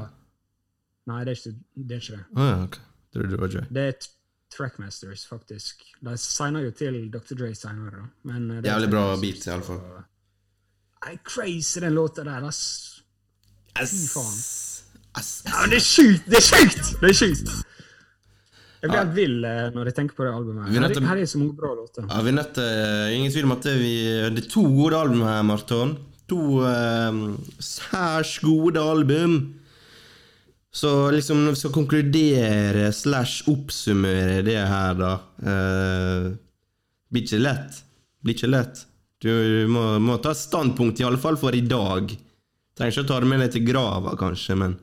[1.11, 1.91] Nei, det er ikke det.
[1.91, 2.23] Er ikke det.
[2.33, 2.79] Oh, ja, ok.
[3.13, 3.67] Det er Joy.
[3.77, 4.09] Det er
[4.57, 5.85] Trackmasters, faktisk.
[6.01, 7.35] De signer jo til Dr.
[7.37, 8.07] Dre senere, da.
[8.31, 9.79] Men, er Jævlig bra beat, i alle fall.
[9.85, 10.03] så-
[11.05, 12.63] Nei, crazy, den låta der, ass.
[13.77, 14.41] Fy faen.
[15.17, 16.27] Ass, Ja, men det er sjukt!
[16.29, 16.91] Det er sjukt!
[17.01, 17.49] Det er sjukt!
[18.81, 20.65] Jeg blir helt vill eh, når jeg tenker på det albumet.
[20.65, 20.85] Er her.
[20.89, 22.05] Her, her er så mange bra låter.
[22.09, 23.91] Ja, vi nødt til Ingen tvil om at vi,
[24.33, 25.91] det er to gode album her, Marton.
[26.31, 27.19] To eh,
[27.61, 29.35] særs gode album.
[30.71, 35.11] Så liksom når vi skal konkludere slash oppsummere det her, da
[35.43, 36.29] eh,
[37.11, 37.81] Blir ikke lett.
[38.23, 38.85] Blir ikke lett.
[39.21, 39.29] Du
[39.69, 42.09] må, må ta standpunkt, i alle fall for i dag.
[42.77, 44.77] Trenger ikke å ta det med deg til grava, kanskje, men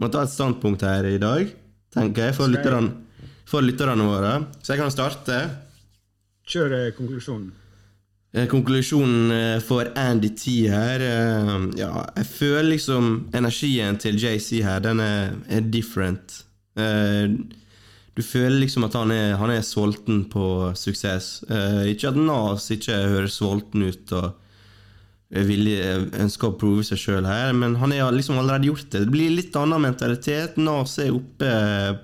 [0.00, 1.48] må ta et standpunkt her i dag,
[1.92, 2.52] tenker jeg, for
[3.64, 4.34] lytterne, våre.
[4.60, 5.38] Så jeg kan starte.
[6.50, 7.48] Kjør eh, konklusjonen.
[8.30, 11.02] Eh, Konklusjonen eh, for Andy T her
[11.74, 16.42] Ja, jeg føler liksom energien til JC her, den er, er different.
[18.16, 20.44] Du føler liksom at han er, han er sulten på
[20.76, 21.40] suksess.
[21.50, 24.32] Uh, Ikke at Nas ikke høres sulten ut og
[25.30, 25.76] villig,
[26.18, 29.04] ønsker å prove seg sjøl her, men han har liksom allerede gjort det.
[29.04, 30.58] Det blir litt annen mentalitet.
[30.58, 31.50] Nas er oppe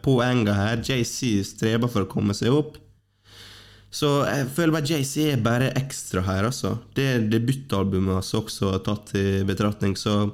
[0.05, 0.83] på enga her.
[0.87, 2.77] JC streber for å komme seg opp.
[3.91, 6.77] Så jeg føler bare JC er bare ekstra her, altså.
[6.95, 10.27] Det er debutalbumet hans også tatt i betraktning, så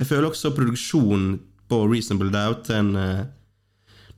[0.00, 1.34] jeg føler også produksjonen
[1.70, 3.24] på Reasonable Doubt en eh,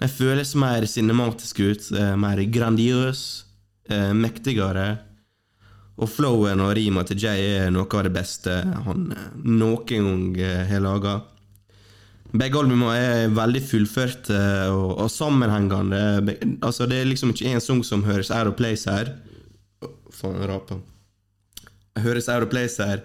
[0.02, 3.44] den føles mer cinematisk ut, eh, mer grandiøs,
[3.88, 4.98] eh, mektigere.
[5.96, 8.50] Og flowen og rima til Jay er noe av det beste
[8.86, 11.20] han eh, noen gang har laga.
[12.32, 14.40] Begge albumene er veldig fullførte
[14.72, 16.34] og, og sammenhengende.
[16.62, 19.14] Altså Det er liksom ikke én sang som høres out of place her.
[19.84, 20.80] Å, Faen, rapa.
[22.00, 23.04] Høres out of place her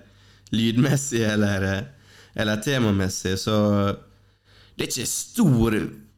[0.50, 1.92] lydmessig eller,
[2.34, 3.94] eller temamessig, så
[4.78, 5.76] det er ikke stor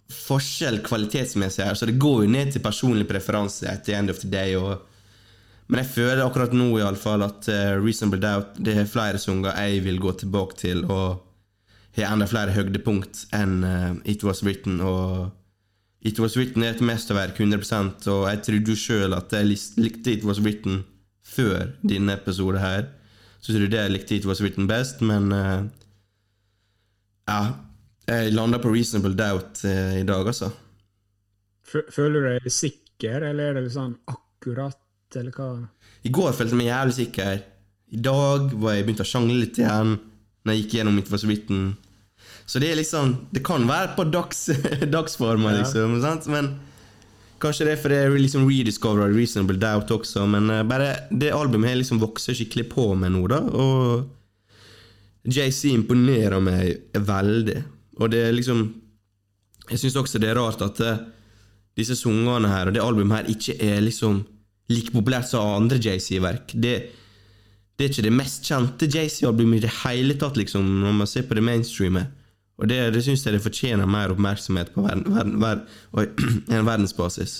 [0.09, 4.29] forskjell kvalitetsmessig her, så det går jo ned til personlig preferanse the end of the
[4.29, 4.55] day.
[4.57, 4.81] Og,
[5.67, 9.21] men jeg føler akkurat nå i alle fall at uh, Reasonable Doubt det er flere
[9.21, 10.85] sanger jeg vil gå tilbake til.
[10.89, 11.25] og
[11.97, 14.79] har enda flere høydepunkt enn uh, It Was Written.
[14.81, 15.29] Og
[16.05, 20.13] It Was Written er et mesterverk 100 og jeg trodde jo sjøl at jeg likte
[20.13, 20.83] It Was Written
[21.25, 22.87] før denne episode her.
[23.41, 25.65] Så trodde jeg likte It Was Written best, men uh,
[27.29, 27.68] Ja.
[28.09, 30.49] Jeg landa på Reasonable Doubt eh, i dag, altså.
[31.69, 34.79] Føler du deg sikker, eller er det litt sånn akkurat,
[35.19, 35.49] eller hva?
[36.07, 37.43] I går følte jeg meg jævlig sikker.
[37.93, 39.95] I dag var jeg begynt å sjangle litt igjen
[40.45, 41.61] når jeg gikk gjennom Written.
[42.49, 44.47] Så det er liksom Det kan være på dags,
[44.97, 45.61] dagsforma, Ja.
[45.61, 45.99] liksom.
[46.01, 46.27] Sant?
[46.33, 46.55] Men
[47.39, 51.69] Kanskje det er fordi jeg liksom rediscovered Reasonable Doubt også, men eh, bare det albumet
[51.71, 53.37] har liksom vokser skikkelig på meg nå, da.
[53.47, 54.09] Og
[55.29, 57.61] JC imponerer meg veldig.
[57.99, 58.67] Og det er liksom
[59.69, 61.01] Jeg syns også det er rart at uh,
[61.77, 64.23] disse sangene her og det albumet her ikke er liksom
[64.69, 66.53] like populært som andre JC-verk.
[66.53, 66.73] Det,
[67.77, 71.27] det er ikke det mest kjente JC-albumet i det hele tatt, liksom, når man ser
[71.29, 72.09] på det mainstreamet.
[72.59, 76.67] Og det, det syns jeg det fortjener mer oppmerksomhet på verden, verden, verden, og, en
[76.67, 77.37] verdensbasis.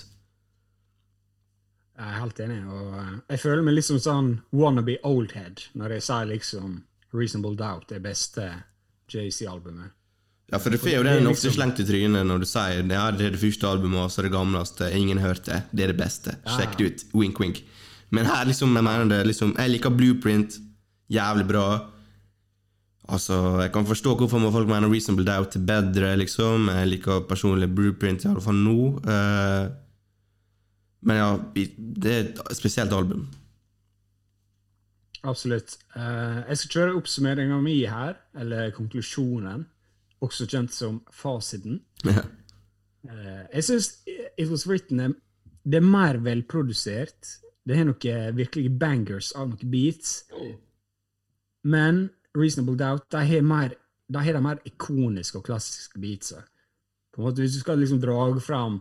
[1.99, 6.05] Jeg er helt enig, og eh, jeg føler meg liksom sånn wannabe oldhead når jeg
[6.07, 6.77] sier liksom
[7.11, 8.45] Reasonable Doubt er beste
[9.11, 9.91] JC-albumet.
[10.49, 13.11] Ja, for det får jo den ofte liksom- slengt i trynet når du sier ja,
[13.11, 14.91] det er det første albumet, og så det gamleste.
[14.95, 15.63] Ingen har hørt det.
[15.71, 16.35] Det er det beste.
[16.45, 17.03] Sjekk det ut.
[17.13, 17.63] Wink, wink.
[18.11, 20.57] Men her liksom, jeg mener det liksom Jeg liker Blueprint.
[21.09, 21.89] Jævlig bra.
[23.09, 26.67] Altså, Jeg kan forstå hvorfor folk mener Reasonable Doubt er bedre, liksom.
[26.69, 28.97] Jeg liker personlig Blueprint, i alle fall nå.
[29.05, 29.69] Uh,
[31.01, 33.27] men ja, det er et spesielt album.
[35.23, 35.77] Absolutt.
[35.95, 39.65] Uh, jeg skal kjøre oppsummeringa mi her, eller konklusjonen,
[40.25, 41.81] også kjent som fasiten.
[42.05, 42.25] Yeah.
[43.07, 45.13] Uh, jeg syns It Was Written er,
[45.63, 47.35] det er mer velprodusert.
[47.67, 50.23] Det har noen virkelige bangers av noen beats.
[51.63, 53.75] Men Reasonable Doubt de har mer
[54.09, 56.41] de har de mer ikoniske og klassiske beatsa.
[57.13, 58.79] På en måte, hvis du skal liksom dra fram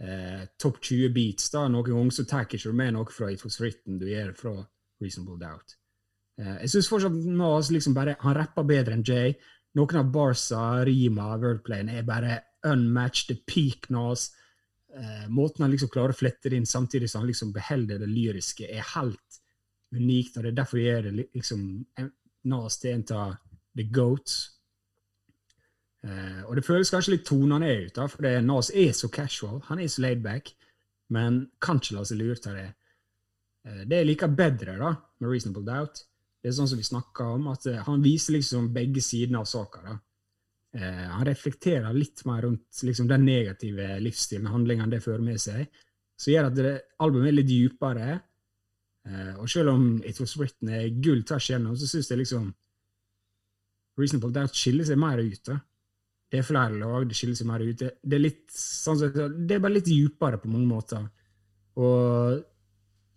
[0.00, 3.42] eh, topp 20 beats, da, noen ganger så tar ikke du med noe fra It
[3.44, 4.54] Was Written du gjør fra
[5.02, 5.74] Reasonable Doubt.
[6.38, 9.34] Eh, jeg syns fortsatt Nas liksom bare Han rapper bedre enn Jay.
[9.78, 14.30] Noen av barsa, rima, wordplayen er bare unmatched, er peak Nas.
[14.90, 18.08] Eh, måten han liksom klarer å flette det inn samtidig som han liksom beholder det
[18.10, 19.38] lyriske, er helt
[19.94, 20.36] unikt.
[20.36, 21.86] og Det er derfor gjør det li- liksom
[22.50, 23.36] Nas til en av
[23.76, 24.56] the goats.
[26.02, 29.10] Eh, og det føles kanskje litt tonen han er ute av, for Nas er så
[29.12, 29.60] casual.
[29.68, 30.54] Han er så laid back,
[31.10, 32.68] men kan ikke la seg lure av det.
[33.66, 36.04] Eh, det jeg liker bedre da, med Reasonable Doubt,
[36.40, 39.48] det er sånn som vi snakker om, at eh, han viser liksom begge sidene av
[39.50, 39.98] saka.
[40.72, 45.40] Eh, han reflekterer litt mer rundt liksom, den negative livsstilen, og handlingene det fører med
[45.42, 45.66] seg,
[46.20, 48.20] som gjør at det, albumet er litt dypere.
[49.08, 52.50] Eh, og selv om It Was Written er gull tvers igjennom, så syns jeg liksom
[54.00, 55.42] Reasonable Doubt skiller seg mer ut.
[55.44, 55.58] da.
[56.30, 57.76] Det er flere lag, det skiller seg mer ut.
[57.80, 61.10] Det, det er litt sånn som- det er bare litt dypere på mange måter.
[61.76, 62.44] Og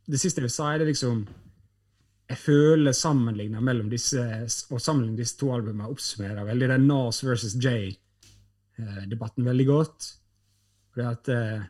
[0.09, 1.27] det siste jeg vil si, er liksom
[2.33, 4.23] Jeg føler sammenligna mellom disse
[4.73, 10.07] og sammenlignet disse to albumene oppsummerer veldig den Nas versus Jay-debatten veldig godt.
[10.93, 11.67] Fordi at eh,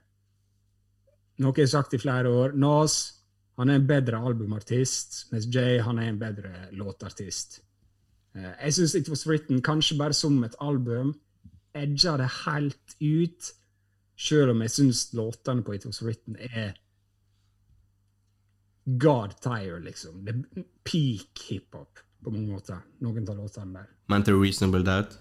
[1.44, 2.54] Noe jeg sagt i flere år.
[2.56, 2.96] Nas
[3.60, 7.60] han er en bedre albumartist, mens Jay er en bedre låtartist.
[8.38, 11.12] Eh, jeg syns It Was Written kanskje bare som et album
[11.76, 13.52] edger det helt ut,
[14.16, 16.78] sjøl om jeg syns låtene på It Was Written er
[18.86, 20.24] God Tire, liksom.
[20.26, 20.36] Det
[20.84, 23.88] peak hiphop på mange måter, noen av låtene der.
[24.12, 25.18] Mente du Reasonable Doubt?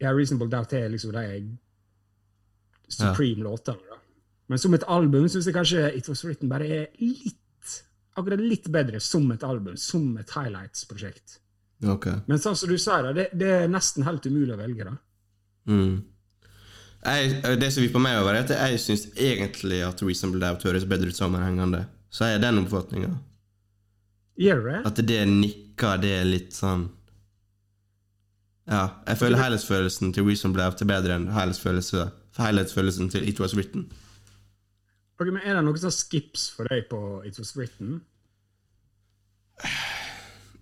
[0.00, 1.56] Ja, Reasonable Doubt er liksom de
[2.88, 3.82] supreme låtene.
[3.90, 3.98] da.
[4.48, 7.36] Men som et album syns jeg kanskje It Was Written bare er litt
[8.18, 11.38] akkurat litt bedre som et album, som et highlights-prosjekt.
[11.86, 12.16] Okay.
[12.26, 14.88] Men sånn som du da, det, det er nesten helt umulig å velge.
[14.88, 14.96] da.
[15.70, 16.00] Mm.
[17.04, 20.86] Jeg, det som vipper meg over, er at jeg syns egentlig at Reasonable Doubt høres
[20.88, 21.84] bedre ut sammenhengende.
[22.10, 23.12] Så jeg er den oppfatninga.
[24.38, 24.80] Gjør det?
[24.86, 26.88] At det nikker, det er litt sånn
[28.68, 32.04] Ja, jeg føler helhetsfølelsen til Reasonable Doubt er bedre enn helhetsfølelse,
[32.38, 33.88] helhetsfølelsen til It Was Written.
[35.18, 38.00] Ok, men Er det noen sånn skips for deg på It Was Written?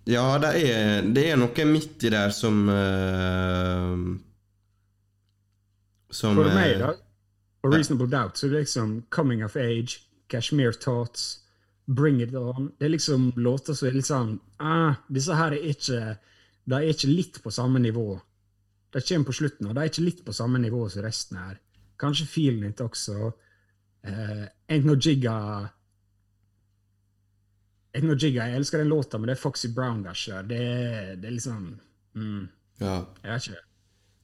[0.07, 3.97] Ja, det er, det er noe midt i der som eh,
[6.17, 6.93] Som For meg, da,
[7.61, 9.99] og Reasonable Doubt, så er liksom Coming of Age,
[10.31, 11.43] Cashmere Thoughts,
[11.87, 12.71] Bring It On.
[12.79, 16.01] Det er liksom låter som er litt sånn ah, Disse her er ikke
[16.67, 18.17] De er ikke litt på samme nivå.
[18.91, 21.61] De kommer på slutten, og de er ikke litt på samme nivå som resten her.
[21.99, 23.31] Kanskje Feeling It også.
[24.07, 25.37] Uh, Ain't No Jigga
[27.95, 30.49] Ain't No Jigga, Jeg elsker den låta, men det er Foxy Brown-verset.
[30.49, 30.59] Det,
[31.21, 31.79] det er liksom
[32.13, 32.43] mm,
[32.83, 32.99] ja.
[33.23, 33.66] Jeg vet ikke.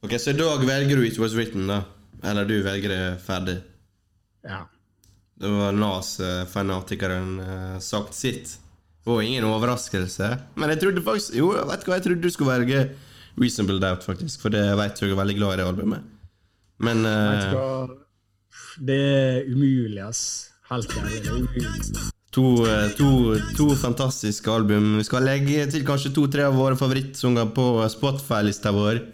[0.03, 1.83] Ok, Så i dag velger du It Was Written, da?
[2.23, 3.55] Eller du velger det ferdig?
[4.43, 4.65] Ja.
[5.39, 8.57] Det var Nas-fanatikeren uh, sagt sitt.
[9.07, 10.29] Var ingen overraskelse.
[10.59, 12.83] Men jeg trodde faktisk Jo, vet du hva, jeg trodde du skulle velge
[13.39, 14.43] Reasonable Doubt, faktisk.
[14.43, 16.11] For det vet du jeg er veldig glad i det albumet.
[16.83, 17.71] Men eh, hva?
[18.83, 20.51] Det er umulig, ass.
[20.67, 21.23] Helt ærlig.
[22.35, 23.09] To, eh, to,
[23.55, 24.97] to fantastiske album.
[24.99, 29.05] Vi skal legge til kanskje to-tre av våre favorittsanger på Spotify-lista vår.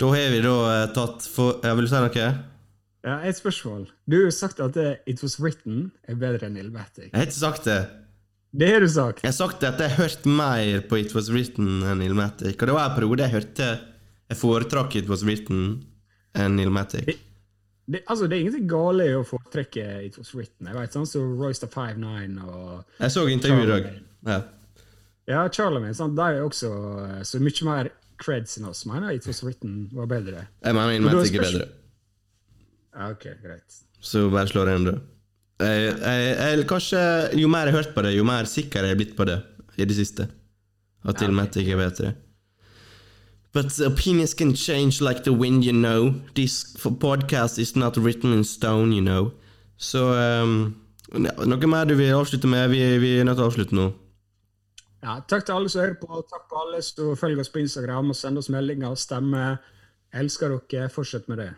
[0.00, 2.28] Da har vi da eh, tatt for ja, Vil du si noe?
[3.04, 3.86] Ja, Et spørsmål.
[4.08, 7.10] Du har jo sagt at det, It Was Written er bedre enn Illmatic.
[7.10, 7.80] Jeg har ikke sagt det.
[8.50, 9.22] Det har du sagt.
[9.24, 12.56] Jeg har sagt at jeg har hørt mer på It Was Written enn 'Illmatic'.
[12.56, 13.68] Og det var en periode jeg hørte
[14.30, 15.82] Jeg foretrakk It Was Written
[16.34, 17.12] enn 'Illmatic'.
[17.90, 20.66] Det, altså, det er ingenting galt i å foretrekke It Was Written.
[20.66, 23.88] Jeg vet, sånn som så Royster 5-9 og Jeg så intervjuet i dag.
[24.26, 24.40] Ja.
[25.30, 25.94] Ja, Charlemagne.
[25.94, 26.16] Sant?
[26.16, 26.70] De er også
[27.06, 27.90] eh, så mye mer
[28.20, 28.84] creds enn oss.
[28.88, 30.46] Mener It Was Written var bedre.
[30.64, 31.68] Jeg mener Men er bedre.
[33.10, 33.80] Ok, greit.
[34.00, 34.46] Så bare
[34.84, 34.98] det.
[35.60, 37.00] Jeg, jeg, jeg, kanskje
[37.36, 39.42] Jo mer jeg har hørt på det, jo mer sikker jeg er blitt på det
[39.76, 40.28] i det siste.
[41.04, 41.28] At Ja, ok.
[41.28, 42.12] Ilmatic er bedre.
[43.52, 46.14] But opinions can change like the wind, you know.
[46.34, 49.32] This podcast is not written in stone, you know.
[49.76, 49.98] Så
[50.42, 50.76] um,
[51.12, 52.68] Noe mer du vil avslutte med?
[52.70, 53.88] Vi, vi er nødt til å avslutte nå.
[55.00, 56.20] Ja, takk til alle som hører på.
[56.28, 59.60] Takk til alle som følger oss på Instagram og sender oss meldinger og stemmer.
[60.12, 60.90] Elsker dere.
[60.92, 61.50] Fortsett med det.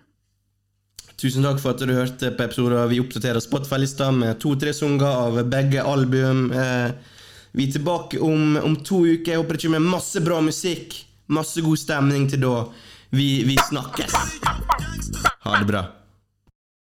[1.18, 2.78] Tusen takk for at du hørte på episoden.
[2.90, 6.50] Vi oppdaterer Spotify-lista med to-tre sanger av begge album.
[6.52, 6.94] Eh,
[7.52, 9.34] vi er tilbake om, om to uker.
[9.34, 10.96] Jeg håper det kommer masse bra musikk.
[11.32, 12.54] Masse god stemning til da.
[13.12, 14.14] Vi, vi snakkes.
[15.42, 16.01] Ha det bra.